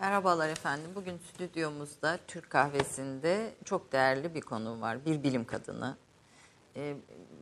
[0.00, 0.90] Merhabalar efendim.
[0.94, 5.06] Bugün stüdyomuzda Türk Kahvesi'nde çok değerli bir konu var.
[5.06, 5.96] Bir bilim kadını.
[6.76, 6.96] E,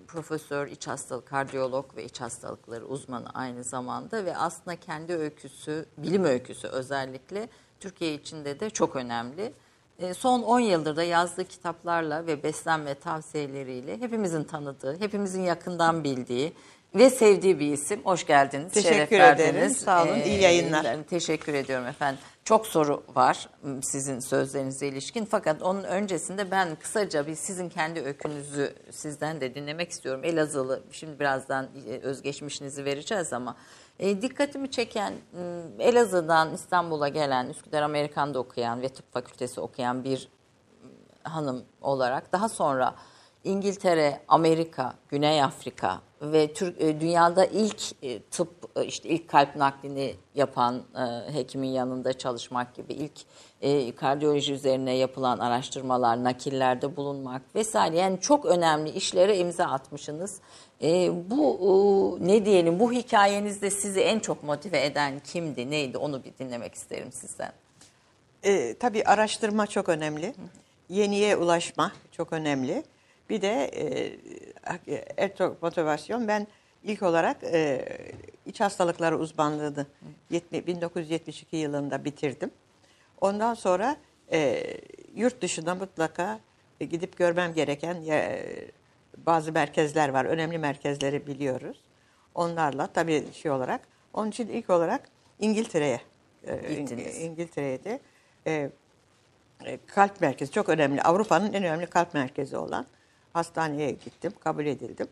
[0.08, 6.24] profesör, iç hastalık, kardiyolog ve iç hastalıkları uzmanı aynı zamanda ve aslında kendi öyküsü, bilim
[6.24, 7.48] öyküsü özellikle
[7.80, 9.52] Türkiye içinde de çok önemli.
[9.98, 16.52] E, son 10 yıldır da yazdığı kitaplarla ve beslenme tavsiyeleriyle hepimizin tanıdığı, hepimizin yakından bildiği
[16.94, 18.00] ve sevdiği bir isim.
[18.04, 18.72] Hoş geldiniz.
[18.72, 19.54] Teşekkür şeref ederim.
[19.54, 19.76] verdiniz.
[19.76, 20.20] Sağ olun.
[20.20, 20.96] İyi yayınlar.
[21.10, 22.20] Teşekkür ediyorum efendim.
[22.48, 23.48] Çok soru var
[23.82, 25.24] sizin sözlerinize ilişkin.
[25.24, 30.20] Fakat onun öncesinde ben kısaca bir sizin kendi öykünüzü sizden de dinlemek istiyorum.
[30.24, 33.56] Elazığlı, şimdi birazdan e, özgeçmişinizi vereceğiz ama
[33.98, 35.14] e, dikkatimi çeken
[35.78, 40.28] Elazığ'dan İstanbul'a gelen, Üsküdar Amerikan'da okuyan ve tıp fakültesi okuyan bir
[41.22, 42.94] hanım olarak daha sonra
[43.48, 49.56] İngiltere, Amerika, Güney Afrika ve Türk e, dünyada ilk e, tıp e, işte ilk kalp
[49.56, 50.82] naklini yapan
[51.32, 58.90] hekimin yanında çalışmak gibi ilk kardiyoloji üzerine yapılan araştırmalar, nakillerde bulunmak vesaire yani çok önemli
[58.90, 60.40] işlere imza atmışsınız.
[61.30, 66.74] Bu ne diyelim bu hikayenizde sizi en çok motive eden kimdi, neydi onu bir dinlemek
[66.74, 67.52] isterim sizden.
[68.42, 70.34] E, tabii araştırma çok önemli.
[70.88, 72.84] Yeniye ulaşma çok önemli.
[73.30, 73.70] Bir de
[75.18, 76.46] e, çok motivasyon ben
[76.84, 77.84] ilk olarak e,
[78.46, 79.86] iç hastalıkları uzmanlığını
[80.30, 82.50] 70, 1972 yılında bitirdim.
[83.20, 83.96] Ondan sonra
[84.32, 84.64] e,
[85.14, 86.40] yurt dışına mutlaka
[86.80, 88.44] e, gidip görmem gereken e,
[89.26, 90.24] bazı merkezler var.
[90.24, 91.80] Önemli merkezleri biliyoruz.
[92.34, 93.80] Onlarla tabii şey olarak.
[94.14, 95.08] Onun için ilk olarak
[95.40, 96.00] İngiltere'ye
[96.46, 97.18] e, Gittiniz.
[97.18, 98.00] İngiltere'ye de
[98.46, 98.70] e,
[99.64, 101.02] e, kalp merkezi çok önemli.
[101.02, 102.86] Avrupa'nın en önemli kalp merkezi olan
[103.38, 105.06] hastaneye gittim, kabul edildim.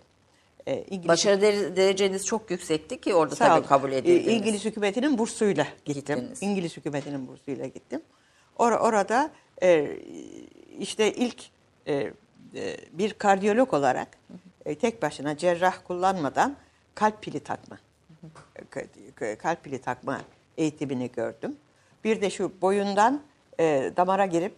[0.67, 3.69] E, İngiliz, Başarı dere- dereceniz çok yüksekti ki orada Sağ tabii olun.
[3.69, 4.27] kabul E, edildiniz.
[4.35, 6.17] İngiliz hükümetinin bursuyla gittim.
[6.19, 6.43] Gittiniz.
[6.43, 8.01] İngiliz hükümetinin bursuyla gittim.
[8.59, 9.31] Or- orada
[9.63, 9.97] e,
[10.79, 11.43] işte ilk
[11.87, 14.09] e, e, bir kardiyolog olarak
[14.65, 16.57] e, tek başına cerrah kullanmadan
[16.95, 17.79] kalp pili takma,
[18.71, 20.21] ka- kalp pili takma
[20.59, 21.57] eğitimini gördüm.
[22.05, 23.23] Bir de şu boyundan
[23.61, 24.55] e, damara girip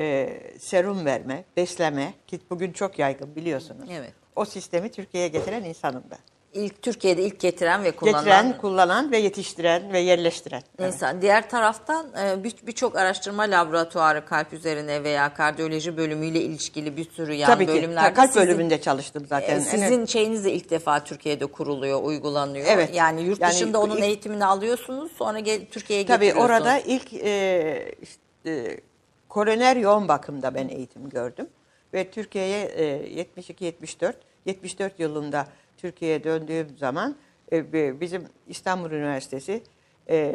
[0.00, 3.88] e, serum verme, besleme ki bugün çok yaygın biliyorsunuz.
[3.92, 4.12] Evet.
[4.36, 6.18] O sistemi Türkiye'ye getiren insanım ben.
[6.52, 10.62] İlk Türkiye'de ilk getiren ve kullanan Getiren, kullanan ve yetiştiren ve yerleştiren.
[10.78, 10.94] Evet.
[10.94, 11.22] insan.
[11.22, 17.32] Diğer taraftan e, bir- birçok araştırma laboratuvarı kalp üzerine veya kardiyoloji bölümüyle ilişkili bir sürü
[17.34, 17.72] yan Tabii ki.
[17.72, 19.56] bölümlerde Kalp sizin- bölümünde çalıştım zaten.
[19.56, 22.66] e, sizin şeyiniz de ilk defa Türkiye'de kuruluyor, uygulanıyor.
[22.68, 22.94] Evet.
[22.94, 26.60] Yani yurt Yani dışında onun ilk- eğitimini alıyorsunuz, sonra gel, Türkiye'ye Tabii getiriyorsunuz.
[26.60, 28.80] orada ilk e, işte,
[29.34, 31.46] koroner yoğun bakımda ben eğitim gördüm.
[31.94, 34.14] Ve Türkiye'ye e, 72-74,
[34.46, 35.46] 74 yılında
[35.76, 37.16] Türkiye'ye döndüğüm zaman
[37.52, 39.62] e, bi- bizim İstanbul Üniversitesi
[40.10, 40.34] e,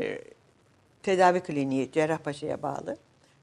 [1.04, 2.98] tedavi kliniği Cerrahpaşa'ya bağlı.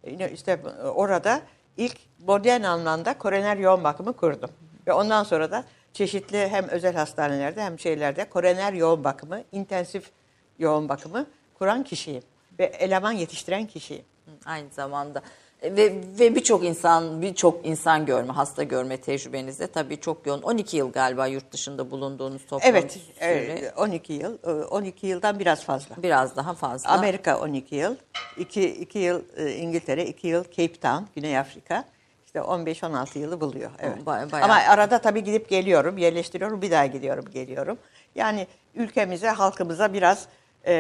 [0.04, 0.60] E, işte
[0.94, 1.42] orada
[1.76, 4.50] ilk modern anlamda koroner yoğun bakımı kurdum.
[4.86, 10.10] Ve ondan sonra da çeşitli hem özel hastanelerde hem şeylerde koroner yoğun bakımı, intensif
[10.58, 11.26] yoğun bakımı
[11.58, 12.22] kuran kişiyim.
[12.58, 14.04] Ve eleman yetiştiren kişiyim.
[14.46, 15.22] Aynı zamanda E,
[15.62, 20.42] ve ve birçok insan birçok insan görme, hasta görme tecrübenizde tabii çok yoğun.
[20.42, 25.38] 12 yıl galiba yurt dışında bulunduğunuz toplam Evet, süre e, 12 yıl, e, 12 yıldan
[25.38, 25.94] biraz fazla.
[26.02, 26.90] biraz daha fazla.
[26.90, 27.96] Amerika 12 yıl,
[28.38, 31.84] 2, 2 yıl e, İngiltere, 2 yıl Cape Town, Güney Afrika.
[32.26, 33.70] İşte 15-16 yılı buluyor.
[33.78, 33.98] Evet.
[34.06, 34.44] Ba- bayağı.
[34.44, 37.78] Ama arada tabii gidip geliyorum, yerleştiriyorum, bir daha gidiyorum, geliyorum.
[38.14, 40.26] Yani ülkemize, halkımıza biraz
[40.66, 40.72] e,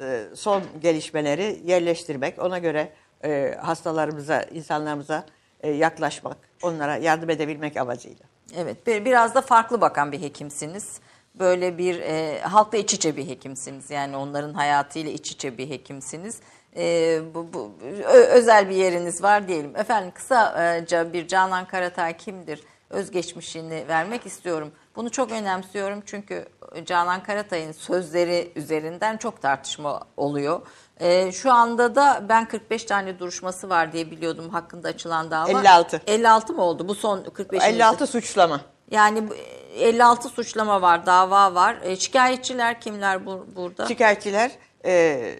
[0.00, 2.88] e, son gelişmeleri yerleştirmek, ona göre
[3.24, 5.26] e, hastalarımıza, insanlarımıza
[5.60, 8.24] e, yaklaşmak, onlara yardım edebilmek amacıyla.
[8.56, 11.00] Evet, bir- biraz da farklı bakan bir hekimsiniz.
[11.34, 13.90] Böyle bir e, halkla iç içe bir hekimsiniz.
[13.90, 16.40] Yani onların hayatıyla iç içe bir hekimsiniz.
[16.76, 17.72] E, bu, bu
[18.10, 19.76] özel bir yeriniz var diyelim.
[19.76, 22.60] Efendim kısaca bir Canan Karatay kimdir?
[22.90, 24.72] Özgeçmişini vermek istiyorum.
[24.96, 26.46] Bunu çok önemsiyorum çünkü
[26.84, 30.60] Canan Karatay'ın sözleri üzerinden çok tartışma oluyor.
[31.00, 35.50] E, şu anda da ben 45 tane duruşması var diye biliyordum hakkında açılan dava.
[35.50, 36.02] 56.
[36.06, 36.88] 56 mı oldu?
[36.88, 37.62] Bu son 45.
[37.64, 38.60] 56 suçlama.
[38.90, 39.34] Yani bu-
[39.76, 41.76] 56 suçlama var, dava var.
[41.82, 43.86] E, şikayetçiler kimler bu, burada?
[43.86, 44.50] Şikayetçiler
[44.84, 45.34] e,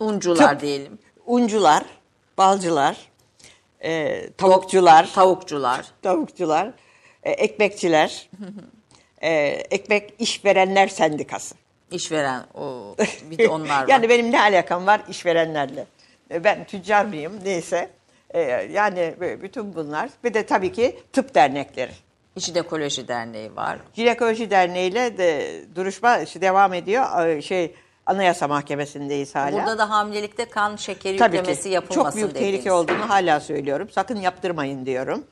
[0.00, 0.60] Uncular Tıp.
[0.60, 0.98] diyelim.
[1.26, 1.84] uncular,
[2.38, 2.96] balcılar,
[3.80, 5.86] e, tavukçular, Tavukçular.
[6.02, 6.70] tavukçular,
[7.22, 8.30] e, ekmekçiler,
[9.22, 9.30] e,
[9.70, 11.54] ekmek işverenler sendikası.
[11.94, 12.96] İşveren o
[13.30, 13.88] bir de onlar var.
[13.88, 15.86] yani benim ne alakam var işverenlerle?
[16.30, 17.90] E, Ben tüccar mıyım neyse.
[18.30, 18.40] E,
[18.72, 20.10] yani bütün bunlar.
[20.24, 21.92] Bir de tabii ki tıp dernekleri.
[22.36, 23.78] Jinekoloji Derneği var.
[23.96, 27.42] Jinekoloji Derneği ile de duruşma işte devam ediyor.
[27.42, 27.74] Şey
[28.06, 29.52] Anayasa Mahkemesi'ndeyiz hala.
[29.52, 32.50] Burada da hamilelikte kan şekeri Tabii yüklemesi ki yapılmasın çok büyük dediniz.
[32.50, 33.88] tehlike olduğunu hala söylüyorum.
[33.90, 35.24] Sakın yaptırmayın diyorum.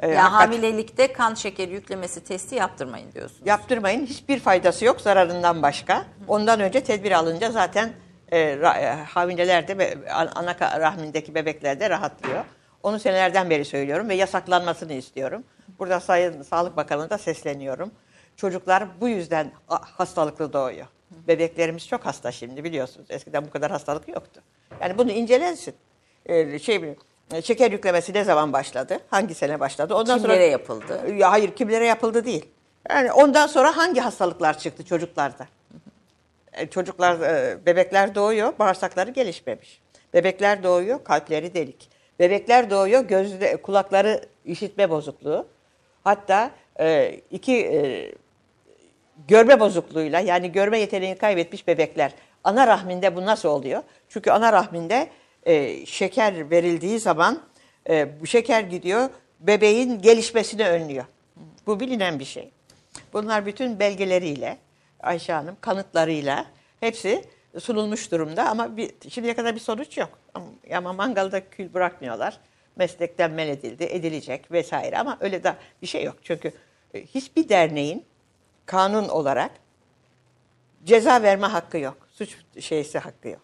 [0.00, 3.42] Ee, Ya hakikat- hamilelikte kan şekeri yüklemesi testi yaptırmayın diyorsunuz.
[3.46, 4.06] Yaptırmayın.
[4.06, 6.04] Hiçbir faydası yok zararından başka.
[6.28, 7.92] Ondan önce tedbir alınca zaten
[8.32, 9.98] e, e, hamileler de
[10.34, 12.44] ana rahmindeki bebekler de rahatlıyor.
[12.82, 15.44] Onu senelerden beri söylüyorum ve yasaklanmasını istiyorum.
[15.78, 17.90] Burada Sayın Sağlık Bakanı'na da sesleniyorum.
[18.36, 20.86] Çocuklar bu yüzden hastalıklı doğuyor.
[21.10, 23.06] Bebeklerimiz çok hasta şimdi biliyorsunuz.
[23.10, 24.40] Eskiden bu kadar hastalık yoktu.
[24.80, 25.74] Yani bunu incelensin.
[26.26, 26.96] Ee, şey e,
[27.44, 28.98] şeker yüklemesi ne zaman başladı?
[29.10, 29.94] Hangi sene başladı?
[29.94, 31.14] Ondan Kimlere sonra yapıldı?
[31.16, 32.46] ya hayır kimlere yapıldı değil.
[32.90, 35.46] Yani ondan sonra hangi hastalıklar çıktı çocuklarda?
[36.52, 39.80] E, Çocuklar, e, bebekler doğuyor, bağırsakları gelişmemiş.
[40.14, 41.90] Bebekler doğuyor, kalpleri delik.
[42.18, 45.46] Bebekler doğuyor, gözde, kulakları işitme bozukluğu.
[46.04, 48.12] Hatta e, iki e,
[49.28, 52.12] görme bozukluğuyla yani görme yeteneğini kaybetmiş bebekler.
[52.44, 53.82] Ana rahminde bu nasıl oluyor?
[54.08, 55.08] Çünkü ana rahminde
[55.48, 57.42] e, şeker verildiği zaman
[57.88, 59.10] e, bu şeker gidiyor
[59.40, 61.04] bebeğin gelişmesini önlüyor.
[61.66, 62.50] Bu bilinen bir şey.
[63.12, 64.58] Bunlar bütün belgeleriyle
[65.00, 66.46] Ayşe Hanım kanıtlarıyla
[66.80, 67.24] hepsi
[67.60, 70.18] sunulmuş durumda ama bir, şimdiye kadar bir sonuç yok.
[70.34, 72.40] Ama, ama mangalda kül bırakmıyorlar.
[72.76, 76.16] Meslekten men edildi, edilecek vesaire ama öyle de bir şey yok.
[76.22, 76.52] Çünkü
[76.94, 78.04] e, hiçbir derneğin
[78.66, 79.50] kanun olarak
[80.84, 82.08] ceza verme hakkı yok.
[82.12, 83.40] Suç şeysi hakkı yok.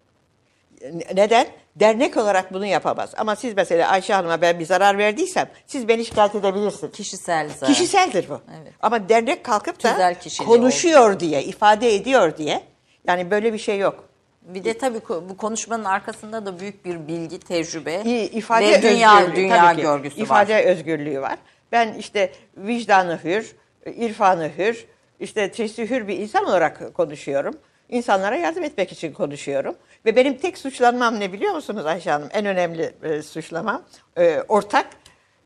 [1.14, 1.46] Neden?
[1.76, 3.10] Dernek olarak bunu yapamaz.
[3.16, 6.92] Ama siz mesela Ayşe Hanım'a ben bir zarar verdiysem siz beni şikayet edebilirsiniz.
[6.92, 7.72] Kişisel zarar.
[7.72, 8.40] Kişiseldir bu.
[8.62, 8.72] Evet.
[8.82, 10.14] Ama dernek kalkıp da
[10.46, 12.60] konuşuyor diye, ifade ediyor diye.
[13.06, 14.04] Yani böyle bir şey yok.
[14.42, 19.36] Bir de tabii bu konuşmanın arkasında da büyük bir bilgi, tecrübe ifade ve dünya özgürlüğü,
[19.36, 19.82] dünya tabii ki.
[19.82, 20.62] görgüsü ifade var.
[20.62, 21.38] özgürlüğü var.
[21.72, 23.56] Ben işte vicdanı hür,
[23.86, 24.86] irfanı hür,
[25.20, 27.54] işte çeşitli hür bir insan olarak konuşuyorum.
[27.88, 29.74] İnsanlara yardım etmek için konuşuyorum.
[30.04, 32.28] Ve benim tek suçlanmam ne biliyor musunuz Ayşe Hanım?
[32.32, 33.82] En önemli e, suçlamam
[34.18, 34.86] e, ortak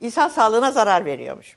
[0.01, 1.57] insan sağlığına zarar veriyormuş.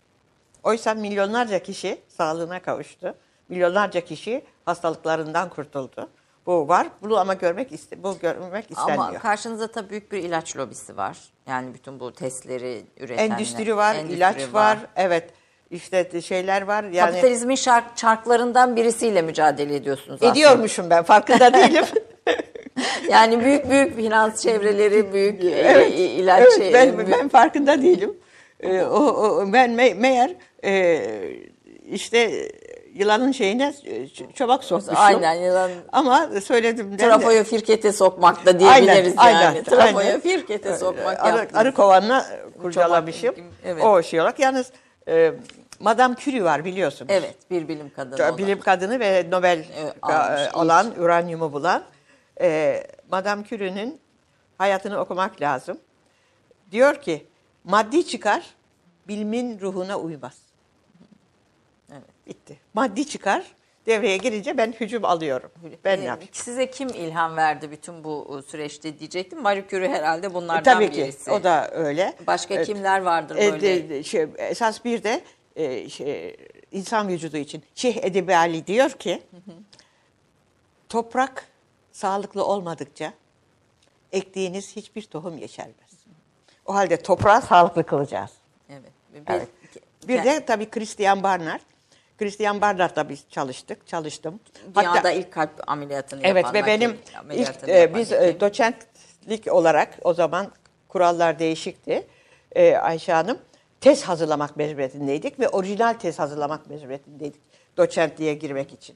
[0.63, 3.15] Oysa milyonlarca kişi sağlığına kavuştu.
[3.49, 6.09] Milyonlarca kişi hastalıklarından kurtuldu.
[6.45, 6.87] Bu var.
[7.01, 9.09] Bunu ama görmek iste, bu görmek istenmiyor.
[9.09, 11.17] Ama karşınızda tabii büyük bir ilaç lobisi var.
[11.47, 13.35] Yani bütün bu testleri üretenler.
[13.35, 14.77] Endüstri var, endüstri ilaç var.
[14.95, 15.29] Evet.
[15.71, 16.83] İşte şeyler var.
[16.83, 20.31] Yani Kapitalizmin şark, çarklarından birisiyle mücadele ediyorsunuz aslında.
[20.31, 21.85] ediyormuşum ben farkında değilim.
[23.09, 25.91] Yani büyük büyük finans çevreleri, büyük evet.
[25.91, 28.17] e, ilaç evet, şey- ben, ben farkında değilim.
[28.59, 30.31] Ee, o, o, ben me, meğer
[30.63, 31.01] e,
[31.85, 32.51] işte
[32.93, 34.95] yılanın şeyine ç- çomak sokmuşum.
[34.97, 36.97] Aynen yılan Ama söyledim.
[36.97, 39.45] trafoya firkete sokmak da diyebiliriz Aynen, yani.
[39.47, 40.19] aynen, trafoya aynen.
[40.19, 41.61] firkete sokmak arı, yaptınız.
[41.61, 42.25] arı kovanla
[42.61, 43.35] kurcalamışım.
[43.65, 43.83] evet.
[43.83, 44.39] O şey olarak.
[44.39, 44.71] Yalnız
[45.07, 45.31] e,
[45.79, 47.11] Madame Curie var biliyorsunuz.
[47.15, 48.37] Evet bir bilim kadını olarak.
[48.37, 50.57] bilim kadını ve Nobel Evet, almış, ilk.
[50.57, 51.83] alan, uranyumu bulan
[52.41, 53.99] e, Madame Curie'nin
[54.57, 55.77] hayatını okumak lazım.
[56.71, 57.25] Diyor ki
[57.63, 58.45] maddi çıkar
[59.07, 60.37] bilimin ruhuna uymaz.
[61.91, 62.01] Evet.
[62.27, 62.59] Bitti.
[62.73, 63.43] Maddi çıkar
[63.85, 65.51] devreye girince ben hücum alıyorum.
[65.83, 66.29] Ben ne Ee, yapayım?
[66.33, 69.41] Size kim ilham verdi bütün bu e, süreçte diyecektim.
[69.41, 71.31] Marie Curie herhalde bunlardan Tabii ki birisi.
[71.31, 72.13] o da öyle.
[72.27, 72.67] Başka Evet.
[72.67, 73.61] kimler vardır E, böyle?
[73.61, 75.21] de- de- şey, esas bir de
[75.55, 76.37] e, şey,
[76.71, 79.23] insan vücudu için Şeyh Edebi Ali diyor ki
[80.89, 81.47] toprak
[81.91, 83.13] sağlıklı olmadıkça
[84.11, 85.75] ektiğiniz hiçbir tohum yeşermez.
[86.65, 88.31] O halde toprağı sağlıklı kılacağız.
[88.69, 88.91] Evet.
[89.13, 89.47] Bir, Evet.
[90.07, 91.59] Bir de tabii Christian Barnard.
[92.17, 94.39] Christian Barnard'la biz çalıştık, çalıştım.
[94.75, 96.53] Dünyada Hatta- ilk kalp ameliyatını Evet yapan.
[96.53, 96.97] ve benim
[97.31, 100.51] ilk e, biz e, doçentlik olarak o zaman
[100.87, 102.07] kurallar değişikti.
[102.55, 103.37] E, Ayşe Hanım
[103.81, 107.41] tez hazırlamak mecburiyetindeydik ve orijinal tez hazırlamak mecburiyetindeydik
[107.77, 108.95] doçentliğe girmek için.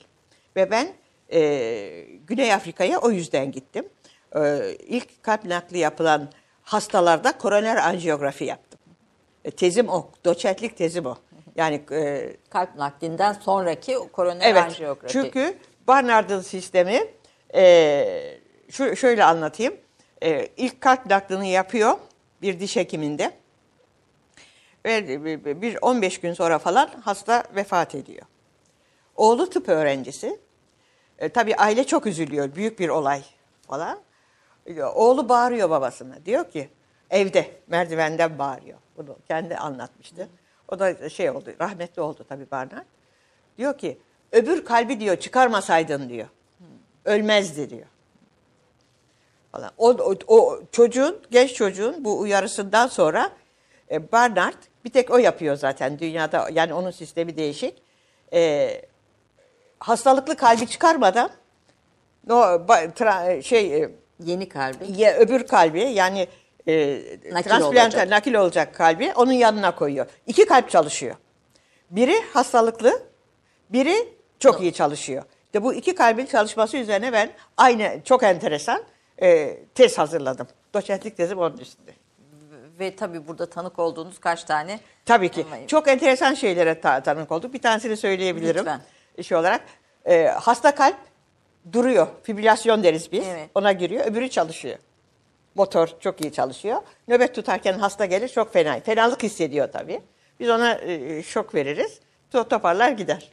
[0.56, 0.88] Ve ben
[1.34, 3.86] e, Güney Afrika'ya o yüzden gittim.
[4.36, 6.30] E, ilk kalp nakli yapılan
[6.62, 8.80] hastalarda koroner anjiyografi yaptım.
[9.46, 11.16] E, tezim o, doçentlik tezim o.
[11.56, 14.64] Yani e, kalp naklinden sonraki koroner Evet.
[14.64, 15.14] anjiyografi.
[15.14, 17.08] Çünkü Barnard'ın sistemi
[17.56, 18.38] e,
[18.70, 19.74] şu şöyle anlatayım.
[20.24, 21.98] E, ilk kalp naklini yapıyor
[22.42, 23.32] bir diş hekiminde.
[24.86, 28.26] Ve bir 15 gün sonra falan hasta vefat ediyor.
[29.16, 30.40] Oğlu tıp öğrencisi.
[31.20, 32.56] E, tabii aile çok üzülüyor.
[32.56, 33.24] Büyük bir olay
[33.68, 34.00] falan.
[34.66, 36.26] E, Oğlu bağırıyor babasına.
[36.26, 36.70] Diyor ki
[37.10, 38.78] evde merdivenden bağırıyor.
[38.98, 40.28] Bunu kendi anlatmıştı.
[40.68, 41.50] O da şey oldu.
[41.62, 42.86] Rahmetli oldu tabii Barnard.
[43.58, 43.98] Diyor ki
[44.32, 46.28] öbür kalbi diyor çıkarmasaydın diyor.
[47.06, 47.88] Ölmezdi diyor.
[49.52, 49.72] Falan.
[49.78, 53.32] O, o, o çocuğun, genç çocuğun bu uyarısından sonra
[53.92, 56.50] e, Barnard bir tek o yapıyor zaten dünyada.
[56.54, 57.82] Yani onun sistemi değişik.
[58.34, 58.82] E,
[59.80, 61.30] hastalıklı kalbi çıkarmadan
[62.28, 63.90] no, tra- şey e,
[64.24, 64.78] Yeni kalbi.
[65.02, 66.28] ya öbür kalbi yani
[66.68, 67.02] e,
[67.32, 68.10] Nakil transplant olacak.
[68.10, 70.06] nakil olacak kalbi onun yanına koyuyor.
[70.28, 71.16] İki kalp çalışıyor.
[71.92, 73.02] Biri hastalıklı,
[73.70, 73.96] biri
[74.40, 75.24] çok iyi çalışıyor.
[75.46, 78.84] İşte bu iki kalbin çalışması üzerine ben aynı çok enteresan
[79.22, 80.48] e, tez hazırladım.
[80.74, 81.92] Doçentlik tezim onun üstünde.
[82.80, 84.80] Ve tabii burada tanık olduğunuz kaç tane?
[85.06, 85.46] Tabii ki.
[85.54, 87.54] Ama- Çok enteresan şeylere ta- tanık olduk.
[87.54, 88.60] Bir tanesini söyleyebilirim.
[88.60, 88.82] Lütfen.
[89.24, 89.62] Şey olarak.
[90.06, 90.98] e, hasta kalp
[91.74, 92.08] duruyor.
[92.24, 93.28] Fibrilasyon deriz biz.
[93.28, 93.50] Evet.
[93.56, 94.06] Ona giriyor.
[94.06, 94.78] Öbürü çalışıyor.
[95.56, 96.82] Motor çok iyi çalışıyor.
[97.08, 98.80] Nöbet tutarken hasta gelir çok fena.
[98.80, 100.02] Fenalık hissediyor tabii.
[100.40, 102.00] Biz ona e, şok veririz.
[102.34, 103.32] To- Toparlar gider.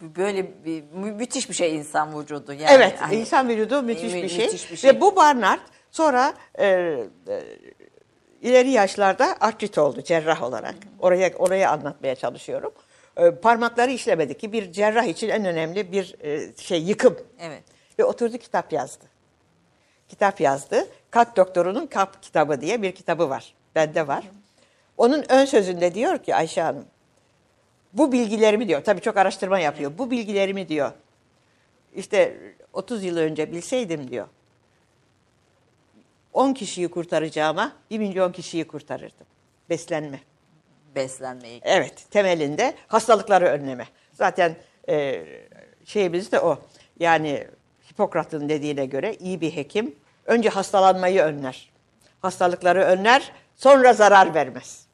[0.00, 2.52] Böyle bir mü- müthiş bir şey insan vücudu.
[2.52, 4.44] Yani evet, hani- insan vücudu müthiş, Mü- bir, şey.
[4.46, 4.90] müthiş bir şey.
[4.90, 7.06] Ve bu Barnard sonra e, e,
[8.42, 10.74] ileri yaşlarda artrit oldu cerrah olarak.
[10.98, 12.72] Oraya oraya anlatmaya çalışıyorum.
[13.20, 17.18] E, parmakları işlemedi ki bir cerrah için en önemli bir e, şey yıkım.
[17.40, 17.62] Evet.
[17.98, 19.04] Ve oturdu kitap yazdı.
[20.08, 20.88] Kitap yazdı.
[21.10, 23.54] Kalp doktorunun kalp kitabı diye bir kitabı var.
[23.74, 24.30] Bende var.
[24.96, 26.84] Onun ön sözünde diyor ki Ayşe Hanım,
[27.92, 29.92] bu bilgilerimi diyor, tabii çok araştırma yapıyor.
[29.98, 30.92] Bu bilgilerimi diyor,
[31.94, 32.36] işte
[32.72, 34.26] 30 yıl önce bilseydim diyor,
[36.32, 39.26] 10 kişiyi kurtaracağıma 1 milyon kişiyi kurtarırdım.
[39.70, 40.20] Beslenme.
[40.94, 41.60] Beslenmeyi.
[41.64, 43.86] Evet, temelinde hastalıkları önleme.
[44.12, 44.56] Zaten
[44.88, 45.24] e,
[45.84, 46.58] şeyimiz de o.
[47.00, 47.46] Yani
[47.90, 49.94] Hipokrat'ın dediğine göre iyi bir hekim
[50.26, 51.70] önce hastalanmayı önler.
[52.22, 54.86] Hastalıkları önler, sonra zarar vermez.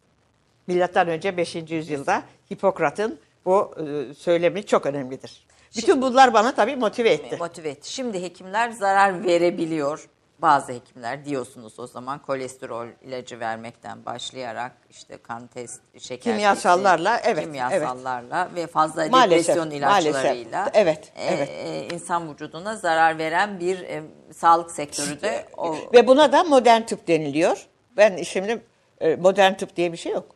[0.67, 1.55] Milattan önce 5.
[1.55, 2.23] yüzyılda
[2.53, 5.47] Hipokrat'ın bu e, söylemi çok önemlidir.
[5.77, 7.37] Bütün bunlar bana tabii motive etti.
[7.37, 7.93] Motive etti.
[7.93, 10.09] Şimdi hekimler zarar verebiliyor.
[10.39, 17.31] Bazı hekimler diyorsunuz o zaman kolesterol ilacı vermekten başlayarak işte kan test, şeker Kimyasallarla, testi,
[17.31, 20.75] evet, kimyasallarla ve fazla Maalesef, depresyon ilaçlarıyla maalesef.
[20.75, 21.49] Evet, e, evet.
[21.51, 24.03] e, insan vücuduna zarar veren bir e,
[24.35, 27.67] sağlık sektörü de o Ve buna da modern tıp deniliyor.
[27.97, 28.63] Ben şimdi
[29.01, 30.35] e, modern tıp diye bir şey yok.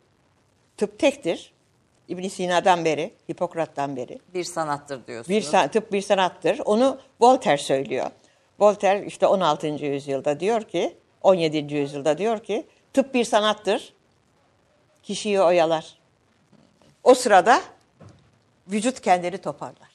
[0.76, 1.52] Tıp tektir.
[2.08, 4.20] İbn Sina'dan beri, Hipokrat'tan beri.
[4.34, 5.28] bir sanattır diyorsunuz.
[5.28, 6.60] Bir san- tıp bir sanattır.
[6.64, 8.10] Onu Voltaire söylüyor.
[8.60, 9.66] Voltaire işte 16.
[9.66, 11.74] yüzyılda diyor ki, 17.
[11.74, 13.92] yüzyılda diyor ki, tıp bir sanattır.
[15.02, 15.98] Kişiyi oyalar.
[17.04, 17.60] O sırada
[18.68, 19.90] vücut kendini toparlar.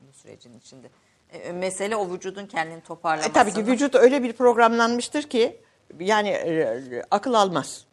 [0.00, 0.88] bu sürecin içinde.
[1.32, 3.32] E, mesele o vücudun kendini E, toparlaması.
[3.32, 5.60] tabii ki vücut öyle bir programlanmıştır ki
[6.00, 7.84] yani e, akıl almaz.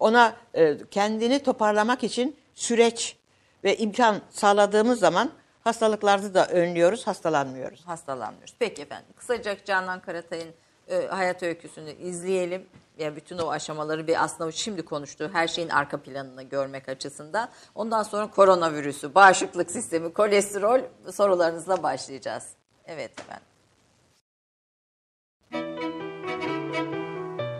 [0.00, 3.16] Ona e, kendini toparlamak için süreç
[3.64, 5.30] ve imkan sağladığımız zaman
[5.66, 7.86] hastalıklarda da önlüyoruz, hastalanmıyoruz.
[7.86, 8.54] hastalanmıyoruz.
[8.58, 9.06] Peki efendim.
[9.16, 10.54] Kısaca Canan Karatay'ın
[10.88, 12.66] e, hayat öyküsünü izleyelim.
[12.98, 17.48] Ya bütün o aşamaları bir aslında şimdi konuştuğu her şeyin arka planını görmek açısından.
[17.74, 20.80] Ondan sonra koronavirüsü, bağışıklık sistemi, kolesterol
[21.12, 22.44] sorularınızla başlayacağız.
[22.86, 23.55] Evet efendim.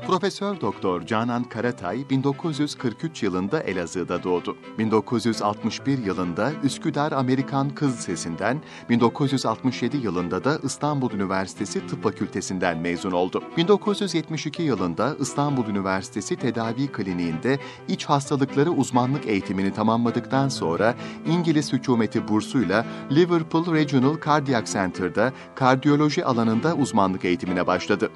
[0.07, 4.57] Profesör Doktor Canan Karatay 1943 yılında Elazığ'da doğdu.
[4.79, 13.43] 1961 yılında Üsküdar Amerikan Kız Lisesi'nden, 1967 yılında da İstanbul Üniversitesi Tıp Fakültesinden mezun oldu.
[13.57, 17.59] 1972 yılında İstanbul Üniversitesi Tedavi Kliniğinde
[17.89, 20.95] iç hastalıkları uzmanlık eğitimini tamamladıktan sonra
[21.27, 28.11] İngiliz hükümeti bursuyla Liverpool Regional Cardiac Center'da kardiyoloji alanında uzmanlık eğitimine başladı.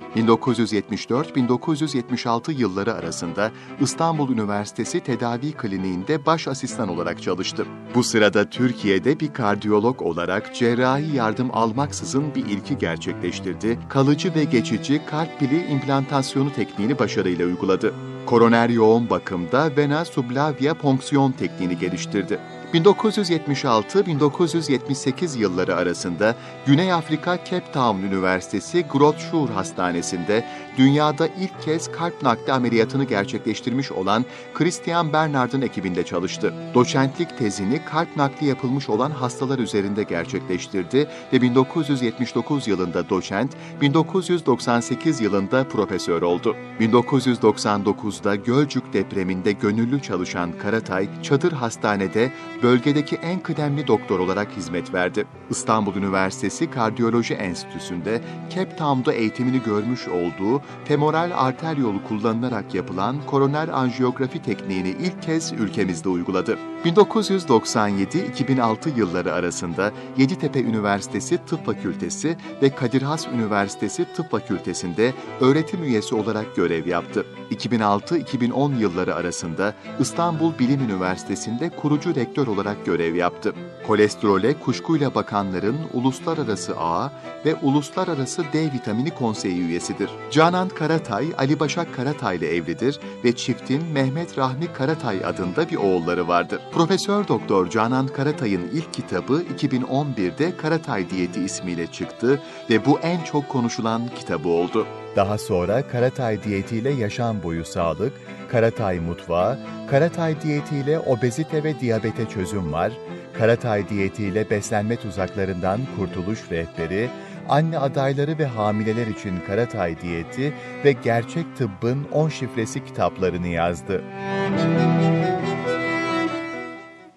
[1.80, 7.66] 1974-1976 yılları arasında İstanbul Üniversitesi Tedavi Kliniğinde baş asistan olarak çalıştı.
[7.94, 13.78] Bu sırada Türkiye'de bir kardiyolog olarak cerrahi yardım almaksızın bir ilki gerçekleştirdi.
[13.88, 17.94] Kalıcı ve geçici kalp pili implantasyonu tekniğini başarıyla uyguladı.
[18.26, 22.38] Koroner yoğun bakımda vena sublavia ponksiyon tekniğini geliştirdi.
[22.74, 26.34] 1976-1978 yılları arasında
[26.66, 29.20] Güney Afrika Cape Town Üniversitesi Groote
[29.54, 30.44] Hastanesi'nde
[30.78, 34.24] dünyada ilk kez kalp nakli ameliyatını gerçekleştirmiş olan
[34.54, 36.54] Christian Bernard'ın ekibinde çalıştı.
[36.74, 45.68] Doçentlik tezini kalp nakli yapılmış olan hastalar üzerinde gerçekleştirdi ve 1979 yılında doçent, 1998 yılında
[45.68, 46.56] profesör oldu.
[46.80, 55.26] 1999'da Gölcük depreminde gönüllü çalışan Karatay, Çadır Hastane'de bölgedeki en kıdemli doktor olarak hizmet verdi.
[55.50, 58.20] İstanbul Üniversitesi Kardiyoloji Enstitüsü'nde
[58.54, 65.52] Cape Town'da eğitimini görmüş olduğu femoral arter yolu kullanılarak yapılan koroner anjiyografi tekniğini ilk kez
[65.52, 66.58] ülkemizde uyguladı.
[66.84, 76.14] 1997-2006 yılları arasında Yeditepe Üniversitesi Tıp Fakültesi ve Kadir Has Üniversitesi Tıp Fakültesi'nde öğretim üyesi
[76.14, 77.26] olarak görev yaptı.
[77.50, 83.54] 2006-2010 yılları arasında İstanbul Bilim Üniversitesi'nde kurucu rektör olarak görev yaptı.
[83.86, 87.12] Kolesterole kuşkuyla bakanların uluslararası ağ
[87.44, 90.10] ve uluslararası D vitamini konseyi üyesidir.
[90.30, 96.28] Canan Karatay, Ali Başak Karatay ile evlidir ve çiftin Mehmet Rahmi Karatay adında bir oğulları
[96.28, 96.60] vardır.
[96.72, 103.48] Profesör Doktor Canan Karatay'ın ilk kitabı 2011'de Karatay Diyeti ismiyle çıktı ve bu en çok
[103.48, 104.86] konuşulan kitabı oldu.
[105.16, 108.12] Daha sonra Karatay diyetiyle yaşam boyu sağlık,
[108.50, 109.58] Karatay mutfağı,
[109.90, 112.92] Karatay diyetiyle obezite ve diyabete çözüm var,
[113.38, 117.10] Karatay diyetiyle beslenme tuzaklarından kurtuluş rehberi,
[117.48, 124.04] anne adayları ve hamileler için Karatay diyeti ve gerçek tıbbın 10 şifresi kitaplarını yazdı.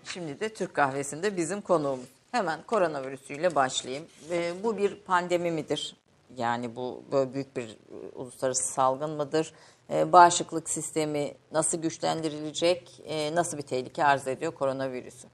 [0.03, 2.05] Şimdi de Türk kahvesinde bizim konuğumuz.
[2.31, 4.05] Hemen koronavirüsüyle başlayayım.
[4.31, 5.95] Ee, bu bir pandemi midir?
[6.37, 9.53] Yani bu böyle büyük bir e, uluslararası salgın mıdır?
[9.89, 13.01] Ee, bağışıklık sistemi nasıl güçlendirilecek?
[13.05, 15.27] Ee, nasıl bir tehlike arz ediyor koronavirüsü?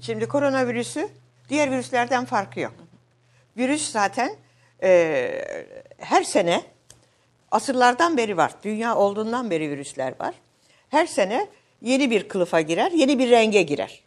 [0.00, 1.08] Şimdi koronavirüsü
[1.48, 2.74] diğer virüslerden farkı yok.
[3.56, 4.36] Virüs zaten
[4.82, 5.44] e,
[5.98, 6.64] her sene
[7.50, 8.52] asırlardan beri var.
[8.62, 10.34] Dünya olduğundan beri virüsler var.
[10.88, 11.48] Her sene
[11.82, 14.02] yeni bir kılıfa girer, yeni bir renge girer.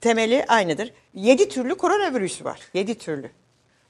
[0.00, 0.92] Temeli aynıdır.
[1.14, 2.60] Yedi türlü koronavirüs var.
[2.74, 3.30] Yedi türlü.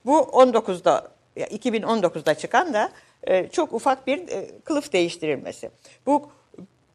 [0.07, 2.91] Bu 19'da, 2019'da çıkan da
[3.25, 5.71] e, çok ufak bir e, kılıf değiştirilmesi.
[6.07, 6.31] Bu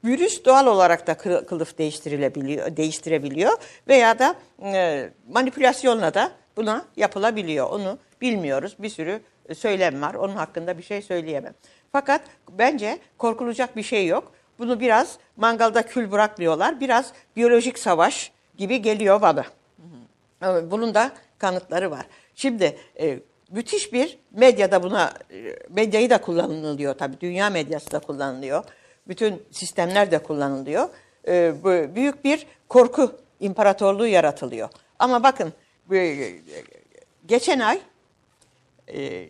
[0.06, 7.70] virüs doğal olarak da kılıf değiştirilebiliyor, değiştirebiliyor veya da e, manipülasyonla da buna yapılabiliyor.
[7.70, 8.76] Onu bilmiyoruz.
[8.80, 9.22] Bir sürü
[9.56, 10.14] söylem var.
[10.14, 11.54] Onun hakkında bir şey söyleyemem.
[11.92, 12.22] Fakat
[12.52, 14.32] bence korkulacak bir şey yok.
[14.60, 16.80] Bunu biraz mangalda kül bırakmıyorlar.
[16.80, 19.46] Biraz biyolojik savaş gibi geliyor bana.
[20.72, 22.06] Bunun da kanıtları var.
[22.38, 23.20] Şimdi e,
[23.52, 28.64] müthiş bir medyada buna e, medyayı da kullanılıyor tabii dünya medyası da kullanılıyor.
[29.08, 30.90] Bütün sistemler de kullanılıyor.
[31.28, 31.54] E,
[31.96, 34.70] büyük bir korku imparatorluğu yaratılıyor.
[35.00, 35.54] Ama bakın
[35.92, 36.32] e,
[37.26, 37.80] geçen ay
[38.88, 39.30] e,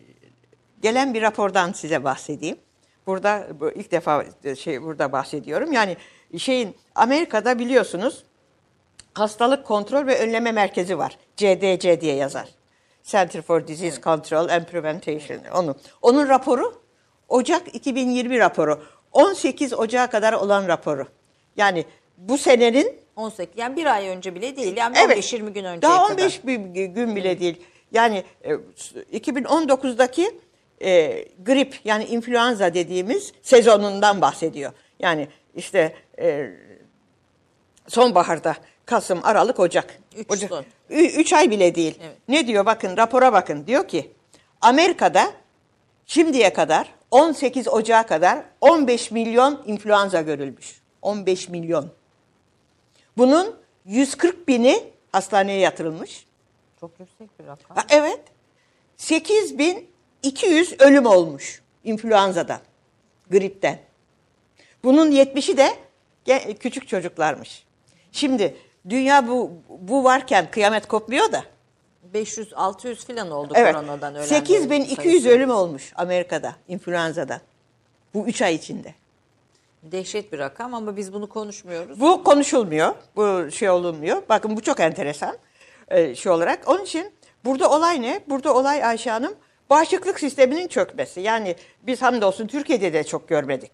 [0.81, 2.57] gelen bir rapordan size bahsedeyim.
[3.05, 5.71] Burada bu ilk defa e, şey burada bahsediyorum.
[5.71, 5.97] Yani
[6.37, 8.23] şeyin Amerika'da biliyorsunuz
[9.13, 11.17] Hastalık Kontrol ve Önleme Merkezi var.
[11.37, 12.56] CDC diye yazar.
[13.07, 15.39] Center for Disease Control and Prevention.
[15.53, 15.75] Onu.
[16.01, 16.81] Onun raporu
[17.29, 18.83] Ocak 2020 raporu.
[19.11, 21.07] 18 Ocak'a kadar olan raporu.
[21.57, 21.85] Yani
[22.17, 24.77] bu senenin 18 yani bir ay önce bile değil.
[24.77, 26.53] Yani evet, 15-20 gün önce Daha 15 kadar.
[26.85, 27.61] gün bile değil.
[27.91, 28.23] Yani
[29.13, 30.39] 2019'daki
[30.81, 34.71] e, grip yani influenza dediğimiz sezonundan bahsediyor.
[34.99, 36.49] Yani işte e,
[37.87, 38.55] sonbaharda
[38.87, 39.99] Kasım, Aralık, Ocak.
[40.17, 40.65] Üç, Ocak, son.
[40.89, 41.99] üç ay bile değil.
[42.03, 42.17] Evet.
[42.27, 43.67] Ne diyor bakın rapora bakın.
[43.67, 44.11] Diyor ki
[44.61, 45.31] Amerika'da
[46.05, 50.81] şimdiye kadar 18 Ocak'a kadar 15 milyon influenza görülmüş.
[51.01, 51.91] 15 milyon.
[53.17, 56.25] Bunun 140 bini hastaneye yatırılmış.
[56.79, 57.77] Çok yüksek bir rakam.
[57.77, 58.19] Ha, evet.
[58.97, 62.59] 8200 ölüm olmuş influenzadan,
[63.31, 63.79] gripten.
[64.83, 65.69] Bunun 70'i de
[66.59, 67.65] küçük çocuklarmış.
[68.11, 68.55] Şimdi
[68.89, 71.43] dünya bu bu varken kıyamet kopmuyor da.
[72.13, 73.75] 500-600 falan oldu evet.
[73.75, 74.25] koronadan ölen.
[74.25, 77.41] 8200 ölüm olmuş Amerika'da influenza'da.
[78.13, 78.93] Bu 3 ay içinde.
[79.83, 81.99] Dehşet bir rakam ama biz bunu konuşmuyoruz.
[81.99, 82.95] Bu konuşulmuyor.
[83.15, 84.21] Bu şey olunmuyor.
[84.29, 85.37] Bakın bu çok enteresan
[85.87, 86.67] e, şey olarak.
[86.67, 87.13] Onun için
[87.45, 88.21] burada olay ne?
[88.27, 89.33] Burada olay Ayşe Hanım
[89.69, 91.21] bağışıklık sisteminin çökmesi.
[91.21, 93.71] Yani biz hamdolsun Türkiye'de de çok görmedik.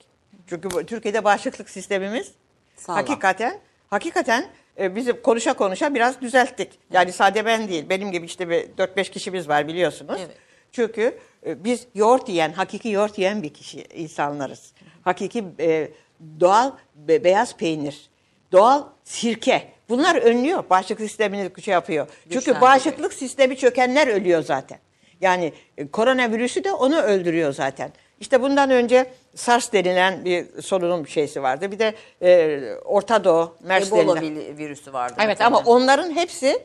[0.47, 2.31] Çünkü bu, Türkiye'de bağışıklık sistemimiz
[2.77, 2.99] Sağlam.
[2.99, 4.45] hakikaten hakikaten
[4.79, 6.69] e, bizi konuşa konuşa biraz düzelttik.
[6.91, 10.21] Yani sadece ben değil, benim gibi işte 4-5 kişimiz var biliyorsunuz.
[10.25, 10.37] Evet.
[10.71, 14.73] Çünkü e, biz yoğurt yiyen, hakiki yoğurt yiyen bir kişi insanlarız.
[15.01, 15.91] Hakiki e,
[16.39, 18.09] doğal be, beyaz peynir,
[18.51, 19.73] doğal sirke.
[19.89, 20.63] Bunlar önlüyor.
[20.69, 22.07] Bağışıklık sistemini şey yapıyor.
[22.31, 24.79] Çünkü bağışıklık sistemi çökenler ölüyor zaten.
[25.21, 25.53] Yani
[25.91, 27.91] koronavirüsü de onu öldürüyor zaten.
[28.19, 31.71] İşte bundan önce SARS denilen bir solunum şeysi vardı.
[31.71, 34.57] Bir de e, Orta Doğu, MERS Ebola denilen.
[34.57, 35.15] virüsü vardı.
[35.25, 36.59] Evet ama onların hepsi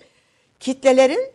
[0.60, 1.32] kitlelerin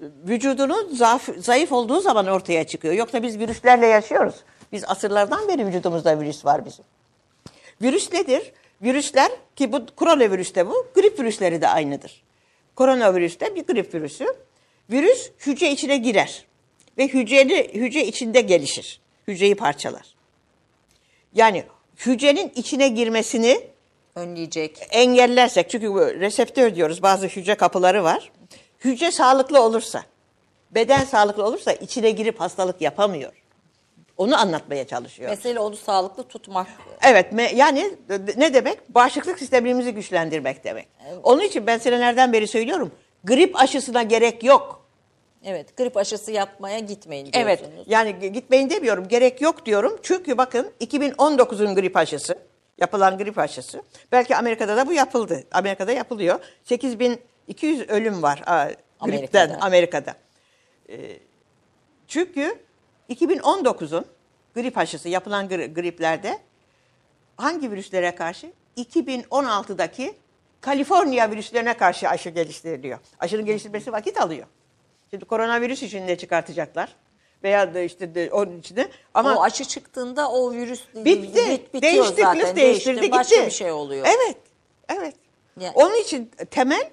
[0.00, 2.94] vücudunun zayıf, zayıf olduğu zaman ortaya çıkıyor.
[2.94, 4.34] Yoksa biz virüslerle yaşıyoruz.
[4.72, 6.84] Biz asırlardan beri vücudumuzda virüs var bizim.
[7.82, 8.52] Virüs nedir?
[8.82, 12.22] Virüsler ki bu koronavirüs de bu, grip virüsleri de aynıdır.
[12.76, 14.26] Koronavirüs de bir grip virüsü.
[14.90, 16.46] Virüs hücre içine girer
[16.98, 19.00] ve hücreli, hücre içinde gelişir.
[19.28, 20.14] Hücreyi parçalar.
[21.34, 21.64] Yani
[22.06, 23.60] hücrenin içine girmesini
[24.14, 24.86] önleyecek.
[24.90, 28.32] Engellersek çünkü bu reseptör diyoruz bazı hücre kapıları var.
[28.84, 30.02] Hücre sağlıklı olursa,
[30.70, 33.32] beden sağlıklı olursa içine girip hastalık yapamıyor.
[34.16, 35.30] Onu anlatmaya çalışıyor.
[35.30, 36.66] Mesele onu sağlıklı tutmak.
[37.02, 37.96] Evet yani
[38.36, 38.94] ne demek?
[38.94, 40.88] Bağışıklık sistemimizi güçlendirmek demek.
[41.22, 42.92] Onun için ben senelerden beri söylüyorum.
[43.24, 44.87] Grip aşısına gerek yok.
[45.44, 47.84] Evet, grip aşısı yapmaya gitmeyin Evet diyorsunuz.
[47.88, 49.98] yani gitmeyin demiyorum gerek yok diyorum.
[50.02, 52.38] Çünkü bakın 2019'un grip aşısı
[52.78, 55.44] yapılan grip aşısı belki Amerika'da da bu yapıldı.
[55.52, 56.40] Amerika'da yapılıyor.
[56.64, 59.58] 8200 ölüm var aa, gripten Amerika'da.
[59.66, 60.14] Amerika'da.
[60.90, 61.18] Ee,
[62.08, 62.54] çünkü
[63.10, 64.06] 2019'un
[64.54, 66.38] grip aşısı yapılan gri- griplerde
[67.36, 68.52] hangi virüslere karşı?
[68.76, 70.14] 2016'daki
[70.60, 72.98] Kaliforniya virüslerine karşı aşı geliştiriliyor.
[73.20, 74.46] Aşının geliştirilmesi vakit alıyor.
[75.10, 76.96] Şimdi koronavirüs için de çıkartacaklar.
[77.42, 81.38] Veya da işte de onun içinde ama o aşı çıktığında o virüs bitti.
[81.50, 82.56] bit- bitiyor değişti, zaten.
[82.56, 83.12] değiştirdi gitti.
[83.12, 84.06] Başka bir şey oluyor.
[84.06, 84.36] Evet.
[84.88, 85.14] Evet.
[85.60, 86.90] Yani- Onun için temel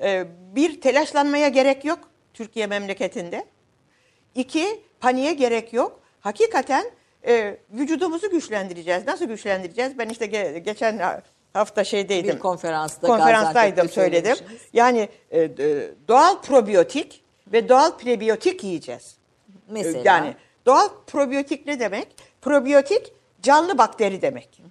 [0.00, 1.98] e, bir telaşlanmaya gerek yok
[2.34, 3.44] Türkiye memleketinde.
[4.34, 6.00] İki paniğe gerek yok.
[6.20, 6.84] Hakikaten
[7.26, 9.06] e, vücudumuzu güçlendireceğiz.
[9.06, 9.98] Nasıl güçlendireceğiz?
[9.98, 11.20] Ben işte ge- geçen
[11.52, 12.34] hafta şeydeydim.
[12.34, 14.36] Bir konferansta konferanstaydım söyledim.
[14.72, 15.50] Yani e,
[16.08, 17.21] doğal probiyotik
[17.52, 19.16] ve doğal prebiyotik yiyeceğiz.
[19.68, 20.34] Mesela Yani
[20.66, 22.08] doğal probiyotik ne demek?
[22.40, 23.12] Probiyotik
[23.42, 24.62] canlı bakteri demek.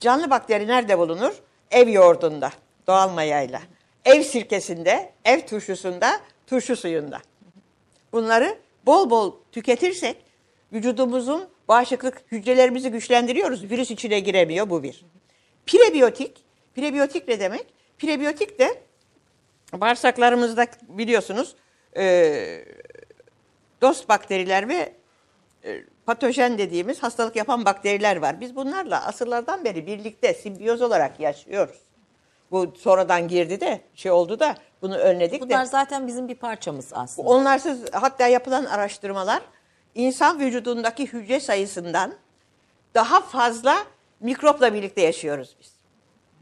[0.00, 1.34] Canlı bakteri nerede bulunur?
[1.70, 2.50] Ev yoğurdunda,
[2.86, 3.60] doğal mayayla.
[4.04, 7.20] Ev sirkesinde, ev turşusunda, turşu suyunda.
[8.12, 10.16] Bunları bol bol tüketirsek
[10.72, 13.70] vücudumuzun bağışıklık hücrelerimizi güçlendiriyoruz.
[13.70, 15.04] Virüs içine giremiyor bu bir.
[15.66, 16.36] Prebiyotik,
[16.74, 17.66] prebiyotik ne demek?
[17.98, 18.82] Prebiyotik de
[19.72, 21.56] bağırsaklarımızda biliyorsunuz
[21.96, 22.64] e,
[23.82, 24.92] dost bakteriler ve
[25.64, 28.40] e, patojen dediğimiz hastalık yapan bakteriler var.
[28.40, 31.78] Biz bunlarla asırlardan beri birlikte simbiyoz olarak yaşıyoruz.
[32.50, 35.68] Bu sonradan girdi de şey oldu da bunu önledik bunlar de.
[35.68, 37.28] zaten bizim bir parçamız aslında.
[37.28, 39.42] Onlarsız hatta yapılan araştırmalar
[39.94, 42.14] insan vücudundaki hücre sayısından
[42.94, 43.76] daha fazla
[44.20, 45.72] mikropla birlikte yaşıyoruz biz.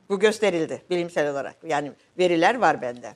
[0.09, 1.57] Bu gösterildi bilimsel olarak.
[1.67, 3.15] Yani veriler var bende.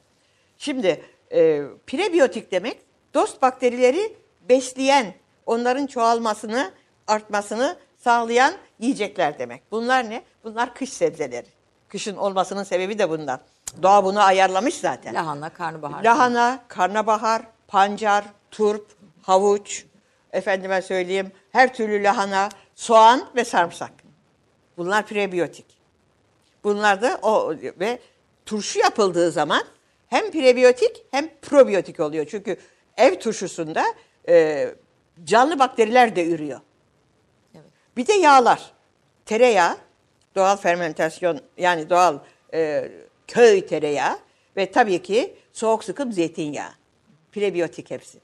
[0.58, 2.78] Şimdi e, prebiyotik demek
[3.14, 4.16] dost bakterileri
[4.48, 5.14] besleyen,
[5.46, 6.72] onların çoğalmasını,
[7.06, 9.62] artmasını sağlayan yiyecekler demek.
[9.70, 10.22] Bunlar ne?
[10.44, 11.46] Bunlar kış sebzeleri.
[11.88, 13.40] Kışın olmasının sebebi de bundan.
[13.82, 15.14] Doğa bunu ayarlamış zaten.
[15.14, 16.04] Lahana, karnabahar.
[16.04, 18.86] Lahana, karnabahar, pancar, turp,
[19.22, 19.84] havuç,
[20.32, 23.92] efendime söyleyeyim her türlü lahana, soğan ve sarımsak.
[24.76, 25.66] Bunlar prebiyotik.
[26.64, 27.98] Bunlar da o ve
[28.46, 29.62] turşu yapıldığı zaman
[30.08, 32.26] hem prebiyotik hem probiyotik oluyor.
[32.30, 32.56] Çünkü
[32.96, 33.84] ev turşusunda
[34.28, 34.68] e,
[35.24, 36.60] canlı bakteriler de ürüyor.
[37.54, 37.66] Evet.
[37.96, 38.72] Bir de yağlar.
[39.26, 39.76] Tereyağı,
[40.34, 42.18] doğal fermentasyon yani doğal
[42.54, 42.88] e,
[43.26, 44.18] köy tereyağı
[44.56, 46.70] ve tabii ki soğuk sıkım zeytinyağı.
[47.32, 48.18] Prebiyotik hepsi.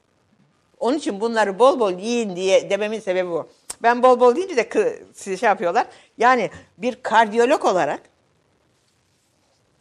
[0.80, 3.48] Onun için bunları bol bol yiyin diye dememin sebebi bu.
[3.82, 5.86] Ben bol bol deyince de size şey yapıyorlar.
[6.18, 8.00] Yani bir kardiyolog olarak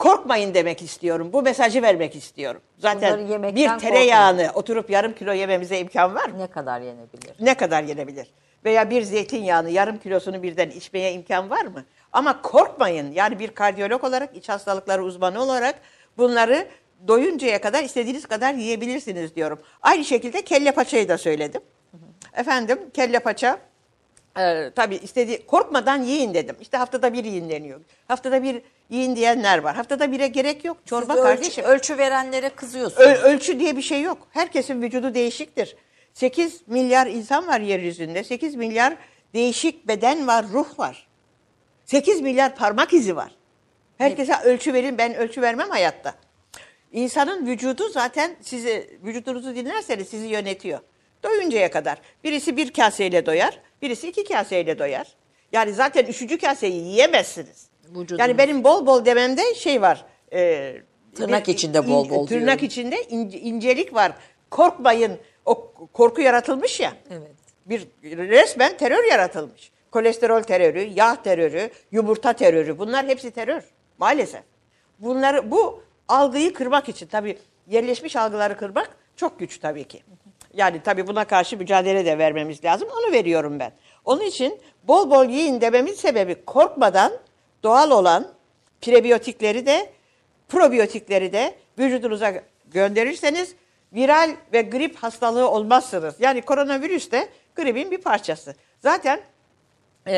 [0.03, 1.29] korkmayın demek istiyorum.
[1.33, 2.61] Bu mesajı vermek istiyorum.
[2.77, 6.39] Zaten Bunları yemekten bir tereyağını oturup yarım kilo yememize imkan var mı?
[6.39, 7.33] ne kadar yenebilir?
[7.39, 8.27] ne kadar yenebilir?
[8.65, 11.85] Veya bir zeytinyağını yarım kilosunu birden içmeye imkan var mı?
[12.13, 13.11] Ama korkmayın.
[13.11, 15.75] Yani bir kardiyolog olarak, iç hastalıkları uzmanı olarak
[16.17, 16.67] bunları
[17.07, 19.59] doyuncaya kadar istediğiniz kadar yiyebilirsiniz diyorum.
[19.81, 21.61] Aynı şekilde kelle paçayı da söyledim.
[22.33, 23.59] Efendim kelle paça
[24.39, 26.55] e, tabii istediği korkmadan yiyin dedim.
[26.61, 27.79] İşte haftada bir yiyin deniyor.
[28.07, 29.75] Haftada bir yiyin diyenler var.
[29.75, 30.77] Haftada bire gerek yok.
[30.85, 31.63] Çorba Siz ölçü, kardeşim.
[31.65, 33.07] ölçü verenlere kızıyorsunuz.
[33.07, 34.27] Ö- ölçü diye bir şey yok.
[34.31, 35.75] Herkesin vücudu değişiktir.
[36.13, 38.23] 8 milyar insan var yeryüzünde.
[38.23, 38.95] 8 milyar
[39.33, 41.07] değişik beden var, ruh var.
[41.85, 43.31] 8 milyar parmak izi var.
[43.97, 44.97] Herkese ölçü verin.
[44.97, 46.13] Ben ölçü vermem hayatta.
[46.91, 50.79] İnsanın vücudu zaten sizi, vücudunuzu dinlerseniz sizi yönetiyor.
[51.23, 51.97] Doyuncaya kadar.
[52.23, 55.07] Birisi bir kaseyle doyar, birisi iki kaseyle doyar.
[55.51, 57.67] Yani zaten üçüncü kaseyi yiyemezsiniz.
[57.95, 60.05] Vücudunuz- Yani benim bol bol dememde şey var.
[60.33, 60.73] e,
[61.15, 62.65] Tırnak bir- içinde bol bol Tırnak diyorum.
[62.65, 64.11] içinde ince- incelik var.
[64.51, 65.17] Korkmayın.
[65.45, 66.93] O korku yaratılmış ya.
[67.11, 67.31] Evet.
[67.65, 69.71] Bir resmen terör yaratılmış.
[69.91, 72.77] Kolesterol terörü, yağ terörü, yumurta terörü.
[72.79, 73.63] Bunlar hepsi terör.
[73.97, 74.41] Maalesef.
[74.99, 77.37] Bunları bu algıyı kırmak için tabii
[77.69, 80.03] yerleşmiş algıları kırmak çok güç tabii ki.
[80.53, 82.89] Yani tabii buna karşı mücadele de vermemiz lazım.
[82.99, 83.71] Onu veriyorum ben.
[84.05, 87.13] Onun için bol bol yiyin dememin sebebi korkmadan
[87.63, 88.27] doğal olan
[88.81, 89.89] prebiyotikleri de
[90.49, 92.33] probiyotikleri de vücudunuza
[92.71, 93.55] gönderirseniz
[93.93, 96.15] viral ve grip hastalığı olmazsınız.
[96.19, 98.55] Yani koronavirüs de gripin bir parçası.
[98.79, 99.21] Zaten
[100.07, 100.15] e,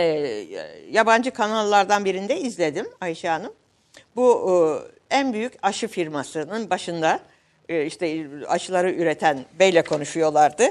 [0.91, 3.54] yabancı kanallardan birinde izledim Ayşe Hanım.
[4.15, 4.52] Bu
[5.12, 7.19] e, en büyük aşı firmasının başında
[7.69, 10.63] işte aşıları üreten beyle konuşuyorlardı.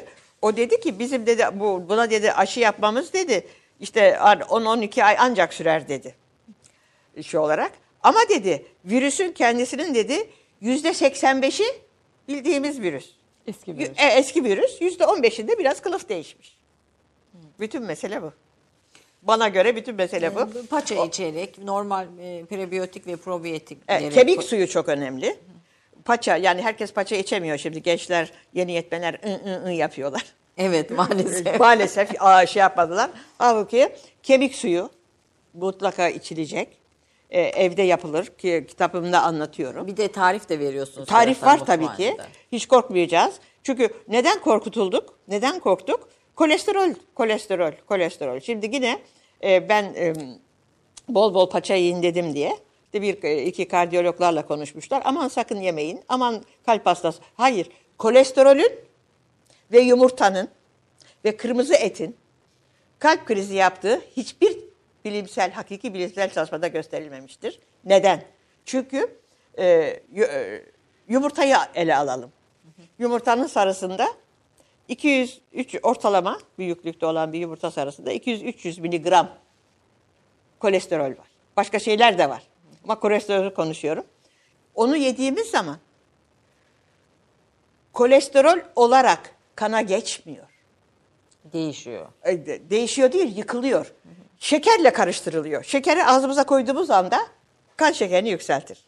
[0.42, 3.46] O dedi ki bizim dedi bu buna dedi aşı yapmamız dedi
[3.80, 6.14] işte 10-12 ay ancak sürer dedi.
[7.22, 7.72] Şu olarak.
[8.02, 10.28] Ama dedi virüsün kendisinin dedi
[10.60, 11.66] yüzde 85'i
[12.28, 13.10] bildiğimiz virüs.
[13.46, 13.86] Eski bir.
[13.86, 16.56] E, eski virüs yüzde 15'inde biraz kılıf değişmiş.
[17.60, 18.32] Bütün mesele bu.
[19.22, 20.66] Bana göre bütün mesele bu.
[20.70, 25.36] Paça içerek normal e, prebiyotik ve probiyotik Evet, kemik suyu çok önemli.
[26.04, 30.24] Paça yani herkes paça içemiyor şimdi gençler yeni yetmeler ı ı ı yapıyorlar.
[30.58, 31.60] Evet maalesef.
[31.60, 33.10] Maalesef aa, şey yapmadılar.
[33.38, 33.88] Halbuki
[34.22, 34.90] kemik suyu
[35.54, 36.84] mutlaka içilecek.
[37.30, 39.86] Ee, evde yapılır ki kitabımda anlatıyorum.
[39.86, 41.08] Bir de tarif de veriyorsunuz.
[41.08, 42.16] Tarif var tabii ki.
[42.52, 43.34] Hiç korkmayacağız.
[43.62, 45.18] Çünkü neden korkutulduk?
[45.28, 46.08] Neden korktuk?
[46.36, 48.40] Kolesterol, kolesterol, kolesterol.
[48.40, 48.98] Şimdi yine
[49.44, 50.12] e, ben e,
[51.08, 52.58] bol bol paça yiyin dedim diye
[52.94, 55.02] de bir e, iki kardiyologlarla konuşmuşlar.
[55.04, 56.00] Aman sakın yemeyin.
[56.08, 57.22] Aman kalp hastası.
[57.34, 57.68] Hayır.
[57.98, 58.72] Kolesterolün
[59.72, 60.48] ve yumurtanın
[61.24, 62.16] ve kırmızı etin
[62.98, 64.58] kalp krizi yaptığı hiçbir
[65.04, 67.60] bilimsel, hakiki bilimsel çalışmada gösterilmemiştir.
[67.84, 68.22] Neden?
[68.64, 69.18] Çünkü
[69.58, 70.62] e, e,
[71.08, 72.32] yumurtayı ele alalım.
[72.98, 74.06] Yumurtanın sarısında
[74.88, 79.28] 200 3 ortalama büyüklükte olan bir yumurta sarısında 200-300 miligram
[80.60, 81.28] kolesterol var.
[81.56, 82.42] Başka şeyler de var.
[82.84, 84.04] Ama kolesterolü konuşuyorum.
[84.74, 85.76] Onu yediğimiz zaman
[87.92, 90.46] kolesterol olarak kana geçmiyor.
[91.52, 92.06] Değişiyor.
[92.24, 93.92] E, de- değişiyor değil, yıkılıyor.
[94.38, 95.64] Şekerle karıştırılıyor.
[95.64, 97.20] Şekeri ağzımıza koyduğumuz anda
[97.76, 98.84] kan şekerini yükseltir.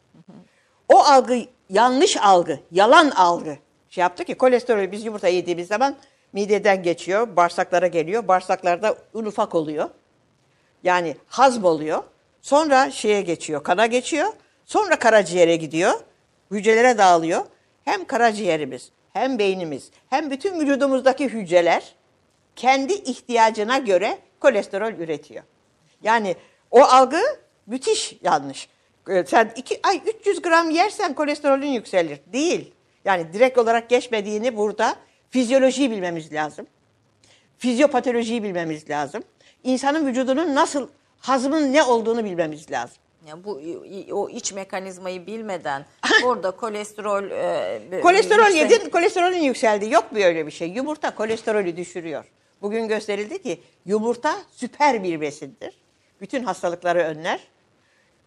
[0.88, 1.38] O algı
[1.70, 3.56] yanlış algı, yalan algı.
[3.90, 5.96] Şey yaptı ki kolesterolü biz yumurta yediğimiz zaman
[6.32, 8.28] mideden geçiyor, bağırsaklara geliyor.
[8.28, 9.90] Bağırsaklarda un ufak oluyor.
[10.82, 12.02] Yani hazm oluyor.
[12.46, 14.32] Sonra şeye geçiyor, kana geçiyor.
[14.64, 16.00] Sonra karaciğere gidiyor.
[16.50, 17.44] Hücrelere dağılıyor.
[17.84, 21.94] Hem karaciğerimiz, hem beynimiz, hem bütün vücudumuzdaki hücreler
[22.56, 25.44] kendi ihtiyacına göre kolesterol üretiyor.
[26.02, 26.36] Yani
[26.70, 27.20] o algı
[27.66, 28.68] müthiş yanlış.
[29.08, 32.20] Ee, Sen iki, ay 300 gram yersen kolesterolün yükselir.
[32.32, 32.72] Değil.
[33.04, 34.96] Yani direkt olarak geçmediğini burada
[35.30, 36.66] fizyolojiyi bilmemiz lazım.
[37.58, 39.24] Fizyopatolojiyi bilmemiz lazım.
[39.64, 40.88] İnsanın vücudunun nasıl
[41.20, 42.96] hazmın ne olduğunu bilmemiz lazım.
[43.26, 43.60] Ya bu
[44.12, 45.84] o iç mekanizmayı bilmeden
[46.22, 49.90] burada kolesterol e, Kolesterol yüksek- yedin, kolesterolün yükseldi.
[49.90, 50.68] Yok mu öyle bir şey?
[50.68, 52.24] Yumurta kolesterolü düşürüyor.
[52.62, 55.74] Bugün gösterildi ki yumurta süper bir besindir.
[56.20, 57.40] Bütün hastalıkları önler.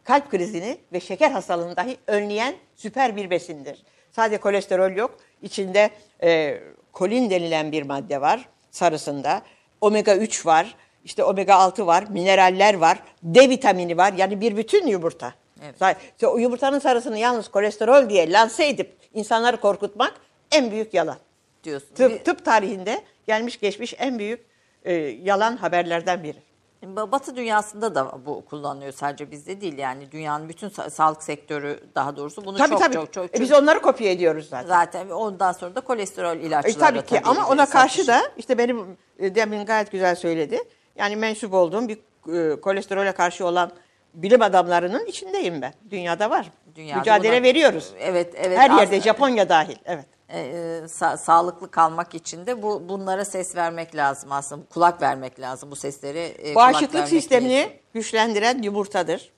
[0.04, 3.84] Kalp krizini ve şeker hastalığını dahi önleyen süper bir besindir.
[4.12, 5.18] Sadece kolesterol yok.
[5.42, 5.90] İçinde
[6.24, 9.42] e, kolin denilen bir madde var sarısında.
[9.82, 10.76] Omega 3 var.
[11.06, 12.04] İşte omega 6 var.
[12.10, 13.00] Mineraller var.
[13.24, 14.14] D vitamini var.
[14.14, 15.34] Yani bir bütün yumurta.
[15.64, 15.98] Evet.
[16.12, 20.14] İşte o yumurtanın sarısını yalnız kolesterol diye lanse edip insanları korkutmak
[20.52, 21.18] en büyük yalan.
[21.64, 21.96] diyorsun.
[21.96, 24.46] Tıp, tıp tarihinde gelmiş geçmiş en büyük
[24.84, 26.38] e, yalan haberlerden biri.
[26.86, 31.80] Ba- Batı dünyasında da bu kullanılıyor sadece bizde değil yani dünyanın bütün sa- sağlık sektörü
[31.96, 32.94] daha doğrusu bunu Tabii çok, tabii.
[32.94, 34.68] çok çok E, biz onları kopya ediyoruz zaten.
[34.68, 38.08] zaten ondan sonra da kolesterol E, ilaçları tabii ki ama ona karşı satışı.
[38.08, 40.60] da işte benim e, demin gayet güzel söyledi.
[41.00, 41.98] Yani mensup olduğum bir
[42.34, 43.72] e, kolesterole karşı olan
[44.14, 45.74] bilim adamlarının içindeyim ben.
[45.92, 46.52] Dünyada var.
[46.76, 47.94] Dünyada Mücadele buna- veriyoruz.
[48.00, 48.58] Evet, evet.
[48.58, 49.76] Her yerde Aslında- Japonya dahil.
[49.86, 50.06] Evet.
[50.30, 50.52] e, e,
[50.86, 55.76] sa- sağlıklı kalmak için de bu bunlara ses vermek lazım aslında kulak vermek lazım bu
[55.76, 57.72] seslere e, Bağışıklık sistemini lazım.
[57.94, 59.32] güçlendiren yumurtadır.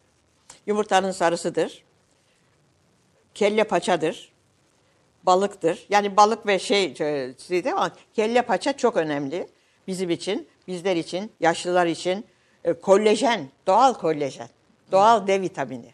[0.65, 1.84] Yumurtanın sarısıdır.
[3.34, 4.32] Kelle paçadır.
[5.24, 5.86] Balıktır.
[5.89, 7.36] Yani balık ve şey şey
[7.74, 9.47] ama kelle paça çok önemli
[9.88, 12.26] bizim için, bizler için, yaşlılar için.
[12.63, 14.47] E, kollajen, doğal kollajen,
[14.91, 15.93] doğal D vitamini,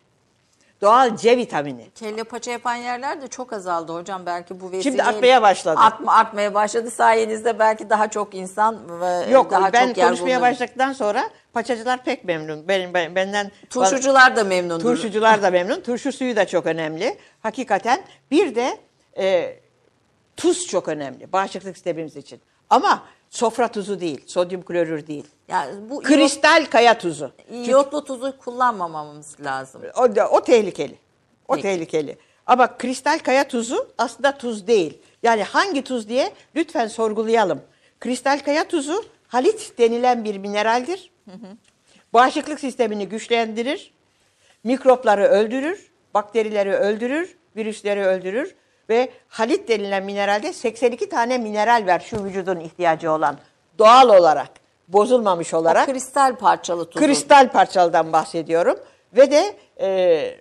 [0.82, 1.90] doğal C vitamini.
[1.96, 5.04] Kelle paça yapan yerler de çok azaldı hocam belki bu vesileyle.
[5.04, 5.80] artmaya başladı.
[5.80, 10.36] Artma, artmaya başladı sayenizde belki daha çok insan ve Yok daha ben çok yer konuşmaya
[10.36, 10.52] bulunabilir.
[10.52, 12.68] başladıktan sonra paçacılar pek memnun.
[12.68, 14.84] Benim ben- benden Turşucular da memnundur.
[14.84, 15.82] Turşucular da memnun.
[15.82, 17.18] Turşu suyu da çok önemli.
[17.44, 18.02] Hakikaten
[18.32, 18.78] bir de
[19.18, 19.56] e,
[20.38, 22.42] tuz çok önemli bağışıklık sistemimiz için.
[22.70, 23.04] Ama
[23.38, 25.24] sofra tuzu değil, sodyum klorür değil.
[25.48, 27.32] Yani bu Kristal kaya tuzu.
[27.52, 29.82] iyot- iyotlu tuzu kullanmamamız lazım.
[29.98, 30.96] O, o tehlikeli.
[31.48, 31.62] O Peki.
[31.62, 32.18] tehlikeli.
[32.46, 34.98] Ama kristal kaya tuzu aslında tuz değil.
[35.24, 37.62] Yani hangi tuz diye lütfen sorgulayalım.
[38.00, 41.12] Kristal kaya tuzu halit denilen bir mineraldir.
[42.14, 43.94] Bağışıklık sistemini güçlendirir.
[44.64, 48.56] Mikropları öldürür, bakterileri öldürür, virüsleri öldürür
[48.90, 53.38] ve halit denilen mineralde 82 tane mineral var şu vücudun ihtiyacı olan
[53.80, 54.50] doğal olarak
[54.88, 55.86] bozulmamış olarak.
[55.86, 57.06] Kristal parçalı tuzu.
[57.06, 58.80] Kristal parçalıdan bahsediyorum
[59.14, 60.40] ve de e,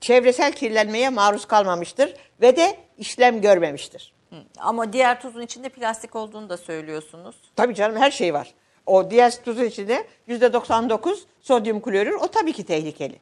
[0.00, 4.14] çevresel kirlenmeye maruz kalmamıştır ve de işlem görmemiştir.
[4.58, 7.36] Ama diğer tuzun içinde plastik olduğunu da söylüyorsunuz.
[7.56, 8.54] Tabii canım her şey var.
[8.86, 12.14] O diğer tuzun içinde %99 sodyum klorür.
[12.14, 13.20] O tabii ki tehlikeli.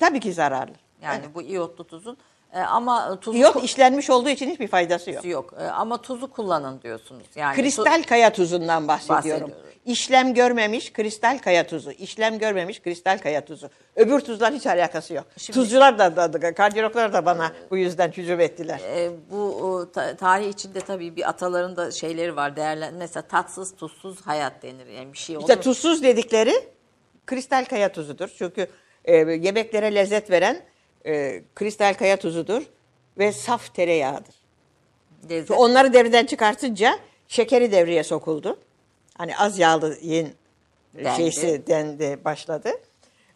[0.00, 0.74] Tabii ki zararlı.
[1.02, 2.16] Yani bu iyotlu tuzun.
[2.52, 5.24] E, ama tuzu İyot işlenmiş olduğu için hiçbir faydası yok.
[5.24, 5.54] yok.
[5.60, 7.26] E, ama tuzu kullanın diyorsunuz.
[7.36, 9.42] Yani Kristal kaya tuzundan bahsediyorum.
[9.50, 9.72] Bahsediyoruz.
[9.86, 11.90] İşlem görmemiş kristal kaya tuzu.
[11.90, 13.70] İşlem görmemiş kristal kaya tuzu.
[13.96, 15.24] Öbür tuzlar hiç alakası yok.
[15.36, 18.80] Şimdi- Tuzcular da, da, kardiyologlar da bana bu yüzden hücum ettiler.
[18.94, 22.56] E, bu o, ta- tarih içinde tabii bir ataların da şeyleri var.
[22.56, 24.86] Değerler mesela tatsız tuzsuz hayat denir.
[24.86, 25.48] Yani bir şey olur.
[25.48, 26.54] İşte tuzsuz dedikleri
[27.26, 28.28] kristal kaya tuzudur.
[28.38, 28.66] Çünkü
[29.04, 30.60] e, yemeklere lezzet veren
[31.06, 32.62] e, kristal kaya tuzudur
[33.18, 34.34] ve saf tereyağıdır.
[35.48, 38.58] Şu onları devreden çıkartınca şekeri devreye sokuldu.
[39.18, 40.34] Hani az yağlı yiyin
[40.94, 41.16] Dendi.
[41.16, 42.70] şeysi dendi başladı.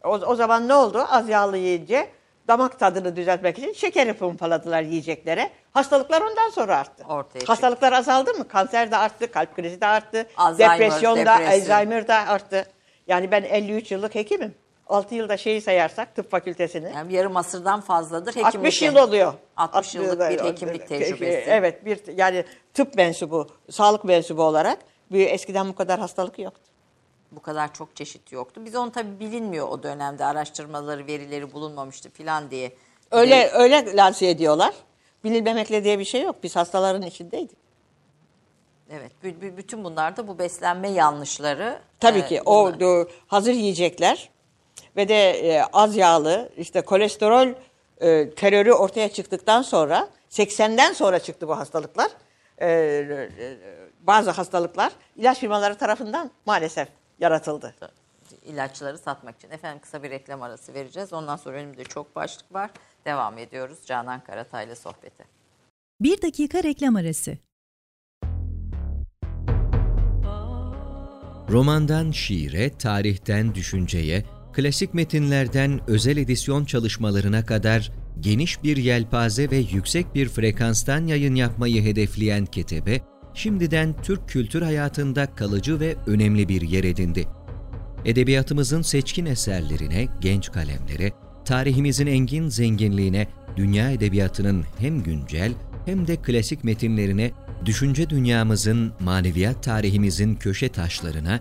[0.04, 1.06] O, o zaman ne oldu?
[1.10, 2.08] Az yağlı yiyince
[2.48, 5.50] damak tadını düzeltmek için şekeri pompaladılar yiyeceklere.
[5.72, 7.04] Hastalıklar ondan sonra arttı.
[7.08, 7.52] Ortaya çıktı.
[7.52, 8.48] Hastalıklar azaldı mı?
[8.48, 11.60] Kanser de arttı, kalp krizi de arttı, Alzheimer, depresyon da, depresyon.
[11.60, 12.66] Alzheimer da arttı.
[13.06, 14.54] Yani ben 53 yıllık hekimim.
[14.86, 16.92] 6 yılda şeyi sayarsak tıp fakültesini.
[16.94, 18.54] Yani yarım asırdan fazladır hekimlik.
[18.56, 19.34] 60 yıl oluyor.
[19.56, 21.44] 60 yıllık bir hekimlik tecrübesi.
[21.48, 22.44] Evet bir yani
[22.74, 24.78] tıp mensubu, sağlık mensubu olarak
[25.12, 26.62] bir eskiden bu kadar hastalık yoktu.
[27.32, 28.60] Bu kadar çok çeşit yoktu.
[28.64, 32.72] Biz onu tabii bilinmiyor o dönemde araştırmaları, verileri bulunmamıştı filan diye.
[33.10, 34.74] Öyle öyle lanse ediyorlar.
[35.24, 36.36] Bilinmemekle diye bir şey yok.
[36.42, 37.58] Biz hastaların içindeydik.
[38.90, 41.78] Evet, bü- bü- bütün bunlar da bu beslenme yanlışları.
[42.00, 42.78] Tabii e, ki o bunlar.
[42.78, 44.30] do- hazır yiyecekler
[44.96, 47.48] ve de e, az yağlı işte kolesterol
[48.00, 52.10] e, terörü ortaya çıktıktan sonra 80'den sonra çıktı bu hastalıklar.
[52.58, 53.56] E, e,
[54.00, 57.74] bazı hastalıklar ilaç firmaları tarafından maalesef yaratıldı.
[58.44, 59.50] ilaçları satmak için.
[59.50, 61.12] Efendim kısa bir reklam arası vereceğiz.
[61.12, 62.70] Ondan sonra önümde çok başlık var.
[63.04, 65.24] Devam ediyoruz Canan Karatay'la sohbete.
[66.00, 67.38] Bir dakika reklam arası.
[71.50, 74.24] Romandan şiire, tarihten düşünceye,
[74.56, 81.82] klasik metinlerden özel edisyon çalışmalarına kadar geniş bir yelpaze ve yüksek bir frekanstan yayın yapmayı
[81.82, 83.00] hedefleyen Ketebe,
[83.34, 87.28] şimdiden Türk kültür hayatında kalıcı ve önemli bir yer edindi.
[88.04, 91.12] Edebiyatımızın seçkin eserlerine, genç kalemlere,
[91.44, 95.52] tarihimizin engin zenginliğine, dünya edebiyatının hem güncel
[95.84, 97.30] hem de klasik metinlerine,
[97.64, 101.40] düşünce dünyamızın, maneviyat tarihimizin köşe taşlarına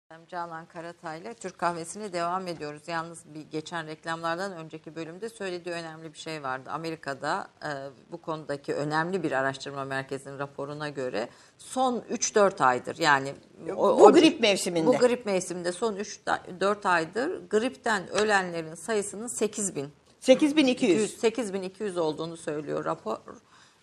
[0.31, 2.81] Canan Karatay'la Türk kahvesine devam ediyoruz.
[2.87, 6.69] Yalnız bir geçen reklamlardan önceki bölümde söylediği önemli bir şey vardı.
[6.69, 7.69] Amerika'da e,
[8.11, 13.33] bu konudaki önemli bir araştırma merkezinin raporuna göre son 3-4 aydır yani
[13.71, 14.87] o- Bu o- grip mevsiminde.
[14.87, 19.89] Bu grip mevsiminde son 3-4 aydır gripten ölenlerin sayısının 8 bin
[20.19, 21.17] 8200.
[21.19, 23.17] 8200 olduğunu söylüyor rapor.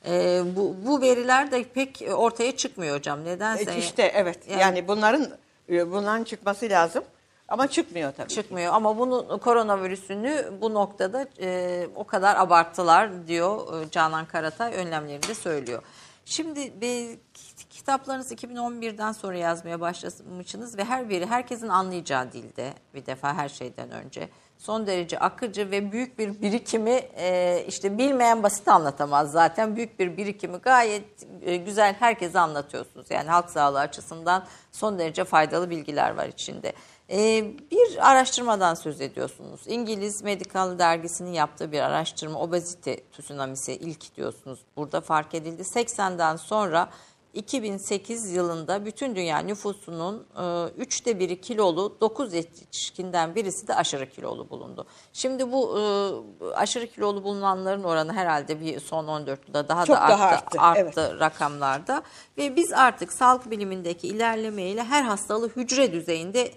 [0.07, 3.25] E, bu, bu veriler de pek ortaya çıkmıyor hocam.
[3.25, 4.49] Nedense E, İşte evet.
[4.49, 5.29] Yani- Yani, bunların
[5.71, 7.05] e, bunların çıkması lazım
[7.49, 8.29] ama çıkmıyor tabii.
[8.29, 15.29] çıkmıyor ama bunu koronavirüsünü bu noktada e, o kadar abarttılar diyor e, Canan Karatay önlemlerini
[15.29, 15.83] de söylüyor.
[16.25, 17.19] Şimdi bir,
[17.71, 23.91] kitaplarınız 2011'den sonra yazmaya başlamışsınız ve her biri herkesin anlayacağı dilde bir defa her şeyden
[23.91, 24.29] önce
[24.59, 30.17] son derece akıcı ve büyük bir birikimi e, işte bilmeyen basit anlatamaz zaten büyük bir
[30.17, 33.07] birikimi gayet e, güzel herkese anlatıyorsunuz.
[33.11, 36.73] Yani halk sağlığı açısından son derece faydalı bilgiler var içinde.
[37.11, 39.61] Ee, bir araştırmadan söz ediyorsunuz.
[39.67, 44.59] İngiliz Medical dergisinin yaptığı bir araştırma obezite tsunamisi ilk diyorsunuz.
[44.77, 45.63] Burada fark edildi.
[45.63, 46.89] 80'den sonra
[47.39, 54.51] 2008 yılında bütün dünya nüfusunun e, üçte biri kilolu, 9 yetişkinden birisi de aşırı kilolu
[54.51, 54.87] bulundu.
[55.13, 55.83] Şimdi bu e,
[56.55, 60.87] aşırı kilolu bulunanların oranı herhalde bir son 14 yılda daha Çok da daha arttı, arttı,
[61.01, 62.03] arttı rakamlarda.
[62.39, 66.53] Ve biz artık sağlık bilimindeki ilerlemeyle her hastalığı hücre düzeyinde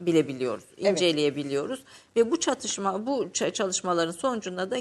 [0.00, 1.84] bilebiliyoruz, inceleyebiliyoruz.
[2.16, 4.76] Ve bu çatışma, bu çalışmaların sonucunda da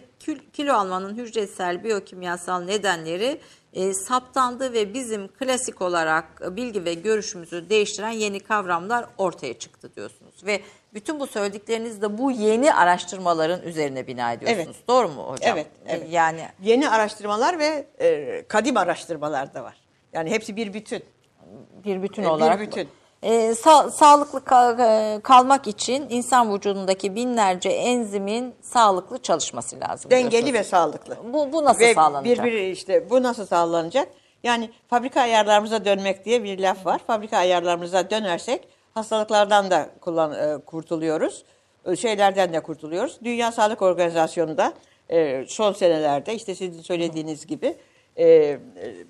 [0.53, 3.41] kilo almanın hücresel, biyokimyasal nedenleri
[3.75, 10.45] e, saptandı ve bizim klasik olarak bilgi ve görüşümüzü değiştiren yeni kavramlar ortaya çıktı diyorsunuz.
[10.45, 10.61] Ve
[10.93, 14.75] bütün bu söyledikleriniz de bu yeni araştırmaların üzerine bina ediyorsunuz.
[14.77, 14.87] Evet.
[14.87, 15.57] Doğru mu hocam?
[15.57, 16.07] Evet, E, evet.
[16.11, 19.75] Yani Yeni araştırmalar ve e, kadim araştırmalar da var.
[20.13, 21.03] Yani hepsi bir bütün.
[21.85, 22.59] bir bütün E, bir olarak.
[22.59, 22.87] bütün.
[23.25, 30.11] Ee, sa- sağlıklı ka- e, kalmak için insan vücudundaki binlerce enzimin sağlıklı çalışması lazım.
[30.11, 30.53] Dengeli diyorsunuz.
[30.53, 31.17] ve sağlıklı.
[31.33, 32.45] Bu, bu nasıl Ve sağlanacak?
[32.45, 34.07] birbiri işte bu nasıl sağlanacak?
[34.43, 37.01] Yani fabrika ayarlarımıza dönmek diye bir laf var.
[37.07, 41.43] Fabrika ayarlarımıza dönersek hastalıklardan da kullan, e, kurtuluyoruz.
[41.85, 43.17] E, Şeylerden de kurtuluyoruz.
[43.23, 44.73] Dünya Sağlık Organizasyonu da
[45.09, 47.75] e, son senelerde işte sizin söylediğiniz gibi
[48.15, 48.59] e, e,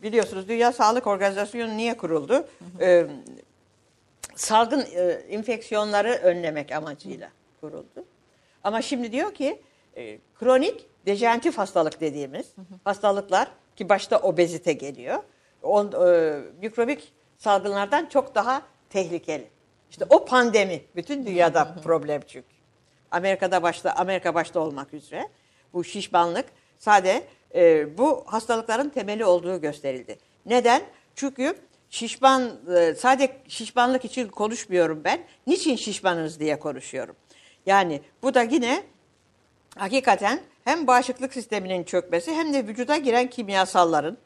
[0.03, 2.47] biliyorsunuz Dünya Sağlık Organizasyonu niye kuruldu?
[2.81, 3.05] E,
[4.35, 7.29] salgın e, enfeksiyonları önlemek amacıyla
[7.61, 8.05] kuruldu.
[8.63, 9.61] Ama şimdi diyor ki
[9.97, 15.23] e, kronik dejeneratif hastalık dediğimiz hastalıklar ki başta obezite geliyor.
[15.63, 19.47] O, e, mikrobik salgınlardan çok daha tehlikeli.
[19.89, 22.55] İşte o pandemi bütün dünyada problem çünkü.
[23.11, 25.29] Amerika'da başta Amerika başta olmak üzere
[25.73, 26.45] bu şişmanlık
[26.77, 27.23] sade
[27.55, 30.17] e, bu hastalıkların temeli olduğu gösterildi.
[30.45, 30.81] Neden?
[31.15, 31.55] Çünkü
[31.95, 35.23] şişman e, sade şişmanlık için konuşmuyorum ben.
[35.47, 37.15] Niçin şişmanız diye konuşuyorum.
[37.65, 38.83] Yani bu da yine
[39.77, 44.17] hakikaten hem bağışıklık sisteminin çökmesi hem de vücuda giren kimyasalların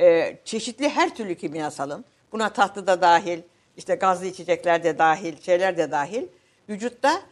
[0.00, 3.40] e, çeşitli her türlü kimyasalın buna tatlı da dahil
[3.76, 6.26] işte gazlı içecekler de dahil şeyler de dahil
[6.68, 7.22] vücutta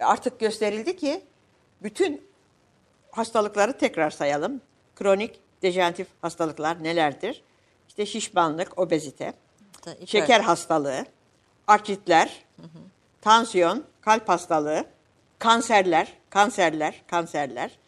[0.00, 1.22] artık gösterildi ki
[1.82, 2.22] bütün
[3.10, 4.60] hastalıkları tekrar sayalım.
[4.96, 7.42] Kronik dejeneratif hastalıklar nelerdir?
[7.98, 9.32] İşte şişmanlık, obezite,
[9.82, 11.04] Ta- hiper- şeker hastalığı,
[11.66, 12.44] artritler,
[13.20, 14.84] tansiyon, kalp hastalığı,
[15.38, 17.78] kanserler, kanserler, kanserler,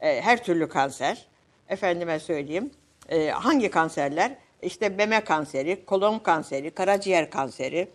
[0.00, 1.26] e, her türlü kanser.
[1.68, 2.70] Efendime söyleyeyim,
[3.08, 4.36] e, hangi kanserler?
[4.62, 7.88] İşte meme kanseri, kolon kanseri, karaciğer kanseri,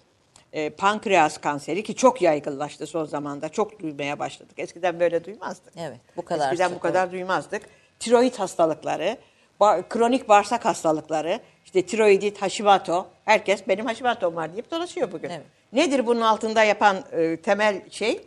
[0.53, 3.49] e, pankreas kanseri ki çok yaygınlaştı son zamanda.
[3.49, 4.53] Çok duymaya başladık.
[4.57, 5.73] Eskiden böyle duymazdık.
[5.77, 7.61] Evet, bu kadar Eskiden bu kadar duymazdık.
[7.99, 9.17] Tiroid hastalıkları,
[9.59, 13.07] ba- kronik bağırsak hastalıkları, işte tiroidit, Hashimoto.
[13.25, 15.29] Herkes benim Hashimoto'm var deyip dolaşıyor bugün.
[15.29, 15.45] Evet.
[15.73, 18.21] Nedir bunun altında yapan e, temel şey?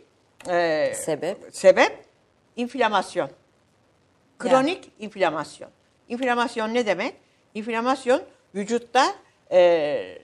[0.49, 1.37] E, Sebep?
[1.51, 2.05] Sebep
[2.55, 3.29] inflamasyon.
[4.39, 5.69] Kronik inflamasyon.
[6.07, 7.13] İnflamasyon ne demek?
[7.53, 8.21] İnflamasyon
[8.55, 9.15] vücutta
[9.51, 10.17] e,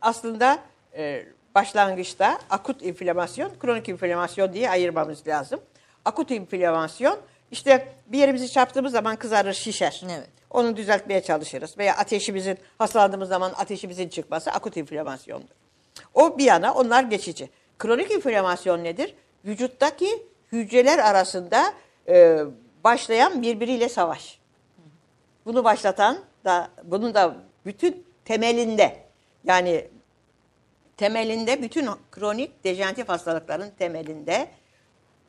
[0.00, 0.58] aslında
[0.96, 5.60] e, başlangıçta akut inflamasyon, kronik inflamasyon diye ayırmamız lazım.
[6.04, 7.18] Akut inflamasyon
[7.50, 10.02] işte bir yerimizi çarptığımız zaman kızarır, şişer.
[10.04, 10.35] Evet.
[10.50, 11.78] Onu düzeltmeye çalışırız.
[11.78, 15.54] Veya ateşimizin, hastalandığımız zaman ateşimizin çıkması akut inflamasyondur.
[16.14, 17.50] O bir yana onlar geçici.
[17.78, 19.14] Kronik inflamasyon nedir?
[19.44, 21.72] Vücuttaki hücreler arasında
[22.08, 22.40] e,
[22.84, 24.38] başlayan birbiriyle savaş.
[25.44, 27.36] Bunu başlatan da bunun da
[27.66, 28.96] bütün temelinde
[29.44, 29.88] yani
[30.96, 34.48] temelinde bütün kronik dejeneratif hastalıkların temelinde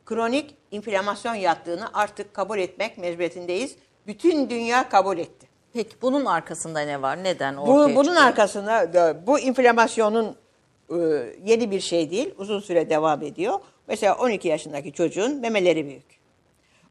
[0.06, 3.76] kronik inflamasyon yattığını artık kabul etmek mecburiyetindeyiz.
[4.08, 5.46] Bütün dünya kabul etti.
[5.72, 7.24] Peki bunun arkasında ne var?
[7.24, 8.26] Neden Bu, ortaya bunun çıkıyor?
[8.26, 10.36] arkasında da bu inflamasyonun
[10.90, 10.96] e,
[11.44, 12.34] yeni bir şey değil.
[12.38, 13.60] Uzun süre devam ediyor.
[13.88, 16.18] Mesela 12 yaşındaki çocuğun memeleri büyük.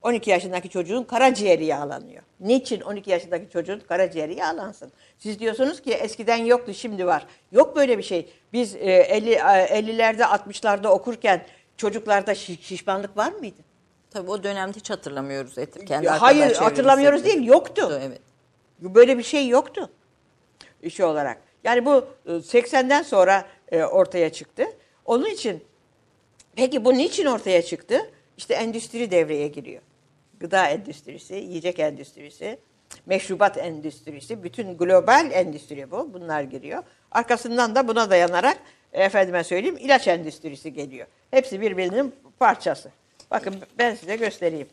[0.01, 2.23] 12 yaşındaki çocuğun karaciğeri yağlanıyor.
[2.39, 4.91] Niçin 12 yaşındaki çocuğun karaciğeri yağlansın?
[5.17, 7.27] Siz diyorsunuz ki eskiden yoktu şimdi var.
[7.51, 8.29] Yok böyle bir şey.
[8.53, 11.45] Biz e, 50 e, 50'lerde 60'larda okurken
[11.77, 13.66] çocuklarda şiş- şişmanlık var mıydı?
[14.11, 15.57] Tabii o dönemde hiç hatırlamıyoruz.
[15.57, 17.99] Et, kendi Ya hayır, hatırlamıyoruz değil, yoktu.
[18.01, 18.21] Evet.
[18.79, 19.89] Böyle bir şey yoktu
[20.81, 21.41] işi olarak.
[21.63, 24.65] Yani bu e, 80'den sonra e, ortaya çıktı.
[25.05, 25.63] Onun için
[26.55, 28.11] peki bu niçin ortaya çıktı?
[28.37, 29.81] İşte endüstri devreye giriyor.
[30.39, 32.59] Gıda endüstrisi, yiyecek endüstrisi,
[33.05, 36.13] meşrubat endüstrisi, bütün global endüstri bu.
[36.13, 36.83] Bunlar giriyor.
[37.11, 38.57] Arkasından da buna dayanarak
[38.93, 41.07] e, efendime söyleyeyim ilaç endüstrisi geliyor.
[41.31, 42.91] Hepsi birbirinin parçası.
[43.31, 44.67] Bakın ben size göstereyim.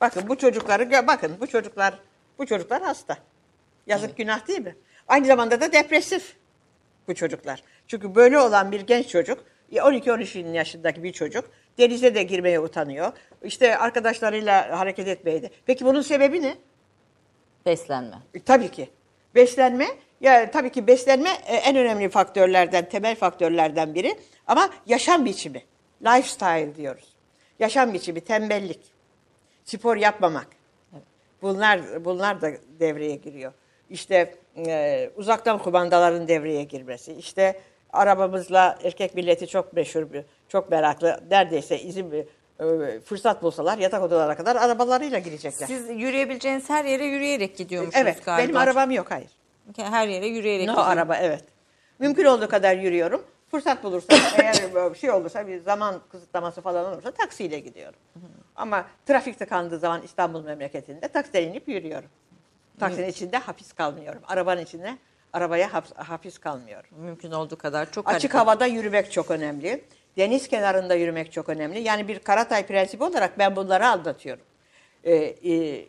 [0.00, 1.94] Bakın bu çocukları bakın bu çocuklar
[2.38, 3.18] bu çocuklar hasta.
[3.86, 4.76] Yazık günah değil mi?
[5.08, 6.36] Aynı zamanda da depresif
[7.08, 7.62] bu çocuklar.
[7.86, 13.12] Çünkü böyle olan bir genç çocuk 12-13 yaşındaki bir çocuk denize de girmeye utanıyor.
[13.42, 15.50] İşte arkadaşlarıyla hareket etmeye de.
[15.66, 16.54] Peki bunun sebebi ne?
[17.66, 18.16] Beslenme.
[18.34, 18.90] E, Tabii ki.
[19.34, 19.86] Beslenme,
[20.20, 24.16] ya tabii ki beslenme e, en önemli faktörlerden, temel faktörlerden biri.
[24.46, 25.62] Ama yaşam biçimi,
[26.02, 27.15] lifestyle diyoruz.
[27.58, 28.80] Yaşam biçimi, tembellik,
[29.64, 30.46] spor yapmamak.
[31.42, 32.50] Bunlar bunlar da
[32.80, 33.52] devreye giriyor.
[33.90, 34.34] İşte
[34.66, 37.12] e, uzaktan kumandaların devreye girmesi.
[37.12, 37.60] İşte
[37.92, 40.06] arabamızla erkek milleti çok meşhur,
[40.48, 41.20] çok meraklı.
[41.30, 42.24] Neredeyse izin bir
[42.60, 45.66] e, fırsat bulsalar yatak odalarına kadar arabalarıyla girecekler.
[45.66, 48.48] Siz yürüyebileceğiniz her yere yürüyerek gidiyormuşsunuz evet, galiba.
[48.48, 49.30] benim arabam yok, hayır.
[49.76, 50.98] Her yere yürüyerek No gidiyorsunuz.
[50.98, 51.44] araba evet.
[51.98, 53.22] Mümkün olduğu kadar yürüyorum.
[53.50, 57.98] Fırsat bulursam eğer böyle bir şey olursa bir zaman kısıtlaması falan olursa taksiyle gidiyorum.
[58.56, 62.08] Ama trafik tıkandığı zaman İstanbul memleketinde taksiden inip yürüyorum.
[62.80, 64.22] Taksinin içinde hapis kalmıyorum.
[64.28, 64.98] Arabanın içinde
[65.32, 66.84] arabaya hap- hapis kalmıyor.
[66.90, 69.84] Mümkün olduğu kadar çok Açık hareket- havada yürümek çok önemli.
[70.16, 71.78] Deniz kenarında yürümek çok önemli.
[71.80, 74.44] Yani bir Karatay prensibi olarak ben bunları anlatıyorum.
[75.04, 75.84] Ee, e,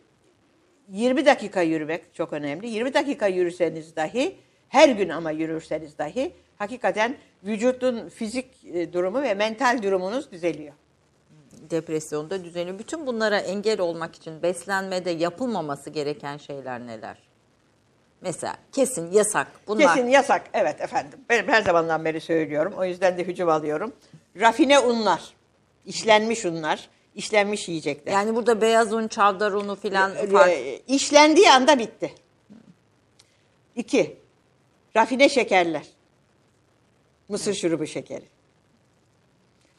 [0.88, 2.68] 20 dakika yürümek çok önemli.
[2.68, 4.36] 20 dakika yürüseniz dahi,
[4.68, 10.74] her gün ama yürürseniz dahi hakikaten vücudun fizik e, durumu ve mental durumunuz düzeliyor.
[11.70, 12.78] depresyonda düzeliyor.
[12.78, 17.16] Bütün bunlara engel olmak için beslenmede yapılmaması gereken şeyler neler?
[18.20, 19.46] Mesela kesin yasak.
[19.66, 20.42] Bunlar Kesin yasak.
[20.52, 21.18] Evet efendim.
[21.28, 22.72] Ben her zamandan beri söylüyorum.
[22.76, 23.92] O yüzden de hücum alıyorum.
[24.40, 25.34] Rafine unlar,
[25.86, 28.12] işlenmiş unlar, işlenmiş yiyecekler.
[28.12, 30.52] yani burada beyaz un, çavdar unu filan Ee, fark.
[30.88, 32.12] işlendiği anda bitti.
[33.76, 34.16] İki,
[34.96, 35.86] rafine şekerler.
[37.28, 38.24] Mısır şurubu şekeri.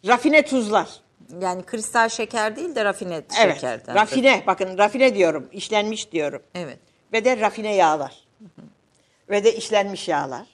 [0.08, 0.90] Rafine tuzlar.
[1.42, 3.96] Yani kristal şeker değil de rafine Evet, şekerden.
[3.96, 6.42] rafine, bakın rafine diyorum, işlenmiş diyorum.
[6.56, 6.78] Evet.
[7.14, 8.24] Ve de rafine yağlar.
[9.30, 10.48] Ve de işlenmiş yağlar.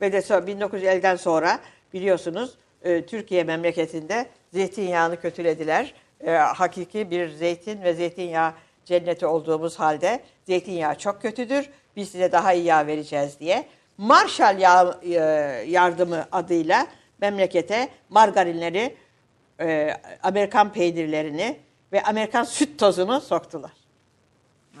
[0.00, 1.60] Ve de so- 1950'den sonra
[1.92, 5.94] biliyorsunuz e, Türkiye memleketinde zeytinyağını kötülediler.
[6.20, 8.52] E, hakiki bir zeytin ve zeytinyağı
[8.84, 11.70] cenneti olduğumuz halde zeytinyağı çok kötüdür.
[11.96, 13.64] Biz size daha iyi yağ vereceğiz diye.
[13.98, 15.14] Marshall yağ, e,
[15.68, 16.86] yardımı adıyla
[17.20, 18.96] memlekete margarinleri,
[19.60, 21.58] e, Amerikan peynirlerini
[21.92, 23.70] ve Amerikan süt tozunu soktular.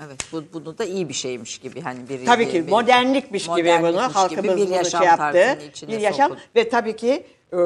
[0.06, 0.20] Evet.
[0.32, 3.80] Bu, bunu da iyi bir şeymiş gibi hani bir Tabii ki bir- modernlikmiş gibi bunu
[3.80, 5.58] modernlikmiş halkımız gibi bir bunu yaşam şey yaptı.
[5.88, 6.44] Bir yaşam sokuldu.
[6.56, 7.58] ve tabii ki e,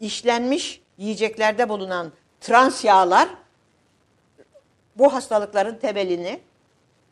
[0.00, 3.28] işlenmiş yiyeceklerde bulunan trans yağlar
[4.98, 6.40] bu hastalıkların temelini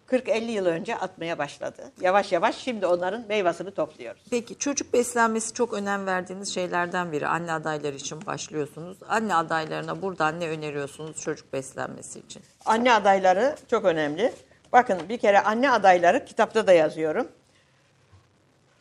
[0.06, 1.92] 40-50 yıl önce atmaya başladı.
[2.00, 4.22] Yavaş yavaş şimdi onların meyvasını topluyoruz.
[4.30, 7.26] Peki çocuk beslenmesi çok önem verdiğiniz şeylerden biri.
[7.26, 8.98] Anne adayları için başlıyorsunuz.
[9.08, 12.42] Anne adaylarına buradan ne öneriyorsunuz çocuk beslenmesi için?
[12.64, 14.32] Anne adayları çok önemli.
[14.72, 17.28] Bakın bir kere anne adayları kitapta da yazıyorum.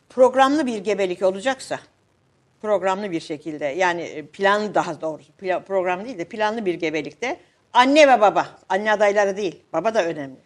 [0.08, 1.80] Programlı bir gebelik olacaksa,
[2.62, 5.32] programlı bir şekilde yani planlı daha doğrusu
[5.66, 7.40] program değil de planlı bir gebelikte
[7.72, 10.36] anne ve baba, anne adayları değil, baba da önemli.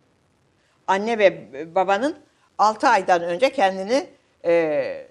[0.91, 2.18] Anne ve babanın
[2.59, 4.07] 6 aydan önce kendini
[4.45, 5.07] e,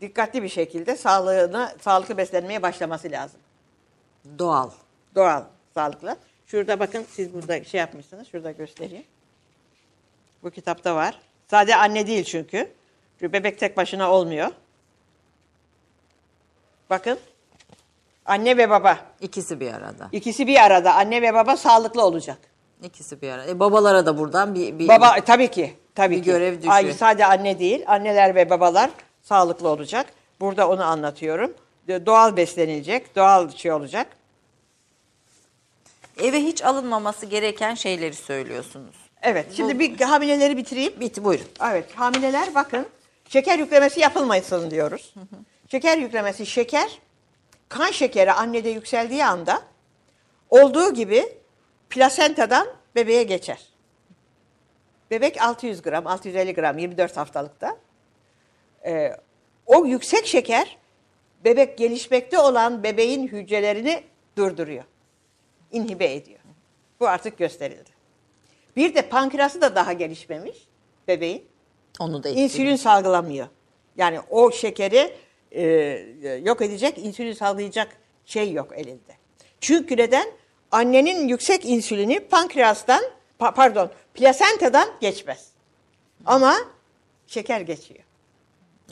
[0.00, 3.40] dikkatli bir şekilde sağlığına, sağlıklı beslenmeye başlaması lazım
[4.38, 4.70] Doğal.
[5.14, 5.44] doğal,
[5.74, 6.16] sağlıklı.
[6.46, 8.28] Şurada bakın siz burada şey yapmışsınız.
[8.28, 9.04] Şurada göstereyim.
[10.42, 11.18] Bu kitapta var.
[11.46, 12.72] Sadece anne değil çünkü.
[13.18, 14.48] Çünkü bebek tek başına olmuyor.
[16.90, 17.18] Bakın.
[18.26, 18.98] Anne ve baba.
[19.20, 20.08] İkisi bir arada.
[20.12, 20.94] İkisi bir arada.
[20.94, 22.38] Anne ve baba sağlıklı olacak.
[22.82, 23.50] İkisi bir arada.
[23.50, 25.74] E, babalara da buradan bir, bir Baba tabii ki.
[25.94, 26.24] Tabii Bir ki.
[26.24, 26.74] görev düşüyor.
[26.74, 27.84] Ay, sadece anne değil.
[27.86, 28.90] Anneler ve babalar
[29.22, 30.06] sağlıklı olacak.
[30.40, 31.54] Burada onu anlatıyorum.
[31.88, 33.16] Doğal beslenilecek.
[33.16, 34.06] Doğal şey olacak.
[36.22, 38.96] eve hiç alınmaması gereken şeyleri söylüyorsunuz.
[39.22, 39.46] Evet.
[39.52, 41.00] Şimdi bir hamileleri bitireyim.
[41.00, 41.46] Bitti buyurun.
[41.70, 42.86] Evet, hamileler bakın
[43.28, 45.14] şeker yüklemesi yapılmasın diyoruz.
[45.70, 46.98] Şeker yüklemesi şeker,
[47.68, 49.62] kan şekeri annede yükseldiği anda
[50.50, 51.37] olduğu gibi
[51.90, 53.66] plasentadan bebeğe geçer.
[55.10, 57.76] Bebek 600 gram, 650 gram 24 haftalıkta.
[58.86, 59.16] Ee,
[59.66, 60.76] o yüksek şeker
[61.44, 64.02] bebek gelişmekte olan bebeğin hücrelerini
[64.36, 64.84] durduruyor.
[65.72, 66.38] inhibe ediyor.
[67.00, 67.90] Bu artık gösterildi.
[68.76, 70.68] Bir de pankreası da daha gelişmemiş
[71.08, 71.44] bebeğin.
[72.00, 72.44] Onu da etkiliyor.
[72.50, 73.48] İnsülin salgılamıyor.
[73.96, 75.14] Yani o şekeri
[75.52, 75.62] e,
[76.44, 79.12] yok edecek, insülin salgılayacak şey yok elinde.
[79.60, 80.28] Çünkü neden?
[80.72, 83.02] Annenin yüksek insülini pankreastan,
[83.40, 85.46] pa- pardon, plasentadan geçmez.
[86.26, 86.54] Ama
[87.26, 88.00] şeker geçiyor.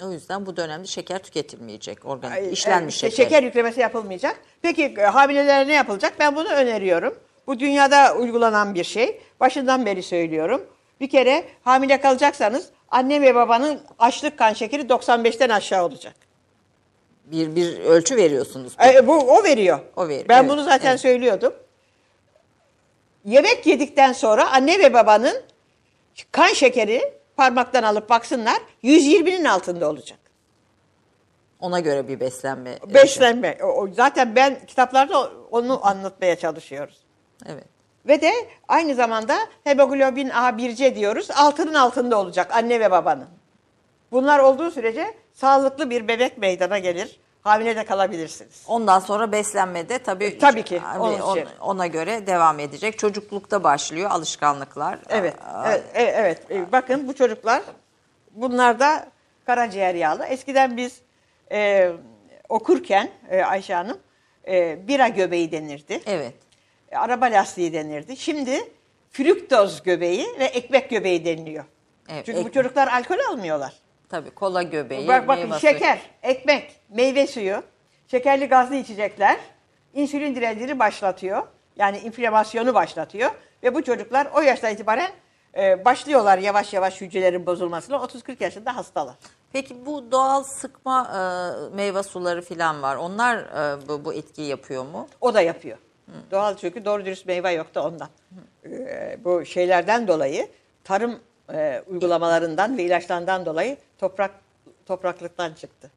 [0.03, 2.05] O yüzden bu dönemde şeker tüketilmeyecek.
[2.05, 3.25] Organik, Ay, işlenmiş evet, şeker.
[3.25, 4.41] Şeker yüklemesi yapılmayacak.
[4.63, 6.15] Peki e, hamilelere ne yapılacak?
[6.19, 7.19] Ben bunu öneriyorum.
[7.47, 9.21] Bu dünyada uygulanan bir şey.
[9.41, 10.65] Başından beri söylüyorum.
[11.01, 16.15] Bir kere hamile kalacaksanız anne ve babanın açlık kan şekeri 95'ten aşağı olacak.
[17.25, 18.73] Bir, bir ölçü veriyorsunuz.
[18.87, 19.79] E, bu o veriyor.
[19.97, 21.01] O veriyor, Ben evet, bunu zaten evet.
[21.01, 21.55] söylüyordum.
[23.27, 25.43] Yemek yedikten sonra anne ve babanın
[26.33, 30.19] kan şekeri parmaktan alıp baksınlar 120'nin altında olacak.
[31.61, 32.79] Ona göre bir beslenme.
[32.95, 33.59] Beslenme.
[33.65, 36.97] O- Zaten ben kitaplarda onu anlatmaya çalışıyoruz.
[37.47, 37.65] Evet.
[38.07, 38.33] Ve de
[38.69, 41.29] aynı zamanda hemoglobin A1C diyoruz.
[41.31, 43.29] Altının altında olacak anne ve babanın.
[44.13, 47.21] Bunlar olduğu sürece sağlıklı bir bebek meydana gelir.
[47.47, 48.63] Hamile de kalabilirsiniz.
[48.67, 51.49] Ondan sonra beslenmede tabii Tabii ki, onun on- için.
[51.61, 52.99] ona göre devam edecek.
[52.99, 54.99] Çocuklukta başlıyor alışkanlıklar.
[55.09, 56.15] Evet, Aa, evet, evet,
[56.51, 56.51] evet.
[56.69, 57.63] E, Bakın bu çocuklar,
[58.31, 59.07] bunlar da
[59.47, 60.27] karaciğer yağlı.
[60.27, 61.01] Eskiden biz
[61.53, 61.91] e,
[62.49, 63.99] okurken e, Ayşe Hanım,
[64.49, 66.01] e, bira göbeği denirdi.
[66.07, 66.35] Evet.
[66.93, 68.17] E, araba lastiği denirdi.
[68.17, 68.61] Şimdi
[69.11, 71.65] fruktoz göbeği ve ekmek göbeği deniliyor.
[72.09, 72.55] Evet, Çünkü bu ekmek.
[72.55, 73.73] çocuklar alkol almıyorlar.
[74.09, 75.73] Tabii kola göbeği, Bak bakın meyve suyu.
[75.73, 77.63] şeker, ekmek, meyve suyu,
[78.11, 79.37] şekerli gazlı içecekler
[79.95, 81.43] insülin direncini başlatıyor.
[81.77, 83.31] Yani inflamasyonu başlatıyor.
[83.63, 85.11] Ve bu çocuklar o yaştan itibaren
[85.57, 87.97] e, başlıyorlar yavaş yavaş hücrelerin bozulmasına.
[87.97, 89.15] 30-40 yaşında hastalar.
[89.53, 91.21] Peki bu doğal sıkma e,
[91.77, 92.97] meyve suları falan var.
[92.97, 95.09] Onlar e, bu, bu etkiyi yapıyor mu?
[95.21, 95.79] O da yapıyor.
[96.31, 98.09] Doğal çünkü doğru dürüst meyve yok da ondan.
[98.65, 100.49] Ee, bu şeylerden dolayı
[100.85, 101.21] tarım
[101.53, 104.31] e, uygulamalarından ve ilaçlarından dolayı toprak
[104.87, 105.91] topraklıktan çıktı.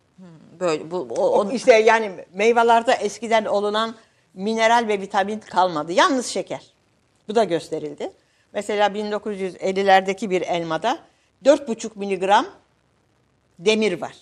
[0.60, 3.96] Böyle bu o, O, on- işte yani meyvelerde eskiden olunan
[4.34, 5.92] mineral ve vitamin kalmadı.
[5.92, 6.66] Yalnız şeker.
[7.28, 8.12] Bu da gösterildi.
[8.54, 11.00] Mesela 1950'lerdeki bir elmada
[11.46, 12.46] 4,5 miligram
[13.60, 14.16] demir var.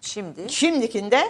[0.00, 1.22] şimdi Şimdikinde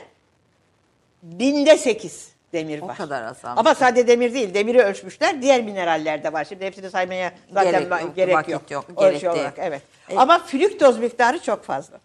[1.23, 2.97] binde 8 demir O var.
[2.97, 3.59] kadar azalmış.
[3.61, 4.55] Ama sadece demir değil.
[4.55, 5.43] Demiri ölçmüşler.
[5.43, 6.45] Diğer mineraller de var.
[6.45, 8.71] Şimdi hepsini saymaya zaten Gerek yok, gerek yok.
[8.71, 9.33] yok, gerek değil.
[9.35, 9.83] olarak, evet.
[10.11, 12.01] E- Ama fruktoz miktarı çok fazla.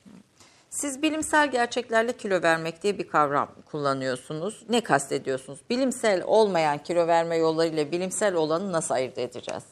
[0.70, 4.64] siz bilimsel gerçeklerle kilo vermek diye bir kavram kullanıyorsunuz.
[4.70, 5.60] Ne kastediyorsunuz?
[5.70, 9.64] Bilimsel olmayan kilo verme yollarıyla bilimsel olanı nasıl ayırt edeceğiz?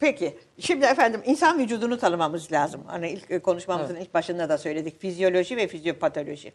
[0.00, 0.38] Peki.
[0.58, 2.82] Şimdi efendim insan vücudunu tanımamız lazım.
[2.86, 5.00] Hani ilk e, konuşmamızın ilk başında da söyledik.
[5.00, 6.52] Fizyoloji ve fizyopatoloji.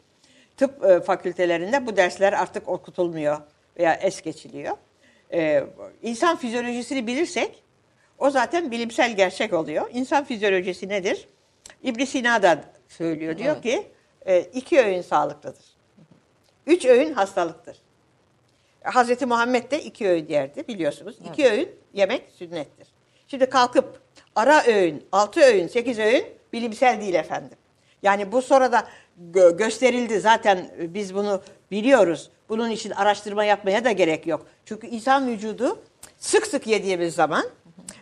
[0.57, 3.37] Tıp e, fakültelerinde bu dersler artık okutulmuyor
[3.77, 4.77] veya es geçiliyor.
[5.33, 5.63] Ee,
[6.01, 7.63] insan fizyolojisini bilirsek
[8.17, 9.89] o zaten bilimsel gerçek oluyor.
[9.93, 11.27] İnsan fizyolojisi nedir?
[11.83, 13.37] İbn Sina da söylüyor.
[13.37, 13.87] Diyor ki
[14.25, 15.65] e, iki öğün sağlıklıdır.
[16.67, 17.77] Üç öğün hastalıktır.
[18.83, 21.17] Hazreti Muhammed de iki öğün yerdi biliyorsunuz.
[21.31, 22.87] İki öğün yemek sünnettir.
[23.27, 24.01] Şimdi kalkıp
[24.35, 27.57] ara öğün, altı öğün, sekiz öğün bilimsel değil efendim.
[28.03, 28.87] Yani bu sonra da
[29.31, 31.41] gö- gösterildi zaten biz bunu
[31.71, 32.29] biliyoruz.
[32.49, 34.45] Bunun için araştırma yapmaya da gerek yok.
[34.65, 35.79] Çünkü insan vücudu
[36.17, 37.45] sık sık yediğimiz zaman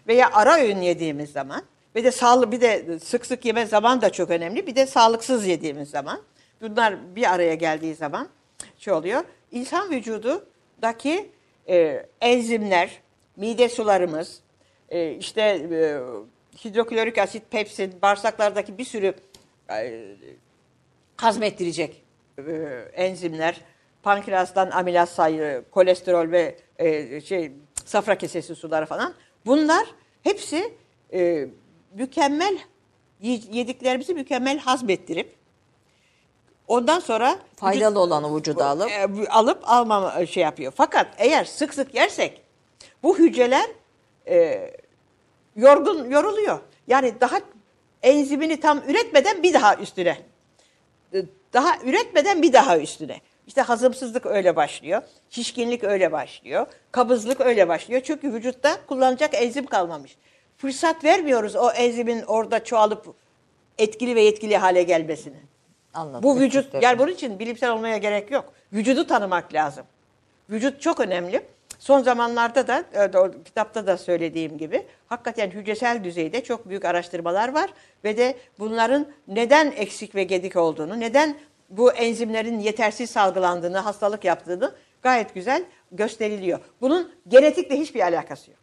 [0.07, 1.63] veya ara öğün yediğimiz zaman
[1.95, 4.67] ve de sağlık bir de sık sık yeme zaman da çok önemli.
[4.67, 6.21] Bir de sağlıksız yediğimiz zaman
[6.61, 8.29] bunlar bir araya geldiği zaman
[8.77, 9.23] şey oluyor.
[9.51, 11.29] İnsan vücudundaki
[11.69, 12.89] e, enzimler,
[13.37, 14.39] mide sularımız,
[14.89, 15.99] e, işte e,
[16.65, 19.13] hidroklorik asit, pepsin, bağırsaklardaki bir sürü
[19.69, 20.15] e,
[21.23, 22.03] hazmettirecek
[22.37, 22.41] e,
[22.93, 23.61] enzimler,
[24.03, 27.51] pankreastan amilaz sayı, kolesterol ve e, şey
[27.85, 29.13] safra kesesi suları falan.
[29.45, 29.85] Bunlar
[30.23, 30.73] hepsi
[31.13, 31.47] e,
[31.93, 32.57] mükemmel
[33.51, 35.35] yediklerimizi mükemmel hazmettirip
[36.67, 40.73] ondan sonra Faydalı olanı vücuda alıp e, alıp almama şey yapıyor.
[40.75, 42.41] Fakat eğer sık sık yersek
[43.03, 43.65] bu hücreler
[44.27, 44.69] e,
[45.55, 46.59] yorgun yoruluyor.
[46.87, 47.39] Yani daha
[48.03, 50.32] enzimini tam üretmeden bir daha üstüne.
[51.53, 53.21] Daha üretmeden bir daha üstüne.
[53.47, 55.01] İşte hazımsızlık öyle başlıyor.
[55.29, 56.67] Şişkinlik öyle başlıyor.
[56.91, 58.01] Kabızlık öyle başlıyor.
[58.03, 60.17] Çünkü vücutta kullanacak enzim kalmamış.
[60.57, 63.15] Fırsat vermiyoruz o enzimin orada çoğalıp
[63.77, 65.37] etkili ve yetkili hale gelmesini.
[65.93, 66.23] anladım.
[66.23, 68.53] Bu vücut, yani bunun için bilimsel olmaya gerek yok.
[68.73, 69.85] Vücudu tanımak lazım.
[70.49, 71.41] Vücut çok önemli.
[71.79, 77.69] Son zamanlarda da, e, kitapta da söylediğim gibi, hakikaten hücresel düzeyde çok büyük araştırmalar var.
[78.03, 81.37] Ve de bunların neden eksik ve gedik olduğunu, neden
[81.69, 86.59] bu enzimlerin yetersiz salgılandığını, hastalık yaptığını gayet güzel gösteriliyor.
[86.81, 88.59] Bunun genetikle hiçbir alakası yok.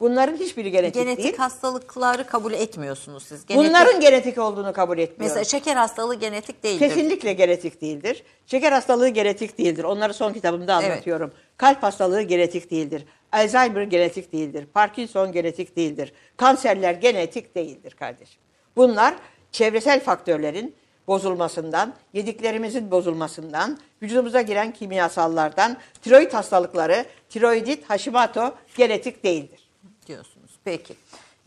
[0.00, 1.36] Bunların hiçbiri genetik, Genetik değil.
[1.36, 3.46] hastalıkları kabul etmiyorsunuz siz.
[3.46, 5.36] Genetik, Bunların genetik olduğunu kabul etmiyorum.
[5.36, 6.88] mesela şeker hastalığı genetik değildir.
[6.88, 8.22] Kesinlikle genetik değildir.
[8.46, 9.84] Şeker hastalığı genetik değildir.
[9.84, 10.90] Onları son kitabımda Evet.
[10.92, 11.32] anlatıyorum.
[11.56, 13.04] Kalp hastalığı genetik değildir.
[13.32, 14.66] Alzheimer genetik değildir.
[14.74, 16.12] Parkinson genetik değildir.
[16.36, 18.40] Kanserler genetik değildir kardeşim.
[18.76, 19.14] Bunlar
[19.52, 20.74] çevresel faktörlerin
[21.06, 29.68] bozulmasından, yediklerimizin bozulmasından, vücudumuza giren kimyasallardan, tiroid hastalıkları, tiroidit, Hashimoto genetik değildir.
[30.06, 30.50] diyorsunuz.
[30.64, 30.94] Peki.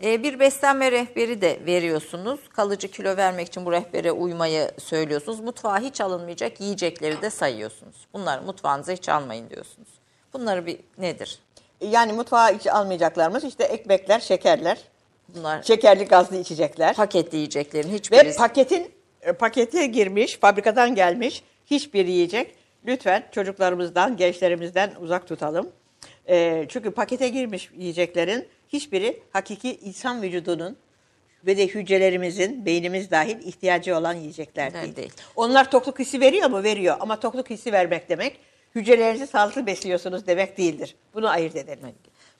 [0.03, 2.39] Ee, bir beslenme rehberi de veriyorsunuz.
[2.49, 5.39] Kalıcı kilo vermek için bu rehbere uymayı söylüyorsunuz.
[5.39, 8.07] Mutfağa hiç alınmayacak yiyecekleri de sayıyorsunuz.
[8.13, 9.87] Bunları mutfağınıza hiç almayın diyorsunuz.
[10.33, 11.39] Bunları bir nedir?
[11.81, 14.77] Yani mutfağa hiç almayacaklarımız işte ekmekler, şekerler,
[15.35, 16.95] Bunlar şekerli gazlı içecekler.
[16.95, 22.55] paketli yiyeceklerin Ve hiçbirisi paketin e, pakete girmiş, fabrikadan gelmiş hiçbir yiyecek
[22.85, 25.69] lütfen çocuklarımızdan, gençlerimizden uzak tutalım.
[26.29, 30.77] E, çünkü pakete girmiş yiyeceklerin hiçbiri hakiki insan vücudunun
[31.45, 34.95] ve de hücrelerimizin, beynimiz dahil ihtiyacı olan yiyecekler değil.
[34.95, 35.13] değil.
[35.35, 36.63] Onlar tokluk hissi veriyor mu?
[36.63, 36.97] Veriyor.
[36.99, 38.39] Ama tokluk hissi vermek demek
[38.75, 40.95] hücrelerinizi sağlıklı besliyorsunuz demek değildir.
[41.13, 41.95] Bunu ayırt edelim.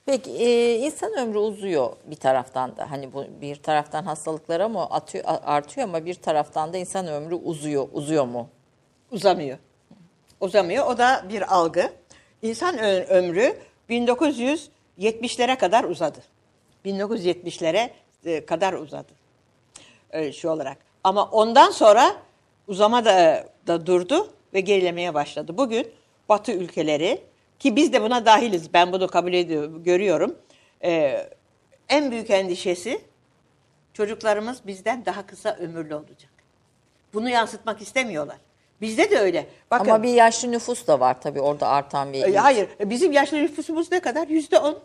[0.06, 2.90] Peki e, insan ömrü uzuyor bir taraftan da.
[2.90, 7.34] Hani bu bir taraftan hastalıklara mı atıyor, a- artıyor ama bir taraftan da insan ömrü
[7.34, 7.88] uzuyor.
[7.92, 8.48] Uzuyor mu?
[9.10, 9.58] uzamıyor.
[10.40, 10.86] Uzamıyor.
[10.86, 11.90] O da bir algı.
[12.42, 12.78] İnsan
[13.08, 13.56] ömrü
[13.90, 16.18] 1970'lere kadar uzadı.
[16.84, 17.90] 1970'lere
[18.24, 19.12] e, kadar uzadı.
[20.10, 20.78] e, şu olarak.
[21.04, 22.16] Ama ondan sonra
[22.68, 25.58] uzama da, da durdu ve gerilemeye başladı.
[25.58, 25.88] Bugün
[26.28, 27.20] Batı ülkeleri
[27.58, 28.74] ki biz de buna dahiliz.
[28.74, 30.38] Ben bunu kabul ediyorum, görüyorum.
[30.84, 31.22] E,
[31.88, 33.00] en büyük endişesi
[33.92, 36.30] çocuklarımız bizden daha kısa ömürlü olacak.
[37.14, 38.36] Bunu yansıtmak istemiyorlar.
[38.80, 39.46] Bizde de öyle.
[39.70, 42.22] Bakın, Ama bir yaşlı nüfus da var tabii orada artan bir.
[42.34, 44.28] e, Hayır, bizim yaşlı nüfusumuz ne kadar?
[44.28, 44.78] Yüzde on.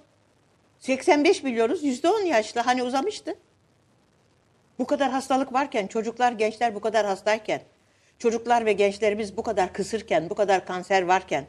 [0.79, 2.61] 85 milyonuz, yüzde on yaşlı.
[2.61, 3.35] Hani uzamıştı.
[4.79, 7.61] Bu kadar hastalık varken, çocuklar, gençler bu kadar hastayken,
[8.19, 11.45] çocuklar ve gençlerimiz bu kadar kısırken, bu kadar kanser varken,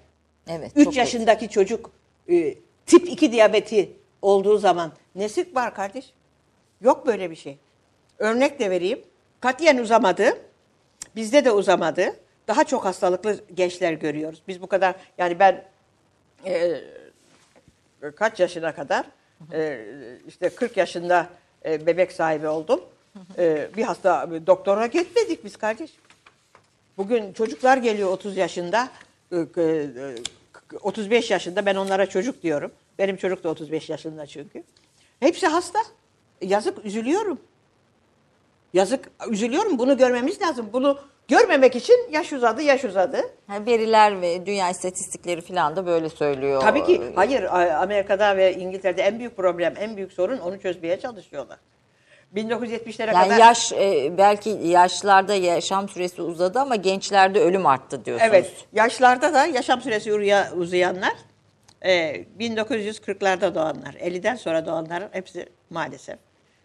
[0.49, 0.73] Evet.
[0.77, 1.91] 3 çok yaşındaki çocuk
[2.31, 2.55] e,
[2.87, 3.93] tip 2 diyabeti
[4.23, 6.13] olduğu zaman nesi var kardeş?
[6.81, 7.59] Yok böyle bir şey.
[8.19, 9.03] Örnek de vereyim.
[9.41, 10.39] Katiyen uzamadı.
[11.17, 12.17] Bizde de uzamadı.
[12.49, 14.43] Daha çok hastalıklı gençler görüyoruz.
[14.49, 15.65] Biz bu kadar yani ben
[16.47, 16.81] e,
[18.17, 19.07] kaç yaşına kadar
[19.53, 19.85] e,
[20.29, 21.27] işte 40 yaşında
[21.65, 22.81] e, bebek sahibi oldum.
[23.39, 25.91] E, bir hasta doktora gitmedik biz kardeş.
[26.99, 28.89] Bugün çocuklar geliyor 30 yaşında,
[29.33, 29.89] e, e,
[30.83, 32.71] 35 yaşında ben onlara çocuk diyorum.
[32.99, 34.63] Benim çocuk da 35 yaşında çünkü.
[35.21, 35.79] Hepsi hasta.
[36.43, 37.39] Yazık üzülüyorum.
[38.73, 39.79] Yazık üzülüyorum.
[39.79, 40.71] Bunu görmemiz lazım.
[40.73, 43.21] Bunu görmemek için yaş uzadı, yaş uzadı.
[43.47, 46.61] Ha, veriler ve dünya istatistikleri falan da böyle söylüyor.
[46.61, 47.43] Tabii ki hayır
[47.83, 51.59] Amerika'da ve İngiltere'de en büyük problem, en büyük sorun onu çözmeye çalışıyorlar.
[52.37, 58.31] 1970'lere Yani kadar yaş e, belki yaşlarda yaşam süresi uzadı ama gençlerde ölüm arttı diyorsunuz.
[58.31, 60.13] Evet, yaşlarda da yaşam süresi
[60.57, 61.15] uzayanlar
[61.83, 66.19] e, 1940'larda doğanlar, 50'den sonra doğanların hepsi maalesef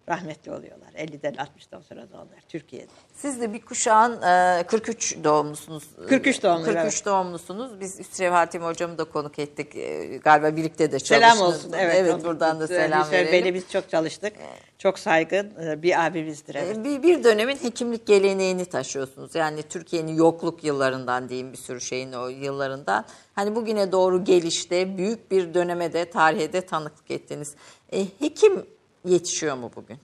[0.08, 0.88] rahmetli oluyorlar.
[0.98, 2.90] 50'den 60'tan sonra doğanlar Türkiye'de.
[3.14, 5.84] Siz de bir kuşağın e, 43 doğumlusunuz.
[6.08, 7.06] 43 doğumlu, 43 evet.
[7.06, 7.80] doğumlusunuz.
[7.80, 9.76] Biz Üstrev Hatim hocamı da konuk ettik.
[9.76, 11.54] E, Galiba birlikte de Selam çalıştınız.
[11.54, 11.72] olsun.
[11.78, 13.32] Evet, Evet buradan da selam verelim.
[13.32, 14.32] Bey'le biz çok çalıştık.
[14.78, 16.54] Çok saygın e, bir abimizdir.
[16.54, 16.76] Evet.
[16.76, 19.34] E, Bir, bir dönemin hekimlik geleneğini taşıyorsunuz.
[19.34, 23.04] Yani Türkiye'nin yokluk yıllarından diyeyim bir sürü şeyin o yıllarından.
[23.34, 27.54] Hani bugüne doğru gelişte büyük bir döneme de tarihe de tanıklık ettiniz.
[27.92, 28.66] E, hekim
[29.04, 29.98] yetişiyor mu bugün?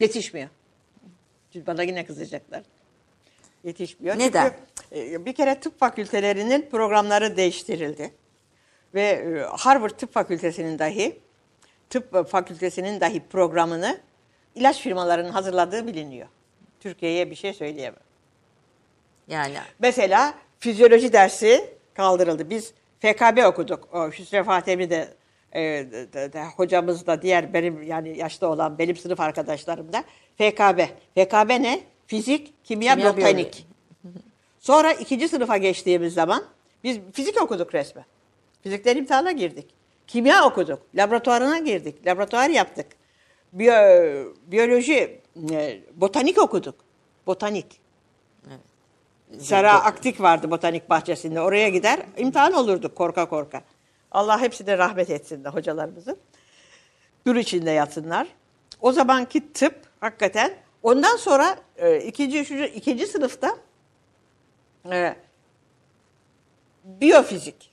[0.00, 0.48] Yetişmiyor.
[1.52, 2.62] Şimdi bana yine kızacaklar.
[3.64, 4.18] Yetişmiyor.
[4.18, 4.52] Neden?
[4.92, 8.14] Çünkü e, bir kere tıp fakültelerinin programları değiştirildi.
[8.94, 11.20] Ve e, Harvard Tıp Fakültesinin dahi
[11.90, 14.00] tıp fakültesinin dahi programını
[14.54, 16.28] ilaç firmalarının hazırladığı biliniyor.
[16.80, 18.00] Türkiye'ye bir şey söyleyemem.
[19.28, 22.50] Yani Mesela fizyoloji dersi kaldırıldı.
[22.50, 23.88] Biz FKB okuduk.
[23.94, 25.08] O Hüsrev Fatemi de,
[25.54, 30.04] e, de- de- hocamız da diğer benim yani yaşta olan benim sınıf arkadaşlarım da
[30.38, 30.80] FKB.
[31.14, 31.80] FKB ne?
[32.06, 33.66] Fizik, kimya, Kimya, botanik.
[34.58, 36.44] Sonra ikinci sınıfa geçtiğimiz zaman
[36.84, 38.04] biz fizik okuduk resmen.
[38.62, 39.66] Fizikten imtihana girdik.
[40.06, 40.82] Kimya okuduk.
[40.94, 42.06] Laboratuvarına girdik.
[42.06, 42.86] Laboratuvar yaptık.
[43.52, 45.20] Biyo- biyoloji,
[45.52, 46.74] e, botanik okuduk.
[47.26, 47.80] Botanik.
[49.38, 51.40] Sera Aktik vardı botanik bahçesinde.
[51.40, 53.62] Oraya gider imtihan olurduk korka korka.
[54.12, 56.16] Allah hepsine rahmet etsin de hocalarımızın.
[57.26, 58.28] Nur içinde yatsınlar.
[58.80, 63.56] O zamanki tıp hakikaten ondan sonra e, ikinci, üçüncü, ikinci sınıfta
[64.92, 65.16] e,
[66.84, 67.70] biyofizik,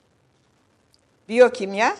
[1.30, 1.98] biyokimya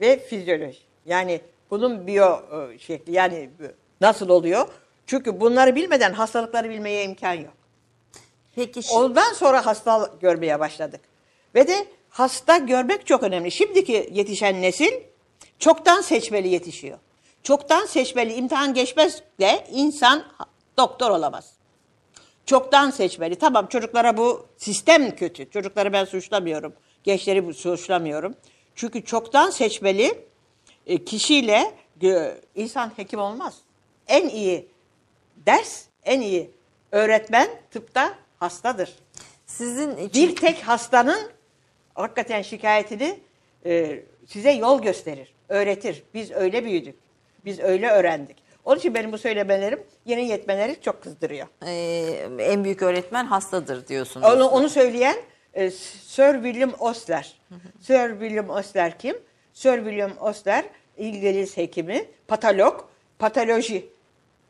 [0.00, 0.78] ve fizyoloji.
[1.06, 2.38] Yani bunun biyo
[2.72, 3.50] e, şekli yani
[4.00, 4.68] nasıl oluyor?
[5.06, 7.54] Çünkü bunları bilmeden hastalıkları bilmeye imkan yok.
[8.54, 11.00] peki şi- Ondan sonra hasta görmeye başladık.
[11.54, 13.50] Ve de hasta görmek çok önemli.
[13.50, 14.92] Şimdiki yetişen nesil
[15.58, 16.98] çoktan seçmeli yetişiyor.
[17.42, 20.24] Çoktan seçmeli imtihan geçmezle insan
[20.78, 21.52] doktor olamaz.
[22.46, 23.34] Çoktan seçmeli.
[23.36, 25.50] Tamam çocuklara bu sistem kötü.
[25.50, 26.72] Çocukları ben suçlamıyorum.
[27.04, 28.34] Gençleri suçlamıyorum.
[28.74, 30.24] Çünkü çoktan seçmeli
[30.86, 31.74] e, kişiyle
[32.54, 33.54] insan hekim olmaz.
[34.08, 34.68] En iyi
[35.46, 36.50] ders, en iyi
[36.92, 38.94] öğretmen tıpta hastadır.
[39.46, 41.30] sizin için Bir tek hastanın
[41.94, 43.18] hakikaten şikayetini
[43.66, 46.02] e, size yol gösterir, öğretir.
[46.14, 46.94] Biz öyle büyüdük,
[47.44, 48.42] biz öyle öğrendik.
[48.64, 51.46] Onun için benim bu söylemelerim yeni yetmeleri çok kızdırıyor.
[51.66, 54.26] e, en büyük öğretmen hastadır diyorsunuz.
[54.26, 55.16] Onu, onu söyleyen
[55.54, 57.40] e, Sir William Osler.
[57.80, 59.16] Sir William Osler kim?
[59.52, 60.64] Sir William Osler
[60.96, 62.84] İngiliz hekimi, patolog,
[63.18, 63.88] patoloji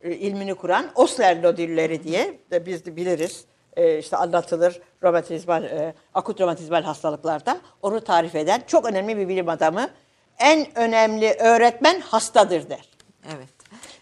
[0.03, 3.45] e, ilmini kuran Osler nodülleri diye de biz de biliriz.
[3.77, 7.59] E, işte anlatılır romatizmal, e, akut romatizmal hastalıklarda.
[7.83, 9.89] Onu tarif eden çok önemli bir bilim adamı.
[10.39, 12.89] En önemli öğretmen hastadır der.
[13.37, 13.49] Evet.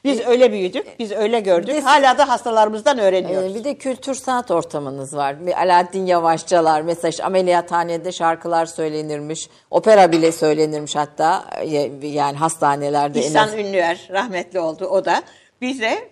[0.05, 1.75] Biz öyle büyüdük, biz öyle gördük.
[1.75, 3.53] Biz- Hala da hastalarımızdan öğreniyoruz.
[3.53, 5.47] Ee, bir de kültür sanat ortamınız var.
[5.47, 9.49] Bir Alaaddin Yavaşçalar mesela işte ameliyathanede şarkılar söylenirmiş.
[9.71, 11.67] Opera bile söylenirmiş hatta e,
[12.07, 13.19] yani hastanelerde.
[13.21, 15.23] en İhsan az- Ünlüer rahmetli oldu o da
[15.61, 16.09] bize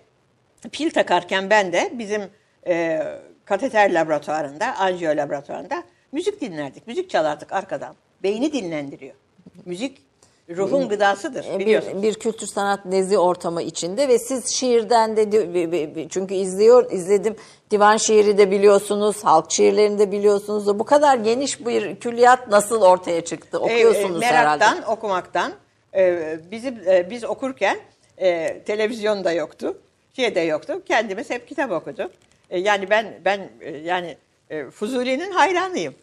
[0.71, 2.21] pil takarken ben de bizim
[2.67, 2.99] e,
[3.49, 6.87] kateter laboratuvarında, anjiyo laboratuvarında müzik dinlerdik.
[6.87, 7.95] Müzik çalardık arkadan.
[8.23, 9.13] Beyni dinlendiriyor.
[9.65, 9.97] Müzik
[10.57, 12.03] ruhun gıdasıdır E, biliyorsunuz.
[12.03, 17.35] Bir, bir kültür sanat nezi ortamı içinde ve siz şiirden de çünkü izliyor izledim
[17.71, 22.81] divan şiiri de biliyorsunuz halk şiirlerini de biliyorsunuz da bu kadar geniş bir külliyat nasıl
[22.81, 24.65] ortaya çıktı E, okuyorsunuz e, herhalde.
[24.65, 25.51] meraktan, okumaktan.
[25.95, 27.77] E, bizim e, biz okurken
[28.17, 29.77] e, televizyon da yoktu,
[30.15, 30.81] şey de yoktu.
[30.87, 32.11] Kendimiz hep kitap okuduk.
[32.49, 34.17] E, yani ben ben e, yani
[34.49, 35.95] e, Fuzuli'nin hayranıyım.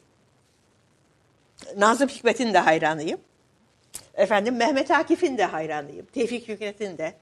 [1.77, 3.21] Nazım Hikmet'in de hayranıyım.
[4.15, 6.07] Efendim Mehmet Akif'in de hayranıyım.
[6.07, 7.15] Tevfik Fikret'in de.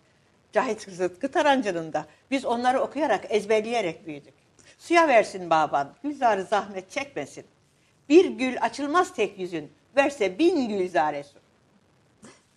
[0.52, 2.06] Cahit Sıtkı Tarancı'nın da.
[2.30, 4.34] Biz onları okuyarak, ezberleyerek büyüdük.
[4.78, 7.44] Suya versin baban, gülzarı zahmet çekmesin.
[8.08, 11.38] Bir gül açılmaz tek yüzün, verse bin gülzare su.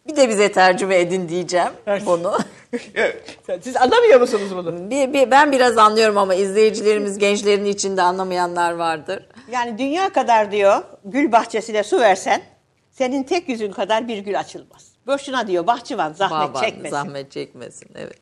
[0.08, 1.72] Bir de bize tercüme edin diyeceğim
[2.06, 2.38] bunu.
[3.62, 4.90] Siz anlamıyor musunuz bunu?
[4.90, 9.28] bir, bir, ben biraz anlıyorum ama izleyicilerimiz gençlerin içinde anlamayanlar vardır.
[9.52, 12.42] Yani dünya kadar diyor, gül bahçesine su versen,
[12.92, 14.88] senin tek yüzün kadar bir gül açılmaz.
[15.08, 16.90] Boşuna diyor bahçıvan zahmet Baban çekmesin.
[16.90, 18.22] Zahmet çekmesin evet.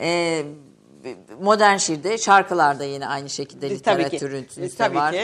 [0.00, 0.42] Ee,
[1.40, 5.12] modern şiirde şarkılarda yine aynı şekilde Tabii ki, literatürünüzde tabii var.
[5.12, 5.18] ki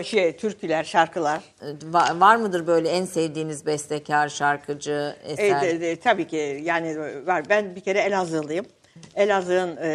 [0.00, 1.40] e, şey türküler, şarkılar.
[1.84, 5.62] Var, var mıdır böyle en sevdiğiniz bestekar, şarkıcı, E, eser?
[5.62, 7.48] de- de- tabii ki yani var.
[7.48, 8.66] Ben bir kere Elazığlıyım.
[9.16, 9.90] Elazığ'ın e,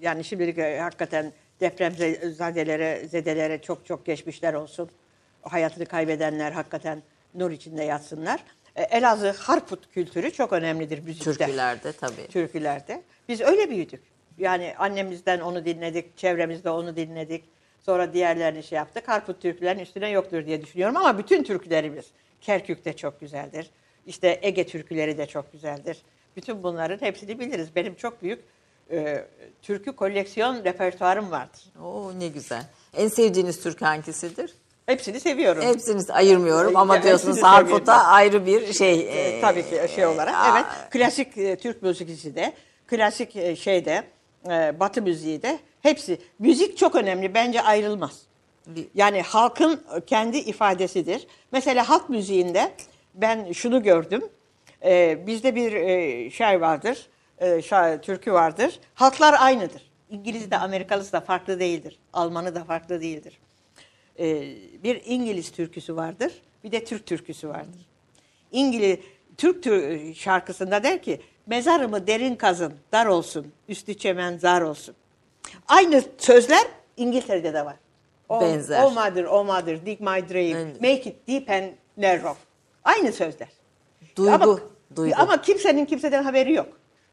[0.00, 4.90] yani şimdilik e, hakikaten depremzedelere, zedelere çok çok geçmişler olsun.
[5.42, 7.02] Hayatını kaybedenler hakikaten
[7.34, 8.40] nur içinde yatsınlar.
[8.76, 11.32] E, Elazığ Harput kültürü çok önemlidir müzikte.
[11.32, 12.26] Türkülerde tabii.
[12.28, 13.02] Türkülerde.
[13.28, 14.02] Biz öyle büyüdük.
[14.38, 17.44] Yani annemizden onu dinledik, çevremizde onu dinledik.
[17.80, 19.08] Sonra diğerlerini şey yaptık.
[19.08, 22.04] Harput türkülerin üstüne yoktur diye düşünüyorum ama bütün türkülerimiz.
[22.40, 23.70] Kerkük de çok güzeldir.
[24.06, 26.02] İşte Ege türküleri de çok güzeldir.
[26.36, 27.68] Bütün bunların hepsini biliriz.
[27.76, 28.44] Benim çok büyük
[28.90, 29.24] e,
[29.62, 31.60] türkü koleksiyon repertuarım vardır.
[31.82, 32.64] Oo ne güzel.
[32.96, 34.54] En sevdiğiniz Türk hangisidir?
[34.86, 35.62] Hepsini seviyorum.
[35.62, 39.00] Hepsini ayırmıyorum ama diyorsunuz Harput'a ayrı bir şey.
[39.00, 40.34] E, e, tabii ki şey olarak.
[40.34, 40.90] aa, Evet.
[40.90, 42.52] Klasik e, Türk müziği de,
[42.86, 44.04] klasik e, şeyde,
[44.48, 46.20] e, Batı müziği de hepsi.
[46.38, 47.34] Müzik çok önemli.
[47.34, 48.22] Bence ayrılmaz.
[48.94, 51.26] Yani halkın kendi ifadesidir.
[51.52, 52.72] Mesela halk müziğinde
[53.14, 54.22] ben şunu gördüm.
[54.84, 57.06] E, bizde bir e, şey vardır,
[57.38, 58.80] e, şa- türkü vardır.
[58.94, 59.90] Halklar aynıdır.
[60.10, 61.98] İngiliz de Amerikalısı da farklı değildir.
[62.12, 63.38] Almanı da farklı değildir.
[64.18, 64.40] E,
[64.84, 66.32] bir İngiliz türküsü vardır,
[66.64, 67.86] bir de Türk türküsü vardır.
[68.52, 68.98] İngiliz
[69.36, 74.94] Türk tür- şarkısında der ki mezarımı derin kazın, dar olsun, üstü çemen zar olsun.
[75.68, 76.62] Aynı sözler
[76.96, 77.76] İngiltere'de de var.
[78.28, 78.82] Oh, Benzer.
[78.82, 80.80] Oh mother, oh mother, dig my Evet.
[80.80, 81.64] make it deep and
[81.96, 82.34] narrow.
[82.84, 83.48] Aynı sözler.
[84.16, 84.58] Duygu, Ama,
[84.96, 85.14] duygu.
[85.18, 86.68] ama kimsenin kimseden haberi yok.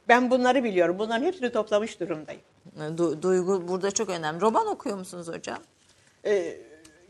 [0.08, 0.99] Ben bunları biliyorum.
[0.99, 2.41] Bunların hepsini toplamış durumdayım.
[2.78, 4.41] Du- duygu burada çok önemli.
[4.41, 5.58] Roman okuyor musunuz hocam?
[6.26, 6.58] Ee,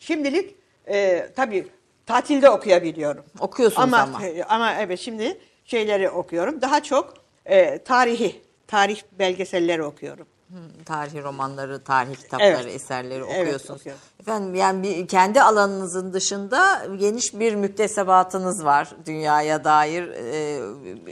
[0.07, 0.55] şimdilik
[0.87, 1.67] e, tabii
[2.05, 3.23] tatilde okuyabiliyorum.
[3.39, 3.97] Okuyorsunuz ama.
[3.97, 4.25] ama.
[4.25, 6.61] e, Ama evet şimdi şeyleri okuyorum.
[6.61, 7.13] Daha çok
[7.45, 10.27] e, tarihi, tarih belgeselleri okuyorum.
[10.49, 12.75] Hı, Tarihi romanları, tarih kitapları, Evet.
[12.75, 13.79] eserleri Evet, okuyorsunuz.
[13.81, 14.01] okuyorum.
[14.19, 20.59] Efendim yani bir, kendi alanınızın dışında geniş bir müktesebatınız var dünyaya dair e,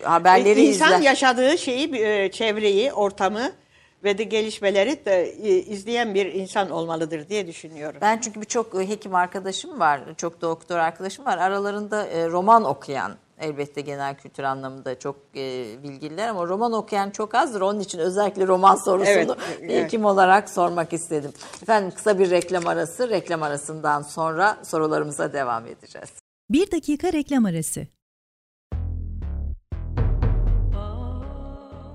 [0.04, 1.00] haberleri İnsan izler.
[1.00, 3.52] yaşadığı şeyi, e, çevreyi, ortamı
[4.04, 7.97] ve de gelişmeleri de e, izleyen bir insan olmalıdır diye düşünüyorum.
[8.02, 11.38] Ben çünkü birçok e, hekim arkadaşım var, çok doktor arkadaşım var.
[11.38, 17.36] Aralarında e, roman okuyan, elbette genel kültür anlamında çok e, bilgililer ama roman okuyan çok
[17.36, 17.62] azdır.
[17.62, 19.30] Onun için özellikle roman sorusunu Evet,
[19.62, 19.84] bir evet.
[19.84, 21.32] hekim olarak sormak istedim.
[21.62, 26.10] Efendim kısa bir reklam arası, reklam arasından sonra sorularımıza devam edeceğiz.
[26.49, 27.88] Bir dakika reklam arası.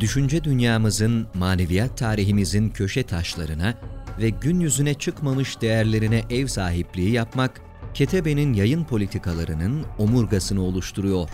[0.00, 3.74] düşünce dünyamızın, maneviyat tarihimizin köşe taşlarına
[4.18, 7.60] ve gün yüzüne çıkmamış değerlerine ev sahipliği yapmak,
[7.94, 11.28] Ketebe'nin yayın politikalarının omurgasını oluşturuyor.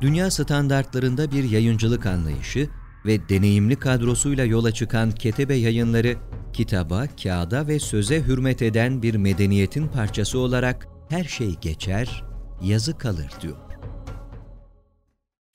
[0.00, 2.68] Dünya standartlarında bir yayıncılık anlayışı
[3.06, 6.16] ve deneyimli kadrosuyla yola çıkan Ketebe Yayınları,
[6.52, 12.24] kitaba, kağıda ve söze hürmet eden bir medeniyetin parçası olarak her şey geçer,
[12.62, 13.56] yazı kalır diyor.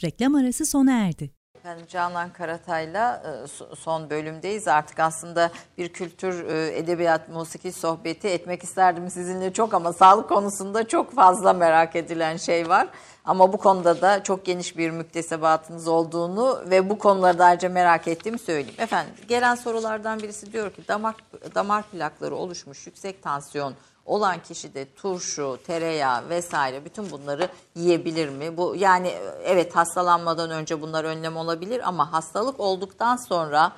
[0.04, 1.41] Reklam arası sona erdi.
[1.62, 4.68] Efendim Canan Karatay'la e, so- son bölümdeyiz.
[4.68, 10.88] Artık aslında bir kültür, e, edebiyat, musiki sohbeti etmek isterdim sizinle çok ama sağlık konusunda
[10.88, 12.88] çok fazla merak edilen şey var.
[13.26, 18.40] Ama bu konuda da çok geniş bir müktesebatınız olduğunu ve bu konularda ayrıca merak ettiğimi
[18.40, 18.76] söyleyeyim.
[18.82, 21.16] Efendim gelen sorulardan birisi diyor ki damar,
[21.56, 23.74] damar plakları oluşmuş yüksek tansiyon
[24.12, 28.58] olan kişi de turşu, tereyağı vesaire bütün bunları yiyebilir mi?
[28.58, 33.72] Bu yani evet hastalanmadan önce bunlar önlem olabilir ama hastalık olduktan sonra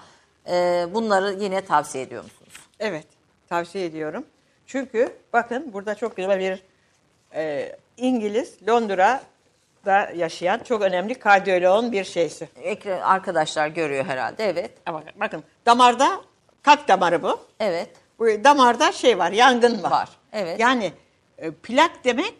[0.50, 2.54] e, bunları yine tavsiye ediyor musunuz?
[2.80, 3.06] Evet,
[3.50, 4.26] tavsiye ediyorum.
[4.68, 6.64] Çünkü bakın burada çok güzel bir
[7.36, 12.50] e, İngiliz, Londra'da yaşayan çok önemli kardiyoloğun bir şeysi.
[12.62, 14.72] Ekran arkadaşlar görüyor herhalde evet.
[14.86, 16.22] Ama bakın damarda
[16.64, 17.40] kalp damarı bu.
[17.60, 18.03] Evet.
[18.44, 19.92] Damarda şey var, yangın var.
[19.92, 20.60] Var, evet.
[20.60, 20.94] Yani
[21.38, 22.34] e, plak demek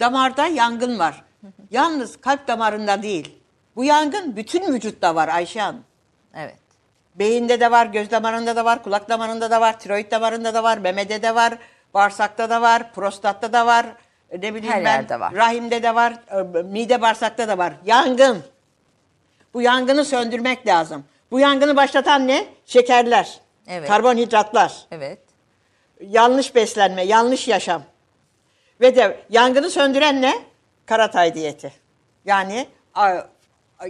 [0.00, 1.24] damarda yangın var.
[1.70, 3.38] Yalnız kalp damarında değil.
[3.76, 5.84] Bu yangın bütün vücutta var Ayşe Hanım.
[6.34, 6.56] Evet.
[7.14, 10.78] Beyinde de var, göz damarında da var, kulak damarında da var, tiroid damarında da var,
[10.78, 11.58] memede de var,
[11.94, 13.86] bağırsakta da var, prostatta da var,
[14.30, 15.34] e, ne bileyim Her ben, yerde var.
[15.34, 17.72] rahimde de var, e, mide bağırsakta da var.
[17.84, 18.42] Yangın.
[19.54, 21.04] Bu yangını söndürmek lazım.
[21.30, 22.46] Bu yangını başlatan ne?
[22.66, 23.88] Şekerler, Evet.
[23.88, 25.18] karbonhidratlar, Evet.
[26.00, 27.82] yanlış beslenme, yanlış yaşam.
[28.80, 30.34] Ve de yangını söndüren ne?
[30.86, 31.72] Karatay diyeti.
[32.24, 32.66] Yani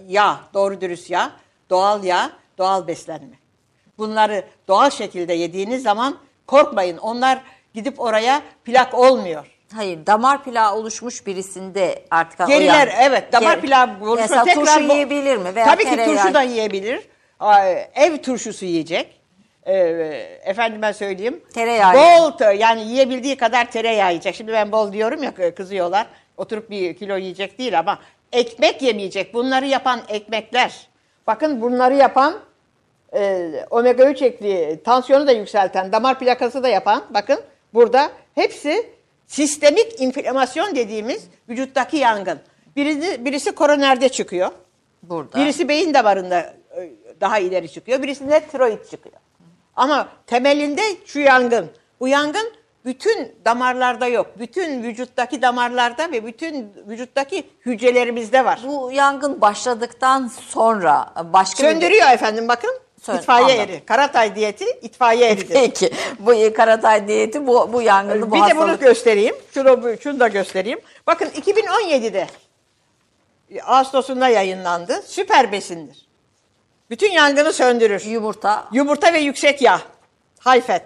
[0.06, 1.30] yağ, doğru dürüst yağ,
[1.70, 3.36] doğal yağ, doğal beslenme.
[3.98, 6.96] Bunları doğal şekilde yediğiniz zaman korkmayın.
[6.98, 7.38] Onlar
[7.74, 9.46] gidip oraya plak olmuyor.
[9.74, 14.64] Hayır damar plağı oluşmuş birisinde artık Geriler yan- evet damar Ger- pilavı olursa Mesela tekrar
[14.64, 15.54] turşu bu- yiyebilir mi?
[15.54, 17.08] Veya Tabii ki turşu da yiyebilir.
[17.94, 19.20] Ev turşusu yiyecek.
[19.66, 19.72] Ee,
[20.44, 21.40] efendime söyleyeyim.
[21.54, 24.34] Tereyağı Bol te- yani yiyebildiği kadar tereyağı yiyecek.
[24.34, 26.06] Şimdi ben bol diyorum ya kızıyorlar.
[26.36, 27.98] Oturup bir kilo yiyecek değil ama
[28.32, 29.34] ekmek yemeyecek.
[29.34, 30.88] Bunları yapan ekmekler.
[31.26, 32.34] Bakın bunları yapan
[33.14, 37.40] e, omega 3 ekli tansiyonu da yükselten, damar plakası da yapan bakın
[37.74, 38.90] burada hepsi
[39.26, 42.40] sistemik inflamasyon dediğimiz vücuttaki yangın.
[42.76, 44.50] Birisi, birisi koronerde çıkıyor.
[45.02, 45.38] Burada.
[45.38, 46.90] Birisi beyin damarında e,
[47.20, 48.02] daha ileri çıkıyor.
[48.02, 49.16] Birisinde tiroid çıkıyor.
[49.76, 51.70] Ama temelinde şu yangın.
[52.00, 52.52] Bu yangın
[52.84, 54.26] bütün damarlarda yok.
[54.38, 58.60] Bütün vücuttaki damarlarda ve bütün vücuttaki hücrelerimizde var.
[58.66, 61.68] Bu yangın başladıktan sonra başka bir...
[61.68, 62.70] Söndürüyor efendim bakın.
[63.02, 63.74] Sön- itfaiye anladım.
[63.74, 63.84] eri.
[63.86, 65.54] Karatay diyeti itfaiye eridir.
[65.54, 65.90] Peki.
[66.18, 68.80] Bu Karatay diyeti bu, bu yangını, bu bir de bunu hastalık...
[68.80, 69.34] göstereyim.
[69.54, 70.80] Şunu, şunu da göstereyim.
[71.06, 72.26] Bakın 2017'de
[73.66, 75.02] Ağustos'unda yayınlandı.
[75.06, 76.05] Süper besindir.
[76.90, 78.04] Bütün yangını söndürür.
[78.04, 78.68] Yumurta.
[78.72, 79.80] Yumurta ve yüksek yağ.
[80.46, 80.82] High fat.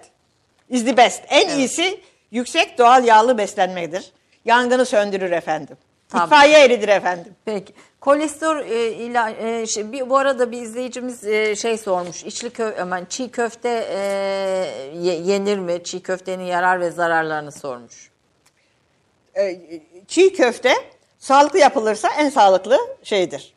[0.69, 1.23] Is the best.
[1.29, 1.99] En iyisi
[2.31, 4.11] yüksek doğal yağlı beslenmedir.
[4.45, 5.77] Yangını söndürür efendim.
[6.09, 6.25] Tamam.
[6.27, 7.35] İtfaiye eridir efendim.
[7.45, 7.73] Peki.
[8.01, 12.23] Kolesterol e, ila, e, şey, bir, bu arada bir izleyicimiz e, şey sormuş.
[12.23, 13.97] İçli kö, aman, çiğ köfte e,
[14.97, 15.83] ye- yenir mi?
[15.83, 18.11] Çiğ köftenin yarar ve zararlarını sormuş.
[19.37, 19.61] Ee,
[20.07, 20.73] çiğ köfte
[21.19, 23.50] sağlıklı yapılırsa en sağlıklı şeydir.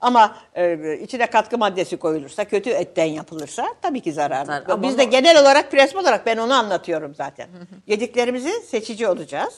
[0.00, 4.46] Ama e, içine katkı maddesi koyulursa, kötü etten yapılırsa tabii ki zararlı.
[4.52, 7.48] Zar- ama Biz de genel olarak prensip olarak ben onu anlatıyorum zaten.
[7.86, 9.54] Yediklerimizi seçici olacağız.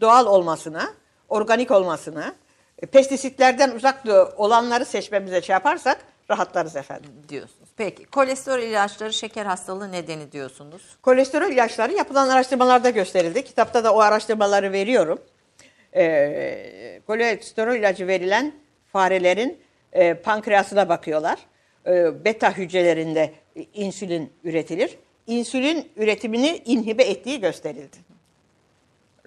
[0.00, 0.90] Doğal olmasına,
[1.28, 2.34] organik olmasına,
[2.82, 4.02] e, pestisitlerden uzak
[4.36, 5.98] olanları seçmemize şey yaparsak
[6.30, 7.10] rahatlarız efendim.
[7.28, 7.68] diyorsunuz.
[7.76, 8.04] Peki.
[8.04, 10.82] Kolesterol ilaçları şeker hastalığı nedeni diyorsunuz.
[11.02, 13.44] Kolesterol ilaçları yapılan araştırmalarda gösterildi.
[13.44, 15.18] Kitapta da o araştırmaları veriyorum.
[15.96, 18.52] Ee, kolesterol ilacı verilen
[18.92, 19.63] farelerin
[19.94, 21.38] e, pankreasına bakıyorlar.
[21.86, 23.32] Ee, beta hücrelerinde
[23.74, 24.98] insülin üretilir.
[25.26, 27.96] İnsülin üretimini inhibe ettiği gösterildi.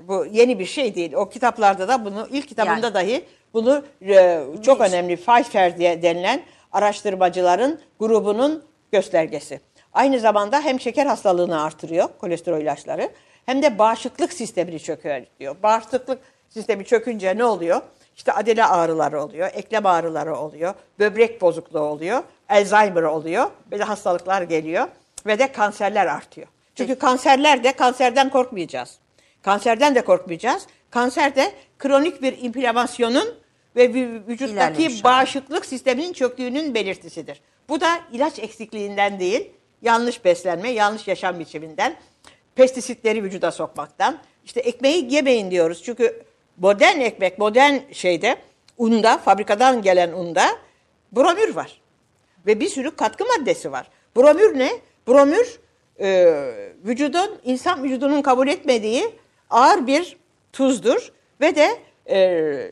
[0.01, 1.13] Bu yeni bir şey değil.
[1.13, 6.41] O kitaplarda da bunu ilk kitabında Yani- dahi bunu e, çok önemli Pfeiffer diye denilen
[6.71, 9.61] araştırmacıların grubunun göstergesi.
[9.93, 13.09] Aynı zamanda hem şeker hastalığını artırıyor kolesterol ilaçları
[13.45, 15.55] hem de bağışıklık sistemini çökertiyor.
[15.63, 17.81] Bağışıklık sistemi çökünce ne oluyor?
[18.17, 24.87] İşte adele ağrıları oluyor, eklem ağrıları oluyor, böbrek bozukluğu oluyor, Alzheimer oluyor, böyle hastalıklar geliyor
[25.25, 26.47] ve de kanserler artıyor.
[26.75, 28.97] Çünkü kanserler de kanserden korkmayacağız.
[29.41, 30.67] Kanserden de korkmayacağız.
[30.91, 33.35] Kanser de kronik bir inflamasyonun
[33.75, 37.41] ve vü- vücuttaki bağışıklık sisteminin çöktüğünün belirtisidir.
[37.69, 39.51] Bu da ilaç eksikliğinden değil,
[39.81, 41.95] yanlış beslenme, yanlış yaşam biçiminden,
[42.55, 44.17] pestisitleri vücuda sokmaktan.
[44.45, 45.83] İşte ekmeği yemeyin diyoruz.
[45.83, 46.23] Çünkü
[46.57, 48.35] modern ekmek, modern şeyde,
[48.77, 50.47] unda, fabrikadan gelen unda
[51.11, 51.81] bromür var.
[52.45, 53.89] Ve bir sürü katkı maddesi var.
[54.15, 54.69] Bromür ne?
[55.07, 55.59] Bromür
[55.99, 56.35] e,
[56.85, 59.09] vücudun, insan vücudunun kabul etmediği
[59.49, 60.17] ağır bir
[60.53, 61.69] tuzdur ve de
[62.09, 62.71] e,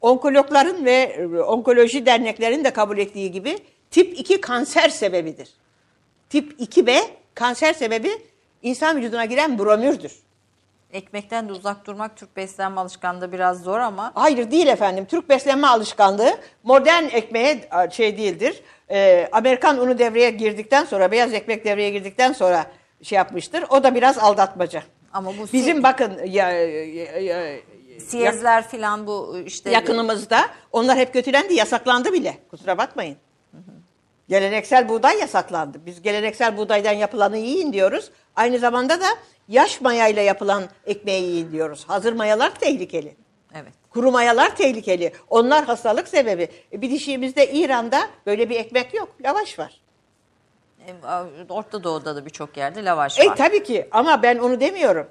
[0.00, 3.58] onkologların ve e, onkoloji derneklerinin de kabul ettiği gibi
[3.90, 5.48] tip 2 kanser sebebidir.
[6.30, 7.00] Tip 2B
[7.34, 8.10] kanser sebebi
[8.62, 10.12] insan vücuduna giren bromürdür.
[10.92, 15.04] Ekmekten de uzak durmak Türk beslenme alışkanlığı biraz zor ama Hayır değil efendim.
[15.04, 18.62] Türk beslenme alışkanlığı modern ekmeğe şey değildir.
[18.90, 22.66] Ee, Amerikan unu devreye girdikten sonra, beyaz ekmek devreye girdikten sonra
[23.02, 23.64] şey yapmıştır.
[23.70, 24.82] O da biraz aldatmaca.
[25.12, 27.56] Ama bu Bizim bakın ya, ya- ya-
[28.06, 30.40] siyezler filan bu işte yakınımızda
[30.72, 32.38] onlar hep kötülendi, yasaklandı bile.
[32.50, 33.16] Kusura bakmayın.
[34.28, 35.78] Geleneksel buğday yasaklandı.
[35.86, 38.10] Biz geleneksel buğdaydan yapılanı yiyin diyoruz.
[38.36, 39.06] Aynı zamanda da
[39.48, 41.84] yaş mayayla yapılan ekmeği yiyin diyoruz.
[41.88, 43.16] Hazır mayalar tehlikeli.
[43.54, 43.72] evet.
[43.90, 45.12] Kuru mayalar tehlikeli.
[45.30, 46.48] Onlar hastalık sebebi.
[46.72, 49.08] E, Bir dişimizde İran'da böyle bir ekmek yok.
[49.24, 49.80] Lavaş var.
[50.88, 50.92] E,
[51.48, 53.36] Orta Doğu'da da birçok yerde lavaş E var.
[53.36, 55.06] tabii ki ama ben onu demiyorum.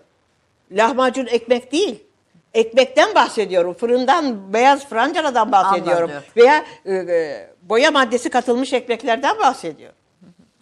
[0.72, 2.04] Lahmacun ekmek değil.
[2.54, 3.74] Ekmekten bahsediyorum.
[3.74, 6.10] Fırından, beyaz francaladan bahsediyorum.
[6.12, 6.24] Anladım.
[6.38, 9.96] Veya e, e, boya maddesi katılmış ekmeklerden bahsediyorum.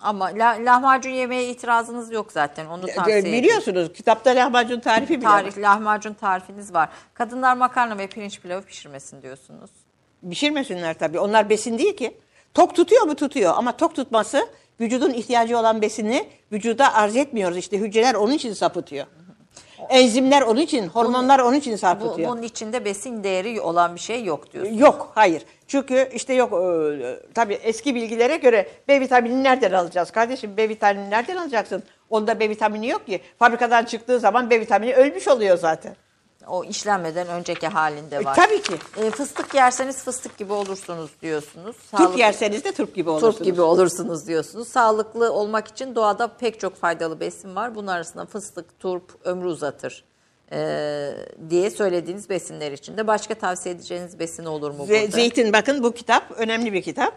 [0.02, 2.66] Ama la- lahmacun yemeye itirazınız yok zaten.
[2.66, 3.34] Onu tavsiye E, ederim.
[3.38, 5.41] Biliyorsunuz kitapta lahmacun tarifi bile var.
[5.43, 6.89] Tarih, lahmacun tarifiniz var.
[7.14, 9.70] Kadınlar makarna ve pirinç pilavı pişirmesin diyorsunuz.
[10.30, 11.20] Pişirmesinler tabii.
[11.20, 12.18] Onlar besin değil ki.
[12.54, 13.16] Tok tutuyor mu?
[13.16, 13.54] Tutuyor.
[13.58, 14.47] Ama tok tutması
[14.80, 17.58] vücudun ihtiyacı olan besini vücuda arz etmiyoruz.
[17.58, 19.06] İşte hücreler onun için sapıtıyor.
[19.89, 22.30] Enzimler onun için, hormonlar onun için Bu, sapıtıyor.
[22.30, 24.80] bunun içinde besin değeri olan bir şey yok diyorsunuz.
[24.80, 25.43] Yok, hayır.
[25.68, 30.12] Çünkü işte yok, e, tabii eski bilgilere göre B vitamini nereden alacağız?
[30.12, 31.84] Kardeşim B vitamini nereden alacaksın?
[32.10, 33.22] Onda B vitamini yok ki.
[33.39, 35.95] Fabrikadan çıktığı zaman B vitamini ölmüş oluyor zaten.
[36.47, 38.35] O işlenmeden önceki halinde E, var.
[38.35, 38.73] tabii ki.
[38.97, 41.75] E, fıstık yerseniz fıstık gibi olursunuz diyorsunuz.
[41.97, 43.35] Turp yerseniz de turp gibi olursunuz.
[43.35, 44.67] Turp gibi olursunuz diyorsunuz.
[44.67, 47.75] Sağlıklı olmak için doğada pek çok faydalı besin var.
[47.75, 50.03] Bunun arasında fıstık, turp ömrü uzatır
[50.51, 51.11] e,
[51.49, 53.07] diye söylediğiniz besinler içinde.
[53.07, 55.07] Başka tavsiye edeceğiniz besin olur mu burada?
[55.07, 57.13] zeytin bakın bu kitap önemli bir kitap.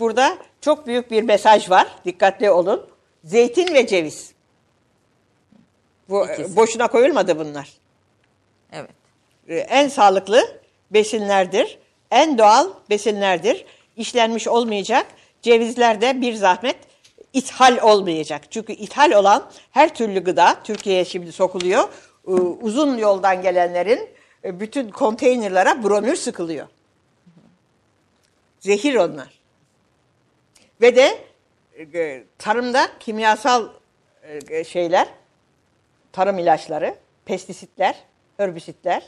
[0.00, 1.86] Burada çok büyük bir mesaj var.
[2.04, 2.86] Dikkatli olun.
[3.24, 4.32] Zeytin ve ceviz.
[6.08, 6.56] Bu İkisi.
[6.56, 7.72] boşuna koyulmadı bunlar.
[8.74, 8.90] Evet.
[9.48, 10.60] Ee, En sağlıklı
[10.90, 11.78] besinlerdir.
[12.10, 13.64] En doğal besinlerdir.
[13.96, 15.06] İşlenmiş olmayacak.
[15.42, 16.76] Cevizlerde bir zahmet
[17.32, 18.42] ithal olmayacak.
[18.50, 21.88] Çünkü ithal olan her türlü gıda Türkiye'ye şimdi sokuluyor.
[22.28, 24.08] Ee, Uzun yoldan gelenlerin
[24.44, 26.66] e, bütün konteynerlara bromür sıkılıyor.
[28.60, 29.40] Zehir onlar.
[30.80, 31.18] Ve de
[31.94, 33.68] e, tarımda kimyasal
[34.50, 35.08] e, şeyler,
[36.12, 36.94] tarım ilaçları,
[37.24, 38.04] pestisitler,
[38.36, 39.02] herbisitler,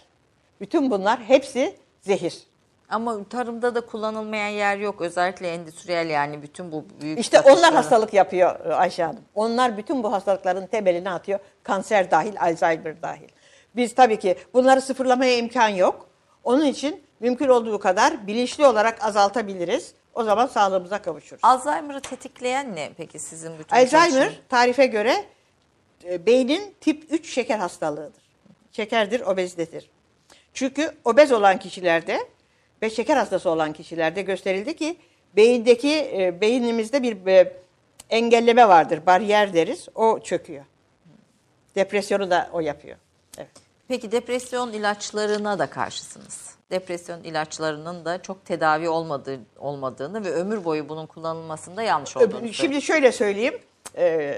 [0.60, 2.38] bütün bunlar hepsi zehir.
[2.88, 5.00] Ama tarımda da kullanılmayan yer yok.
[5.00, 9.22] Özellikle endüstriyel yani bütün bu büyük İşte onlar satışların- hastalık yapıyor e, Ayşe Hanım.
[9.34, 11.40] Onlar bütün bu hastalıkların temelini atıyor.
[11.62, 13.28] Kanser dahil, Alzheimer dahil.
[13.76, 16.08] Biz tabii ki bunları sıfırlamaya imkan yok.
[16.44, 19.94] Onun için mümkün olduğu kadar bilinçli olarak azaltabiliriz.
[20.14, 21.40] O zaman sağlığımıza kavuşuruz.
[21.44, 25.24] Alzheimer'ı tetikleyen ne peki sizin bütün Alzheimer tarife göre
[26.04, 28.25] e, beynin tip 3 şeker hastalığıdır.
[28.76, 29.90] Şekerdir, obezitedir.
[30.54, 32.18] Çünkü obez olan kişilerde
[32.82, 34.96] ve şeker hastası olan kişilerde gösterildi ki
[35.36, 37.52] beyindeki e, beynimizde bir e,
[38.10, 39.88] engelleme vardır, bariyer deriz.
[39.94, 40.64] O çöküyor.
[41.74, 42.96] Depresyonu da o yapıyor.
[43.38, 43.50] Evet.
[43.88, 46.54] Peki depresyon ilaçlarına da karşısınız.
[46.70, 52.82] Depresyon ilaçlarının da çok tedavi olmadığı olmadığını ve ömür boyu bunun kullanılmasında yanlış olduğunu Şimdi
[52.82, 53.58] şöyle söyleyeyim.
[53.96, 54.34] E,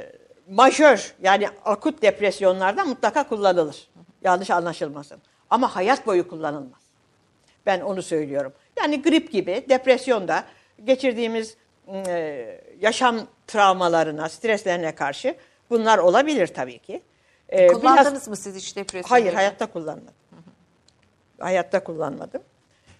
[0.50, 3.88] majör yani akut depresyonlarda mutlaka kullanılır.
[4.24, 5.18] Yanlış anlaşılmasın.
[5.50, 6.80] Ama hayat boyu kullanılmaz.
[7.66, 8.52] Ben onu söylüyorum.
[8.78, 10.44] Yani grip gibi depresyonda
[10.84, 11.56] geçirdiğimiz
[11.88, 15.34] e, yaşam travmalarına, streslerine karşı
[15.70, 17.02] bunlar olabilir tabii ki.
[17.48, 19.08] E, Kullandınız biraz- mı siz hiç depresyon?
[19.08, 20.14] Hayır, hayatta kullanmadım.
[21.38, 22.42] Hayatta kullanmadım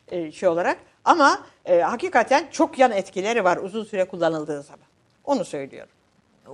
[0.09, 0.79] e, şey olarak.
[1.05, 4.87] Ama e, hakikaten çok yan etkileri var uzun süre kullanıldığı zaman.
[5.25, 5.93] Onu söylüyorum.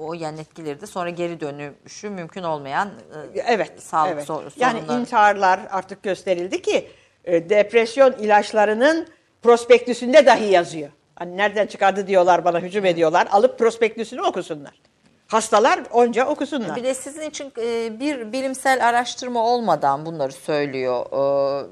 [0.00, 2.88] O yan etkileri de sonra geri dönüşü mümkün olmayan
[3.34, 3.82] e, Evet.
[3.82, 4.24] sağlık evet.
[4.26, 5.00] sor- Yani sorunları.
[5.00, 6.88] intiharlar artık gösterildi ki
[7.24, 9.08] e, depresyon ilaçlarının
[9.42, 10.88] prospektüsünde dahi yazıyor.
[11.16, 13.28] Hani nereden çıkardı diyorlar bana hücum ediyorlar.
[13.30, 14.72] Alıp prospektüsünü okusunlar.
[15.28, 16.76] Hastalar onca okusunlar.
[16.76, 21.06] Bir de sizin için e, bir bilimsel araştırma olmadan bunları söylüyor.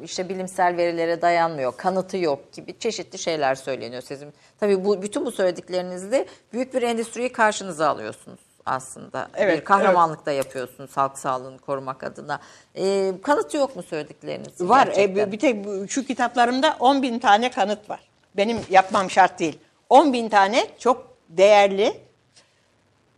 [0.00, 4.32] E, İşte bilimsel verilere dayanmıyor, kanıtı yok gibi çeşitli şeyler söyleniyor sizin.
[4.60, 9.28] Tabii bu bütün bu söylediklerinizde büyük bir endüstriyi karşınıza alıyorsunuz aslında.
[9.34, 12.40] Evet, bir kahramanlık da yapıyorsunuz halk sağlığını korumak adına.
[12.74, 14.68] E, kanıtı yok mu söylediklerinizin?
[14.68, 14.86] Var.
[14.86, 15.28] gerçekten?
[15.28, 18.00] E, bir tek şu kitaplarımda 10 bin tane kanıt var.
[18.36, 19.58] Benim yapmam şart değil.
[19.88, 21.96] 10 bin tane çok değerli,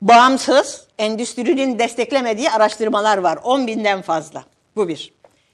[0.04, 3.38] bağımsız, endüstrinin desteklemediği araştırmalar var.
[3.44, 4.44] 10 binden fazla.
[4.76, 5.12] Bu bir.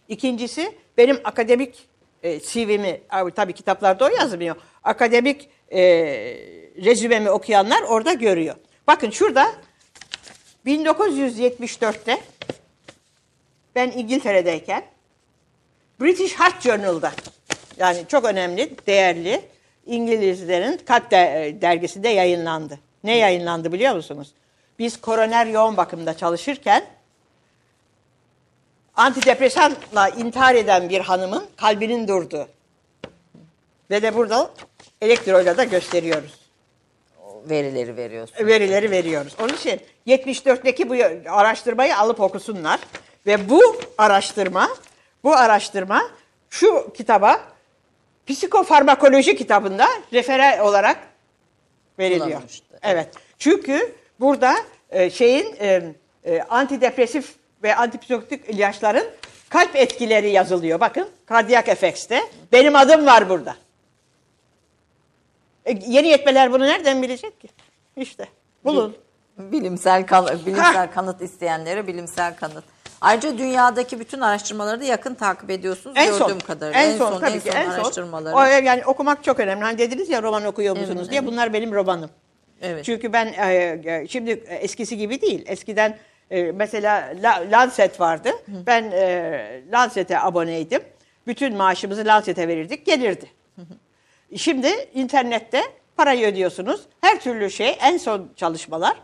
[0.09, 1.89] İkincisi benim akademik
[2.23, 4.57] e, CV'mi, abi tabii kitaplarda o yazmıyor.
[4.85, 5.81] Akademik e,
[6.85, 8.57] rezümemi okuyanlar orada görüyor.
[8.87, 9.53] Bakın şurada
[10.67, 12.19] 1974'te
[13.75, 14.85] ben İngiltere'deyken
[16.01, 17.13] British Heart Journal'da
[17.79, 19.43] yani çok önemli, değerli
[19.87, 22.79] İngilizlerin kalp de- dergisinde yayınlandı.
[23.05, 24.35] Ne yayınlandı biliyor musunuz?
[24.81, 26.85] Biz koroner yoğun bakımda çalışırken
[28.97, 32.49] antidepresanla intihar eden bir hanımın kalbinin durduğu.
[33.91, 34.51] Ve de burada
[35.01, 36.41] elektroyla da gösteriyoruz.
[37.45, 38.47] Verileri veriyorsun.
[38.47, 39.37] Verileri veriyoruz.
[39.41, 40.95] Onun için 74'teki bu
[41.31, 42.81] araştırmayı alıp okusunlar.
[43.27, 44.69] Ve bu araştırma,
[45.25, 46.03] bu araştırma
[46.51, 47.41] şu kitaba
[48.27, 50.99] psikofarmakoloji kitabında referan olarak
[51.99, 52.43] veriliyor.
[52.83, 53.09] Evet.
[53.39, 54.57] Çünkü burada
[54.91, 55.83] e, şeyin e,
[56.25, 59.07] e, antidepresif ve antipsikotik ilaçların
[59.49, 60.81] kalp etkileri yazılıyor.
[60.81, 62.21] Bakın Cardiac Effects'te.
[62.53, 63.57] Benim adım var burada.
[65.65, 67.49] E, yeni yetmeler bunu nereden bilecek ki?
[67.97, 68.29] İşte
[68.65, 68.97] bulun.
[69.39, 72.65] Bilimsel kan bilimsel kanıt isteyenlere bilimsel kanıt.
[73.01, 76.81] Ayrıca dünyadaki bütün araştırmaları da yakın takip ediyorsunuz En gördüğüm son, kadarıyla.
[76.81, 77.71] en son, tabii en ki son en son.
[77.71, 78.37] araştırmaları.
[78.37, 79.65] O, yani okumak çok önemli.
[79.65, 81.21] Hani dediniz ya roman okuyor musunuz Evet, diye.
[81.21, 81.31] evet.
[81.33, 82.11] Bunlar benim romanım.
[82.63, 82.85] Evet.
[82.85, 85.45] Çünkü ben e, e, şimdi eskisi gibi değil.
[85.47, 85.99] Eskiden
[86.31, 88.31] e, mesela La- Lancet vardı.
[88.49, 90.83] Ben e, Lancet'e aboneydim.
[91.27, 93.27] Bütün maaşımızı Lancet'e verirdik, gelirdi.
[94.37, 95.63] Şimdi internette
[95.97, 96.81] parayı ödüyorsunuz.
[97.01, 98.97] Her türlü şey, en son çalışmalar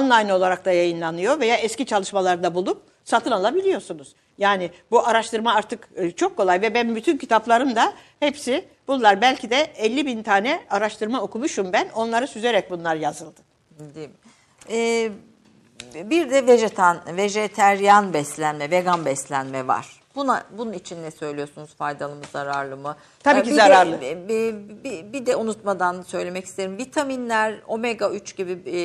[0.00, 4.14] online olarak da yayınlanıyor veya eski çalışmalarda bulup satın alabiliyorsunuz.
[4.38, 9.56] Yani bu araştırma artık e, çok kolay ve ben bütün kitaplarımda hepsi bunlar belki de
[9.76, 11.88] 50 bin tane araştırma okumuşum ben.
[11.94, 13.40] Onları süzerek bunlar yazıldı.
[14.70, 15.10] Ee,
[15.94, 20.01] bir de vejetan, vejeteryan beslenme, vegan beslenme var.
[20.16, 21.74] Buna bunun için ne söylüyorsunuz?
[21.74, 22.96] Faydalı mı, zararlı mı?
[23.22, 24.00] Tabii Ee, ki bir zararlı.
[24.00, 26.78] De, bir, bir, bir de unutmadan söylemek isterim.
[26.78, 28.78] Vitaminler, omega 3 gibi e,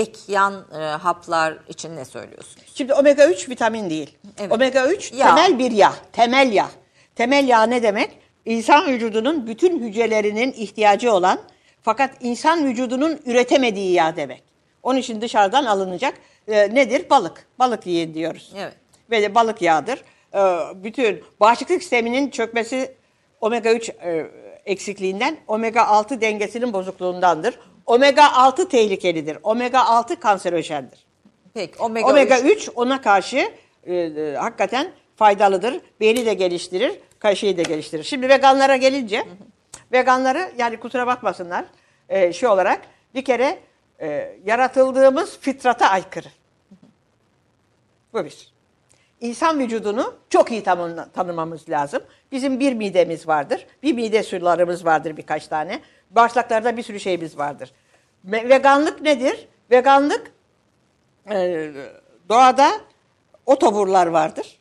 [0.00, 2.66] ek yan e, haplar için ne söylüyorsunuz?
[2.74, 4.16] Şimdi omega 3 vitamin değil.
[4.38, 4.52] Evet.
[4.52, 5.26] Omega 3 Yağ.
[5.26, 5.92] temel bir yağ.
[6.12, 6.68] Temel yağ.
[7.14, 8.18] Temel yağ ne demek?
[8.44, 11.38] İnsan vücudunun bütün hücrelerinin ihtiyacı olan
[11.82, 14.42] fakat insan vücudunun üretemediği yağ demek.
[14.82, 16.14] Onun için dışarıdan alınacak
[16.48, 17.10] e, nedir?
[17.10, 17.46] Balık.
[17.58, 18.52] Balık yiyin diyoruz.
[18.56, 18.74] Evet.
[19.10, 20.02] Ve de balık yağıdır.
[20.34, 20.38] E,
[20.74, 22.94] bütün bağışıklık sisteminin çökmesi
[23.40, 24.30] omega 3 e,
[24.64, 27.58] eksikliğinden, omega 6 dengesinin bozukluğundandır.
[27.86, 29.38] Omega 6 tehlikelidir.
[29.42, 31.06] Omega 6 kanserojendir.
[31.54, 33.52] Peki omega, Omega 3 3 ona karşı
[33.84, 35.80] e, e, hakikaten faydalıdır.
[36.00, 36.92] Beyni de geliştirir,
[37.34, 38.04] şeyi de geliştirir.
[38.04, 39.24] Şimdi veganlara gelince,
[39.92, 41.64] veganları yani kusura bakmasınlar
[42.08, 42.80] e, şey olarak
[43.14, 43.58] bir kere
[44.00, 46.28] e, yaratıldığımız fitrata aykırı.
[48.12, 48.53] Bu bir.
[49.20, 52.02] İnsan vücudunu çok iyi tanı- tanımamız lazım.
[52.32, 53.66] Bizim bir midemiz vardır.
[53.82, 55.80] Bir mide sularımız vardır birkaç tane.
[56.10, 57.72] Bağırsaklarda bir sürü şeyimiz vardır.
[58.24, 59.48] Ve- Veganlık nedir?
[59.70, 60.32] Veganlık
[61.30, 61.70] e,
[62.28, 62.70] doğada
[63.46, 64.58] otoburlar vardır.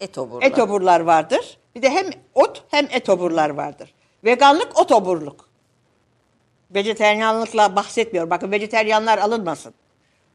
[0.00, 0.46] etoburlar.
[0.46, 1.58] Etoburlar vardır.
[1.74, 3.94] Bir de hem ot hem etoburlar vardır.
[4.24, 5.48] Veganlık otoburluk.
[6.74, 8.30] Vejeteryanlıkla bahsetmiyorum.
[8.30, 9.74] Bakın vejeteryanlar alınmasın.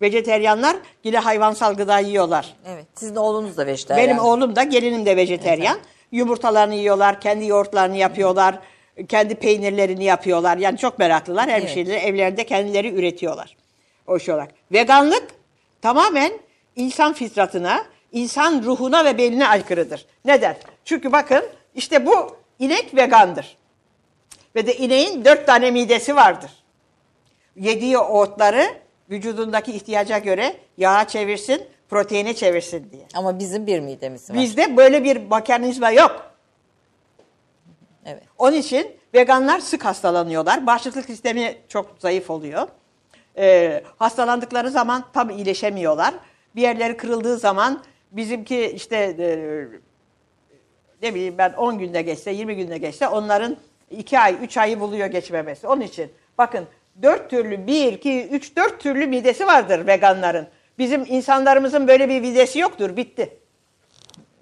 [0.02, 2.56] Vejeteryanlar yine hayvansal gıda yiyorlar.
[2.68, 2.86] Evet.
[2.96, 4.08] Sizin oğlunuz da vejetaryen.
[4.08, 5.78] Benim oğlum da gelinim de vejeteryan.
[6.12, 8.60] Yumurtalarını yiyorlar, kendi yoğurtlarını yapıyorlar,
[9.08, 10.58] kendi peynirlerini yapıyorlar.
[10.58, 11.50] Yani çok meraklılar.
[11.50, 11.74] Her Evet.
[11.74, 13.58] şeyleri evlerinde kendileri üretiyorlar.
[14.08, 14.52] O şey olarak.
[14.72, 15.28] Veganlık
[15.82, 16.32] tamamen
[16.76, 20.06] insan fitratına, insan ruhuna ve beynine aykırıdır.
[20.26, 20.58] Neden?
[20.86, 21.44] Çünkü bakın
[21.76, 23.58] işte bu inek vegandır.
[24.56, 26.52] Ve de ineğin dört tane midesi vardır.
[27.56, 28.68] Yediği otları
[29.10, 33.08] vücudundaki ihtiyaca göre yağa çevirsin, proteine çevirsin diye.
[33.16, 34.38] Ama bizim bir midemiz var.
[34.38, 36.32] Bizde böyle bir mekanizma yok.
[38.06, 38.24] Evet.
[38.38, 40.68] Onun için veganlar sık hastalanıyorlar.
[40.68, 42.68] Bağışıklık sistemi çok zayıf oluyor.
[43.38, 46.14] Ee, hastalandıkları zaman tam iyileşemiyorlar.
[46.56, 49.28] Bir yerleri kırıldığı zaman bizimki işte e,
[51.02, 53.58] ne bileyim ben 10 günde geçse 20 günde geçse onların
[53.92, 55.68] 2 ay 3 ayı buluyor geçmemesi.
[55.68, 56.66] Onun için bakın
[57.02, 60.48] 4 türlü 1, 2, 3, 4 türlü midesi vardır veganların.
[60.78, 62.96] Bizim insanlarımızın böyle bir midesi yoktur.
[62.98, 63.38] Bitti.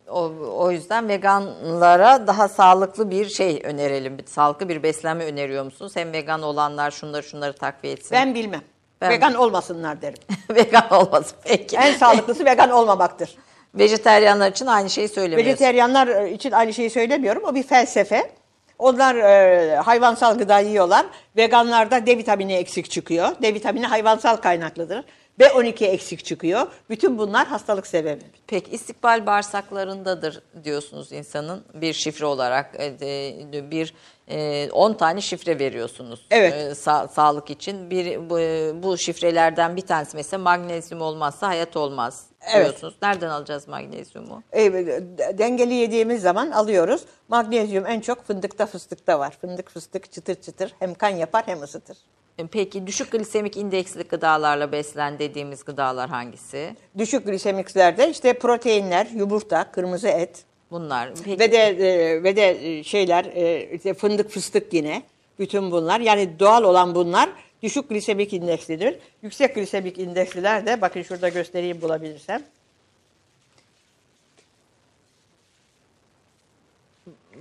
[0.09, 4.17] O, o yüzden veganlara daha sağlıklı bir şey önerelim.
[4.17, 5.91] Bir, sağlıklı bir beslenme öneriyor musunuz?
[5.95, 8.11] Hem vegan olanlar şunları şunları takviye etsin.
[8.11, 8.61] Ben bilmem.
[9.01, 10.17] Ben- Vegan olmasınlar derim.
[10.55, 11.77] vegan olmasın peki.
[11.77, 13.35] En sağlıklısı vegan olmamaktır.
[13.75, 15.47] Vejeteryanlar için aynı şeyi söylemiyorsun.
[15.47, 17.43] Vejeteryanlar için aynı şeyi söylemiyorum.
[17.45, 18.31] O bir felsefe.
[18.79, 21.05] Onlar e, hayvansal gıda yiyorlar.
[21.37, 23.29] Veganlarda D vitamini eksik çıkıyor.
[23.41, 25.05] D vitamini hayvansal kaynaklıdır.
[25.39, 26.67] B12 eksik çıkıyor.
[26.89, 28.21] Bütün bunlar hastalık sebebi.
[28.47, 33.93] Peki istikbal bağırsaklarındadır diyorsunuz insanın bir şifre olarak e, bir
[34.27, 36.53] e, 10 tane şifre veriyorsunuz Evet.
[36.53, 37.89] e, sa- sağlık için.
[37.89, 38.37] Bir bu,
[38.83, 42.83] bu şifrelerden bir tanesi mesela magnezyum olmazsa hayat olmaz Evet.
[43.01, 44.43] Nereden alacağız magnezyumu?
[44.53, 47.01] E, d- dengeli yediğimiz zaman alıyoruz.
[47.27, 49.37] Magnezyum en çok fındıkta fıstıkta var.
[49.41, 51.97] Fındık fıstık çıtır çıtır hem kan yapar hem ısıtır.
[52.37, 56.75] E, Peki düşük glisemik indeksli gıdalarla beslen dediğimiz gıdalar hangisi?
[56.97, 61.09] Düşük glisemiklerde işte proteinler, yumurta, kırmızı et Bunlar.
[61.23, 65.03] Peki, ve de e, ve de e, şeyler e, işte fındık fıstık yine
[65.39, 67.29] bütün bunlar yani doğal olan bunlar
[67.63, 68.99] düşük glisemik indekslidir.
[69.21, 72.43] Yüksek glisemik indeksliler de bakın şurada göstereyim bulabilirsem.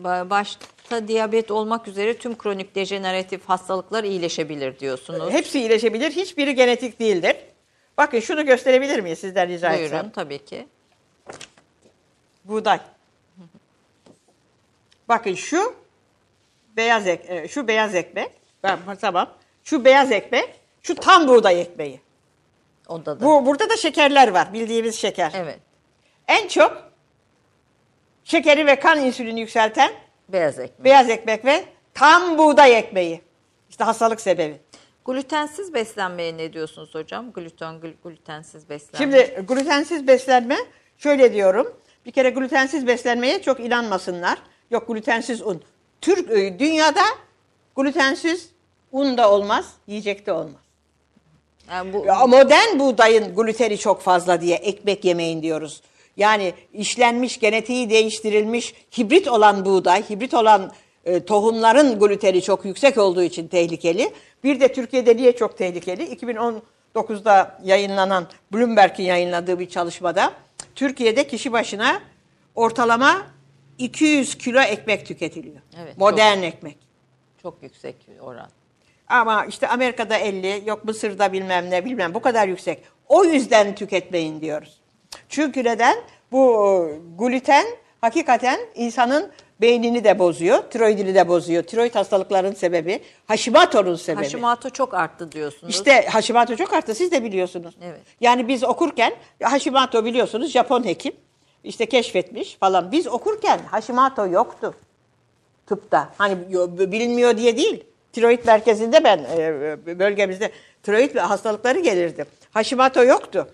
[0.02, 5.32] ba- başta diyabet olmak üzere tüm kronik dejeneratif hastalıklar iyileşebilir diyorsunuz.
[5.32, 6.10] Hepsi iyileşebilir.
[6.10, 7.36] Hiçbiri genetik değildir.
[7.96, 10.10] Bakın şunu gösterebilir miyiz sizden rica Buyurun etsem?
[10.10, 10.66] tabii ki.
[12.44, 12.80] Buğday.
[15.08, 15.74] Bakın şu
[16.76, 18.30] beyaz ek, e, şu beyaz ekmek.
[18.62, 19.30] Ben tamam.
[19.64, 22.00] Şu beyaz ekmek, şu tam buğday ekmeği.
[22.88, 23.24] Onda da.
[23.24, 24.52] Bu burada da şekerler var.
[24.52, 25.32] Bildiğimiz şeker.
[25.36, 25.58] Evet.
[26.28, 26.92] En çok
[28.24, 29.92] şekeri ve kan insülini yükselten
[30.28, 30.84] Beyaz ekmek.
[30.84, 31.64] beyaz ekmek ve
[31.94, 33.20] tam buğday ekmeği.
[33.70, 34.60] İşte hastalık sebebi.
[35.04, 37.32] Glutensiz beslenmeye ne diyorsunuz hocam?
[37.32, 38.98] Gluten, gl- glutensiz beslenme.
[39.26, 40.56] Şimdi glutensiz beslenme
[40.98, 41.76] şöyle diyorum.
[42.06, 44.38] Bir kere glutensiz beslenmeye çok inanmasınlar.
[44.70, 45.62] Yok glutensiz un.
[46.00, 47.02] Türk e, dünyada
[47.76, 48.50] glutensiz
[48.94, 50.62] un da olmaz, yiyecek de olmaz.
[51.70, 55.82] yani bu Ya modern buğdayın gluteni çok fazla diye ekmek yemeyin diyoruz.
[56.16, 60.72] Yani işlenmiş, genetiği değiştirilmiş, hibrit olan buğday, hibrit olan
[61.04, 64.12] e, tohumların gluteni çok yüksek olduğu için tehlikeli.
[64.44, 66.02] Bir de Türkiye'de niye çok tehlikeli?
[66.16, 70.32] 2019'da yayınlanan, Bloomberg'in yayınladığı bir çalışmada
[70.74, 72.00] Türkiye'de kişi başına
[72.54, 73.26] ortalama
[73.78, 75.60] 200 kilo ekmek tüketiliyor.
[75.82, 76.76] Evet, Modern ekmek.
[77.42, 78.48] çok yüksek oran.
[79.09, 82.82] Ama işte Amerika'da 50, yok Mısır'da bilmem ne bilmem bu kadar yüksek.
[83.09, 84.81] O yüzden tüketmeyin diyoruz.
[85.28, 85.97] Çünkü neden?
[86.32, 87.66] Bu e, gluten
[88.01, 91.62] hakikaten insanın beynini de bozuyor, tiroidini de bozuyor.
[91.62, 94.24] Tiroid hastalıkların sebebi, Hashimoto'nun sebebi.
[94.24, 95.74] Hashimoto çok arttı diyorsunuz.
[95.74, 97.74] İşte Hashimoto çok arttı siz de biliyorsunuz.
[97.82, 98.01] Evet.
[98.20, 99.12] Yani biz okurken
[99.43, 101.12] Hashimoto biliyorsunuz Japon hekim
[101.64, 102.93] işte keşfetmiş falan.
[102.93, 104.74] Biz okurken Hashimoto yoktu
[105.66, 106.12] tıpta.
[106.18, 107.85] Hani yo- bilinmiyor diye değil.
[108.14, 110.50] Tiroid merkezinde ben e, bölgemizde
[110.82, 112.24] tiroid hastalıkları gelirdi.
[112.50, 113.48] Hashimoto yoktu.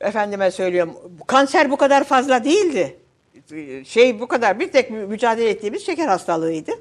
[0.00, 0.94] Efendime söylüyorum.
[1.26, 2.96] Kanser bu kadar fazla değildi.
[3.84, 6.72] Şey bu kadar bir tek mücadele ettiğimiz şeker hastalığıydı.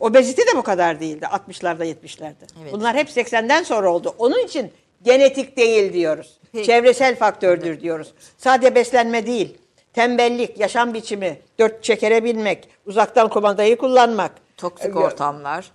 [0.00, 2.34] Obezite de bu kadar değildi 60'larda 70'lerde.
[2.62, 2.72] Evet.
[2.72, 4.14] Bunlar hep 80'den sonra oldu.
[4.18, 4.72] Onun için
[5.02, 6.38] genetik değil diyoruz.
[6.52, 6.66] Peki.
[6.66, 8.14] Çevresel faktördür diyoruz.
[8.38, 9.58] Sadece beslenme değil.
[9.92, 15.70] Tembellik, yaşam biçimi, dört çekere binmek, uzaktan kumandayı kullanmak, Toksik e, ortamlar.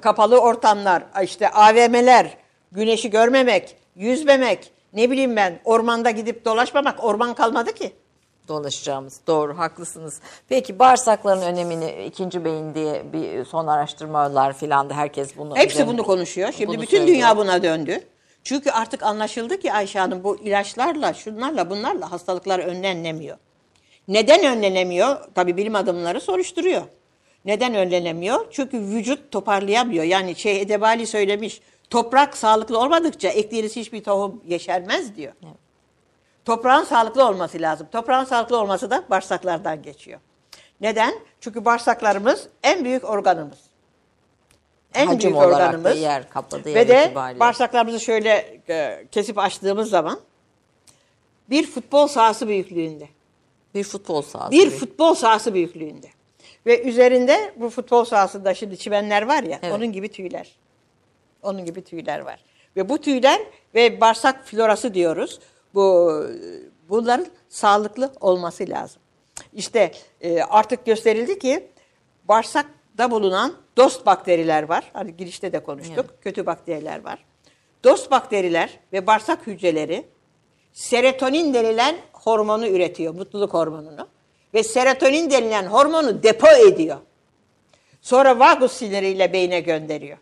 [0.00, 2.36] Kapalı ortamlar, işte AVM'ler,
[2.72, 7.92] güneşi görmemek, yüzmemek, ne bileyim ben ormanda gidip dolaşmamak, orman kalmadı ki.
[8.48, 9.20] dolaşacağımız.
[9.26, 10.20] Doğru, haklısınız.
[10.48, 15.92] Peki bağırsakların önemini ikinci beyin diye bir son araştırmalar filan da herkes bunu Hepsi üzerine-
[15.92, 16.52] bunu konuşuyor.
[16.52, 17.16] Şimdi bunu bütün söylüyor.
[17.16, 18.00] dünya buna döndü.
[18.44, 23.36] Çünkü artık anlaşıldı ki Ayşe Hanım bu ilaçlarla, şunlarla, bunlarla hastalıklar önlenemiyor.
[24.08, 25.16] Neden önlenemiyor?
[25.34, 26.82] Tabii bilim adamları soruşturuyor.
[27.44, 28.46] Neden önlenemiyor?
[28.50, 30.04] Çünkü vücut toparlayamıyor.
[30.04, 31.60] Yani şey Edebali söylemiş.
[31.90, 35.32] Toprak sağlıklı olmadıkça ektiğiniz hiçbir tohum yeşermez diyor.
[36.44, 37.86] Toprağın sağlıklı olması lazım.
[37.92, 40.20] Toprağın sağlıklı olması da bağırsaklardan geçiyor.
[40.80, 41.14] Neden?
[41.40, 43.58] Çünkü bağırsaklarımız en büyük organımız.
[44.94, 46.00] En Hacim büyük olarak da organımız.
[46.00, 47.40] yer kapladığı Ve yer de itibariyle.
[47.40, 50.20] bağırsaklarımızı şöyle e, kesip açtığımız zaman
[51.50, 53.08] bir futbol sahası büyüklüğünde.
[53.74, 54.50] bir futbol sahası.
[54.52, 56.06] Bir futbol sahası büyüklüğünde.
[56.66, 59.74] Ve üzerinde bu futbol sahasında şimdi çimenler var ya Evet.
[59.74, 60.52] onun gibi tüyler.
[61.42, 62.44] Onun gibi tüyler var.
[62.76, 63.40] Ve bu tüyler
[63.74, 65.40] ve bağırsak florası diyoruz.
[65.74, 66.12] Bu
[66.88, 69.02] bunların sağlıklı olması lazım.
[69.52, 71.68] İşte e, artık gösterildi ki
[72.28, 74.90] bağırsakta bulunan dost bakteriler var.
[74.92, 76.06] Hani girişte de konuştuk.
[76.20, 77.24] Kötü bakteriler var.
[77.84, 80.06] Dost bakteriler ve bağırsak hücreleri
[80.72, 84.08] serotonin denilen hormonu üretiyor, mutluluk hormonunu.
[84.54, 86.96] Ve serotonin denilen hormonu depo ediyor.
[88.00, 90.18] Sonra vagus siniriyle beyne gönderiyor.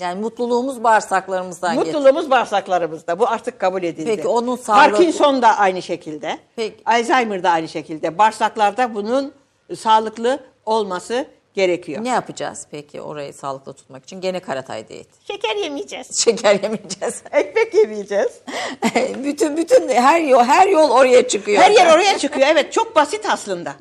[0.00, 1.94] Yani mutluluğumuz bağırsaklarımızdan geçiyor.
[1.96, 3.18] Mutluluğumuz bağırsaklarımızda.
[3.18, 4.16] Bu artık kabul edildi.
[4.16, 6.38] Peki onun sağlığı- Parkinson da aynı şekilde.
[6.56, 6.76] Peki.
[6.86, 8.18] Alzheimer da aynı şekilde.
[8.18, 9.32] Bağırsaklarda bunun
[9.76, 11.26] sağlıklı olması
[11.56, 12.04] gerekiyor.
[12.04, 14.20] Ne yapacağız peki orayı sağlıklı tutmak için?
[14.20, 15.10] Gene karatay diyeti.
[15.26, 16.24] Şeker yemeyeceğiz.
[16.24, 17.22] Şeker yemeyeceğiz.
[17.32, 18.40] Ekmek yemeyeceğiz.
[19.24, 21.62] bütün bütün her yol her yol oraya çıkıyor.
[21.62, 22.46] Her yer oraya çıkıyor.
[22.50, 23.74] Evet çok basit aslında.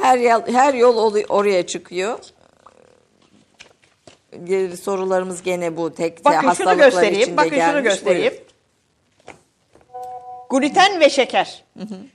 [0.00, 2.18] Her yol her yol oraya çıkıyor.
[4.82, 7.20] Sorularımız gene bu tek Bakın şunu hastalıklar göstereyim.
[7.22, 7.72] içinde Bakın gelmiş.
[7.72, 8.32] şunu göstereyim.
[8.32, 8.45] Buyurun.
[10.50, 11.64] Gluten ve şeker.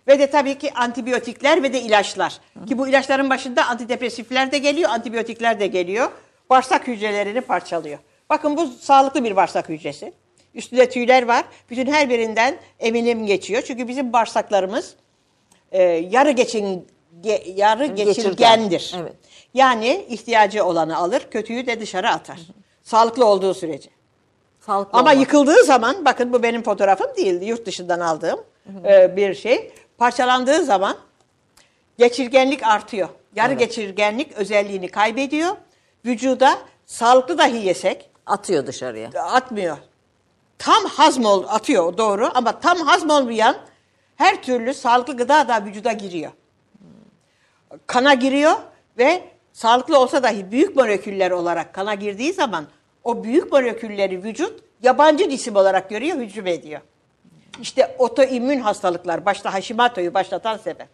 [0.08, 2.38] Ve de tabii ki antibiyotikler ve de ilaçlar.
[2.68, 6.12] Ki bu ilaçların başında antidepresifler de geliyor, antibiyotikler de geliyor.
[6.50, 8.00] Bağırsak hücrelerini parçalıyor.
[8.30, 10.14] Bakın bu sağlıklı bir bağırsak hücresi.
[10.56, 11.44] Üstünde tüyler var.
[11.70, 13.62] Bütün her birinden eminim geçiyor.
[13.68, 14.96] Çünkü bizim bağırsaklarımız
[15.72, 16.88] e, yarı geçin
[17.24, 18.96] ge- yarı geçirgendir.
[19.02, 19.14] Evet.
[19.54, 22.40] Yani ihtiyacı olanı alır, kötüyü de dışarı atar.
[22.84, 23.90] Sağlıklı olduğu sürece.
[24.66, 25.22] Sağlıklı Ama olmak.
[25.22, 27.46] yıkıldığı zaman bakın bu benim fotoğrafım değildi.
[27.46, 28.40] Yurt dışından aldığım
[28.86, 29.72] e, bir şey.
[29.98, 30.98] Parçalandığı zaman
[31.98, 33.10] geçirgenlik artıyor.
[33.36, 35.56] Yarı geçirgenlik özelliğini kaybediyor.
[36.06, 39.10] Vücuda sağlıklı dahi yesek atıyor dışarıya.
[39.24, 39.78] atmıyor.
[40.58, 43.56] Tam hazmol atıyor doğru ama tam hazmolmayan
[44.16, 46.32] her türlü sağlıklı gıda da vücuda giriyor.
[47.88, 48.54] Kana giriyor
[48.98, 49.24] ve
[49.54, 52.66] sağlıklı olsa dahi büyük moleküller olarak kana girdiği zaman
[53.04, 56.82] o büyük molekülleri vücut yabancı cisim olarak görüyor, hücum ediyor.
[57.62, 60.88] İşte otoimmün hastalıklar, başta Hashimoto'yu başlatan sebep.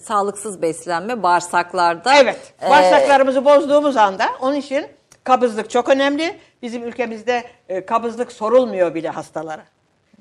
[0.00, 2.14] Sağlıksız beslenme bağırsaklarda.
[2.14, 2.54] Evet.
[2.62, 4.86] e, Bağırsaklarımızı bozduğumuz anda onun için
[5.24, 6.38] kabızlık çok önemli.
[6.62, 9.64] Bizim ülkemizde e, kabızlık sorulmuyor bile hastalara.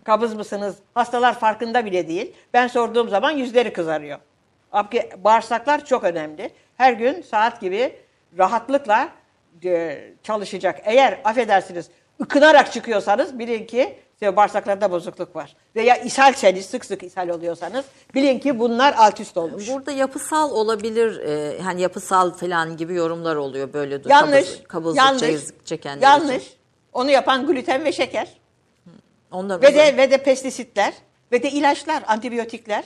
[0.03, 0.75] Kabız mısınız?
[0.93, 2.33] Hastalar farkında bile değil.
[2.53, 4.19] Ben sorduğum zaman yüzleri kızarıyor.
[5.17, 6.51] Bağırsaklar çok önemli.
[6.77, 7.95] Her gün saat gibi
[8.37, 9.09] rahatlıkla e,
[10.23, 10.81] çalışacak.
[10.83, 11.89] Eğer affedersiniz
[12.21, 15.55] ıkınarak çıkıyorsanız bilin ki bağırsaklarda bozukluk var.
[15.75, 19.69] Veya ishalseniz sık sık ishal oluyorsanız bilin ki bunlar alt üst olmuş.
[19.69, 24.01] Burada yapısal olabilir, e, hani yapısal falan gibi yorumlar oluyor böyle.
[24.05, 24.45] Yanlış.
[24.45, 25.41] kabız- kabızlık yanlış.
[25.65, 26.35] çekenler yanlış.
[26.45, 26.55] için.
[26.93, 28.27] Onu yapan gluten ve şeker.
[29.31, 30.93] Onların Ve de ve de pestisitler
[31.31, 32.83] ve de ilaçlar, antibiyotikler,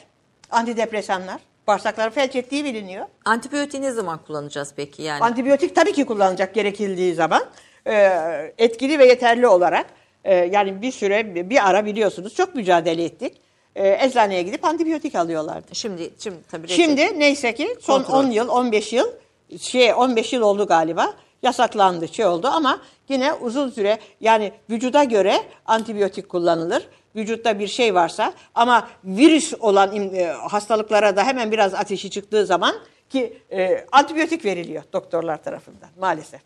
[0.51, 1.41] antidepresanlar.
[1.67, 3.05] Bağırsakları felç ettiği biliniyor.
[3.25, 5.23] Antibiyotiği ne zaman kullanacağız peki yani?
[5.23, 7.43] Antibiyotik tabii ki kullanılacak gerekildiği zaman
[7.87, 9.85] Ee, etkili ve yeterli olarak
[10.23, 13.41] e, yani bir süre bir ara biliyorsunuz çok mücadele ettik.
[13.75, 15.75] Ee, eczaneye gidip antibiyotik alıyorlardı.
[15.75, 18.23] şimdi şimdi tabii Şimdi neyse ki son Kontrol.
[18.23, 19.07] 10 yıl, 15 yıl,
[19.59, 21.13] şey 15 yıl oldu galiba.
[21.43, 26.87] Yasaklandı, şey oldu ama yine uzun süre yani vücuda göre antibiyotik kullanılır.
[27.15, 32.75] Vücutta bir şey varsa ama virüs olan e, hastalıklara da hemen biraz ateşi çıktığı zaman
[33.09, 36.41] ki e, antibiyotik veriliyor doktorlar tarafından maalesef.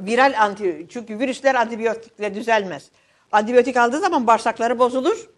[0.00, 2.90] Viral anti çünkü virüsler antibiyotikle düzelmez.
[3.32, 5.28] Antibiyotik aldığı zaman bağırsakları bozulur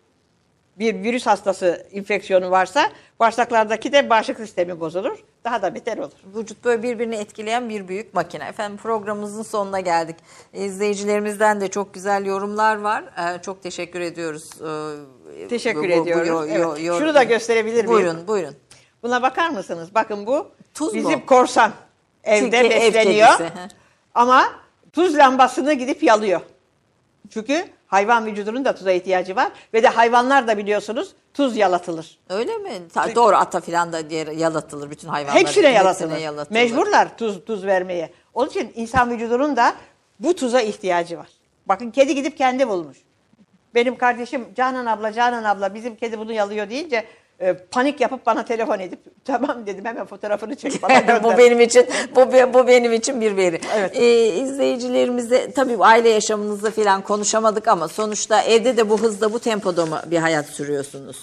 [0.79, 2.91] bir virüs hastası infeksiyonu varsa
[3.21, 5.19] bağırsaklardaki de bağışıklık sistemi bozulur.
[5.45, 6.11] Daha da beter olur.
[6.37, 8.45] Vücut böyle birbirini etkileyen bir büyük makine.
[8.45, 10.17] Efendim programımızın sonuna geldik.
[10.53, 13.05] İzleyicilerimizden de çok güzel yorumlar var.
[13.19, 14.51] Ee, çok teşekkür ediyoruz.
[15.39, 16.29] Ee, Teşekkür bu- bu- bu ediyoruz.
[16.29, 16.45] yo-
[16.75, 16.85] Evet.
[16.85, 17.89] yo- Şunu da gösterebilir miyim?
[17.89, 18.55] Buyurun, buyurun.
[19.03, 19.89] Buna bakar mısınız?
[19.95, 20.99] Bakın bu Tuz mu?
[21.01, 21.73] bizim korsan.
[22.25, 23.29] Evde Çünkü ev besleniyor.
[23.29, 23.69] kedisi, he.
[24.15, 24.45] ama
[24.93, 26.41] tuz lambasını gidip yalıyor.
[27.31, 29.53] Çünkü hayvan vücudunun da tuza ihtiyacı var.
[29.75, 32.19] Ve de hayvanlar da biliyorsunuz tuz yalatılır.
[32.29, 32.71] Öyle mi?
[32.95, 34.01] Ta- doğru ata filan da
[34.33, 35.41] yalatılır bütün hayvanlar.
[35.41, 36.11] Hepsine yalatılır.
[36.11, 36.51] Mecbur.
[36.51, 38.11] Mecburlar tuz tuz vermeye.
[38.35, 39.75] Onun için insan vücudunun da
[40.21, 41.29] bu tuza ihtiyacı var.
[41.67, 42.97] Bakın kedi gidip kendi bulmuş.
[43.75, 47.05] Benim kardeşim Canan abla Canan abla bizim kedi bunu yalıyor deyince
[47.41, 51.25] e, panik yapıp bana telefon edip tamam dedim hemen fotoğrafını çek bana gönder.
[51.25, 51.87] bu benim için
[52.17, 53.61] bu bu benim için bir veri.
[53.77, 53.97] Evet.
[53.97, 59.87] Ee, izleyicilerimize tabii aile yaşamınızda falan konuşamadık ama sonuçta evde de bu hızda bu tempoda
[59.87, 61.17] mı bir hayat sürüyorsunuz?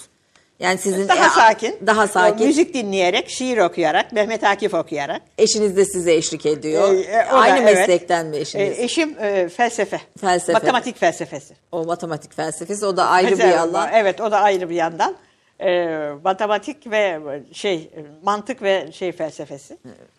[0.60, 1.78] Yani sizin daha e, sakin.
[1.86, 2.46] Daha sakin.
[2.46, 5.22] Müzik dinleyerek, şiir okuyarak, Mehmet Akif okuyarak.
[5.38, 6.94] Eşiniz de size eşlik ediyor.
[6.94, 7.78] E, e, o da, Aynı evet.
[7.78, 8.78] meslekten mi eşiniz?
[8.78, 10.00] E, eşim e, felsefe.
[10.20, 10.52] Felsefe.
[10.52, 11.54] Matematik felsefesi.
[11.72, 13.90] o matematik felsefesi o da ayrı bir Mesela, alan.
[13.94, 15.16] Evet o da ayrı bir yandan.
[15.60, 15.88] E,
[16.24, 17.20] matematik ve
[17.52, 19.78] şey e, mantık ve şey felsefesi.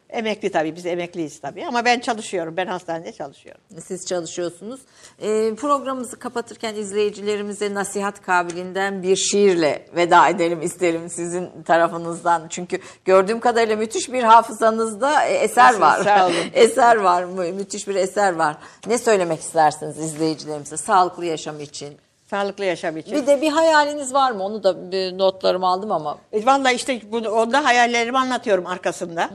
[0.10, 2.58] Emekli tabii biz emekliyiz tabii ama ben çalışıyorum.
[2.58, 3.62] Ben hastanede çalışıyorum.
[3.86, 4.80] Siz çalışıyorsunuz.
[5.22, 12.48] Ee, programımızı kapatırken izleyicilerimize nasihat kabiliğinden bir şiirle veda edelim isterim sizin tarafınızdan.
[12.50, 16.22] Çünkü gördüğüm kadarıyla müthiş bir hafızanızda e, eser Sağ var.
[16.30, 16.36] olun.
[16.54, 18.58] eser var, mı- müthiş bir eser var.
[18.88, 21.98] Ne söylemek istersiniz izleyicilerimize sağlıklı yaşam için?
[22.26, 23.14] Sağlıklı yaşam için.
[23.16, 24.44] Bir de bir hayaliniz var mı?
[24.44, 29.30] Onu da bir notlarımı aldım ama E, Vallahi işte bunu, onda hayallerimi anlatıyorum arkasında.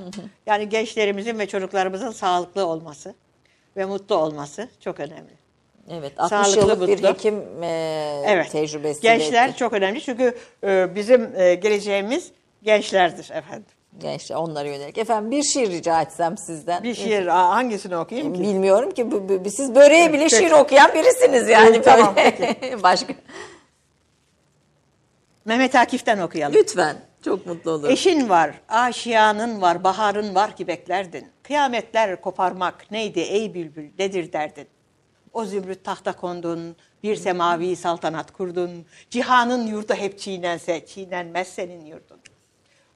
[0.47, 3.15] Yani gençlerimizin ve çocuklarımızın sağlıklı olması
[3.77, 5.31] ve mutlu olması çok önemli.
[5.91, 7.09] evet 60 Sağlıklı, yıllık bir mutlu.
[7.09, 8.51] hekim e, Evet.
[8.51, 9.01] tecrübesi.
[9.03, 9.59] Gençler etti.
[9.59, 10.35] çok önemli çünkü
[10.65, 12.31] e, bizim e, geleceğimiz
[12.63, 13.65] gençlerdir efendim.
[13.99, 14.99] Gençler onlara yönelik.
[14.99, 16.83] Efendim bir şiir rica etsem sizden.
[16.83, 18.41] Bir şiir hangisini okuyayım ki?
[18.41, 19.07] Bilmiyorum ki
[19.51, 20.37] siz böreğe bile Peki.
[20.37, 21.83] şiir okuyan birisiniz yani.
[21.83, 22.83] Tamam, böyle.
[22.83, 23.15] Başka.
[25.45, 26.55] Mehmet Akif'ten okuyalım.
[26.55, 26.97] Lütfen.
[27.25, 27.91] Çok mutlu olurum.
[27.91, 31.29] Eşin var, aşiyanın var, baharın var ki beklerdin.
[31.43, 34.67] Kıyametler koparmak neydi ey bülbül, nedir derdin?
[35.33, 38.87] O zümrüt tahta kondun, bir semavi saltanat kurdun.
[39.11, 42.21] Cihanın yurdu hep çiğnense, çiğnenmez senin yurdun.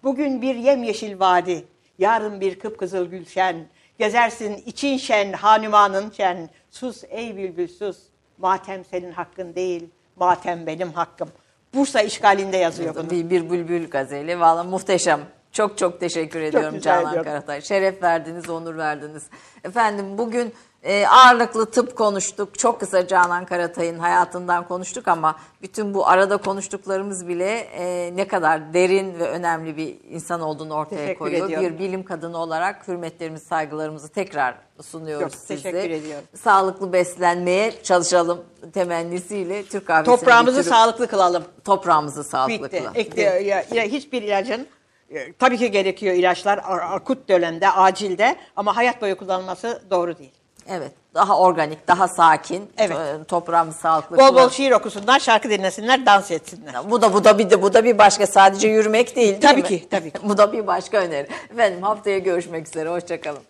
[0.04, 1.64] Bugün bir yemyeşil vadi,
[1.98, 3.56] yarın bir kıpkızıl gülşen.
[3.98, 6.50] Gezersin için şen, hanumanın şen.
[6.70, 7.98] Sus ey bülbül sus,
[8.38, 11.28] matem senin hakkın değil, matem benim hakkım.
[11.74, 13.10] Bursa işgalinde yazıyor bunu.
[13.10, 14.40] Bir, bir bülbül gazeli.
[14.40, 15.20] Valla muhteşem.
[15.52, 17.30] Çok çok teşekkür ediyorum rica Canan ediyorum.
[17.30, 17.62] Karatay.
[17.62, 19.26] Şeref verdiniz, onur verdiniz.
[19.64, 20.54] Efendim bugün
[20.84, 22.58] e, ağırlıklı tıp konuştuk.
[22.58, 28.74] Çok kısa Canan Karatay'ın hayatından konuştuk ama bütün bu arada konuştuklarımız bile e, ne kadar
[28.74, 31.46] derin ve önemli bir insan olduğunu ortaya Teşekkür koyuyor.
[31.46, 31.68] ediyorum.
[31.74, 35.54] Bir bilim kadını olarak hürmetlerimizi, saygılarımızı tekrar sunuyoruz Çok size.
[35.56, 36.24] teşekkür ediyorum.
[36.42, 38.44] Sağlıklı beslenmeye çalışalım
[38.74, 41.44] temennisiyle Türk kahvesini Toprağımızı bitirip- sağlıklı kılalım.
[41.64, 42.76] toprağımızı sağlıklı Bitti.
[42.78, 42.92] kılalım.
[42.96, 44.66] Ekti, ya- ya hiçbir ilacın
[45.10, 46.60] e, tabii ki gerekiyor ilaçlar
[46.94, 50.32] akut dönemde, acilde ama hayat boyu kullanılması doğru değil.
[50.68, 50.92] Evet.
[51.14, 52.70] Daha organik, daha sakin.
[52.78, 52.96] Evet.
[52.96, 54.18] to- Toprağımız sağlıklı.
[54.18, 56.90] Bol bol şiir okusunlar, şarkı dinlesinler, dans etsinler.
[56.90, 59.62] Bu da bu da bir de bu da bir başka sadece yürümek değil değil Tabii
[59.62, 59.68] mi?
[59.68, 60.18] ki, tabii ki.
[60.28, 61.28] bu da bir başka öneri.
[61.52, 62.88] Efendim haftaya görüşmek üzere.
[62.88, 63.42] Hoşçakalın.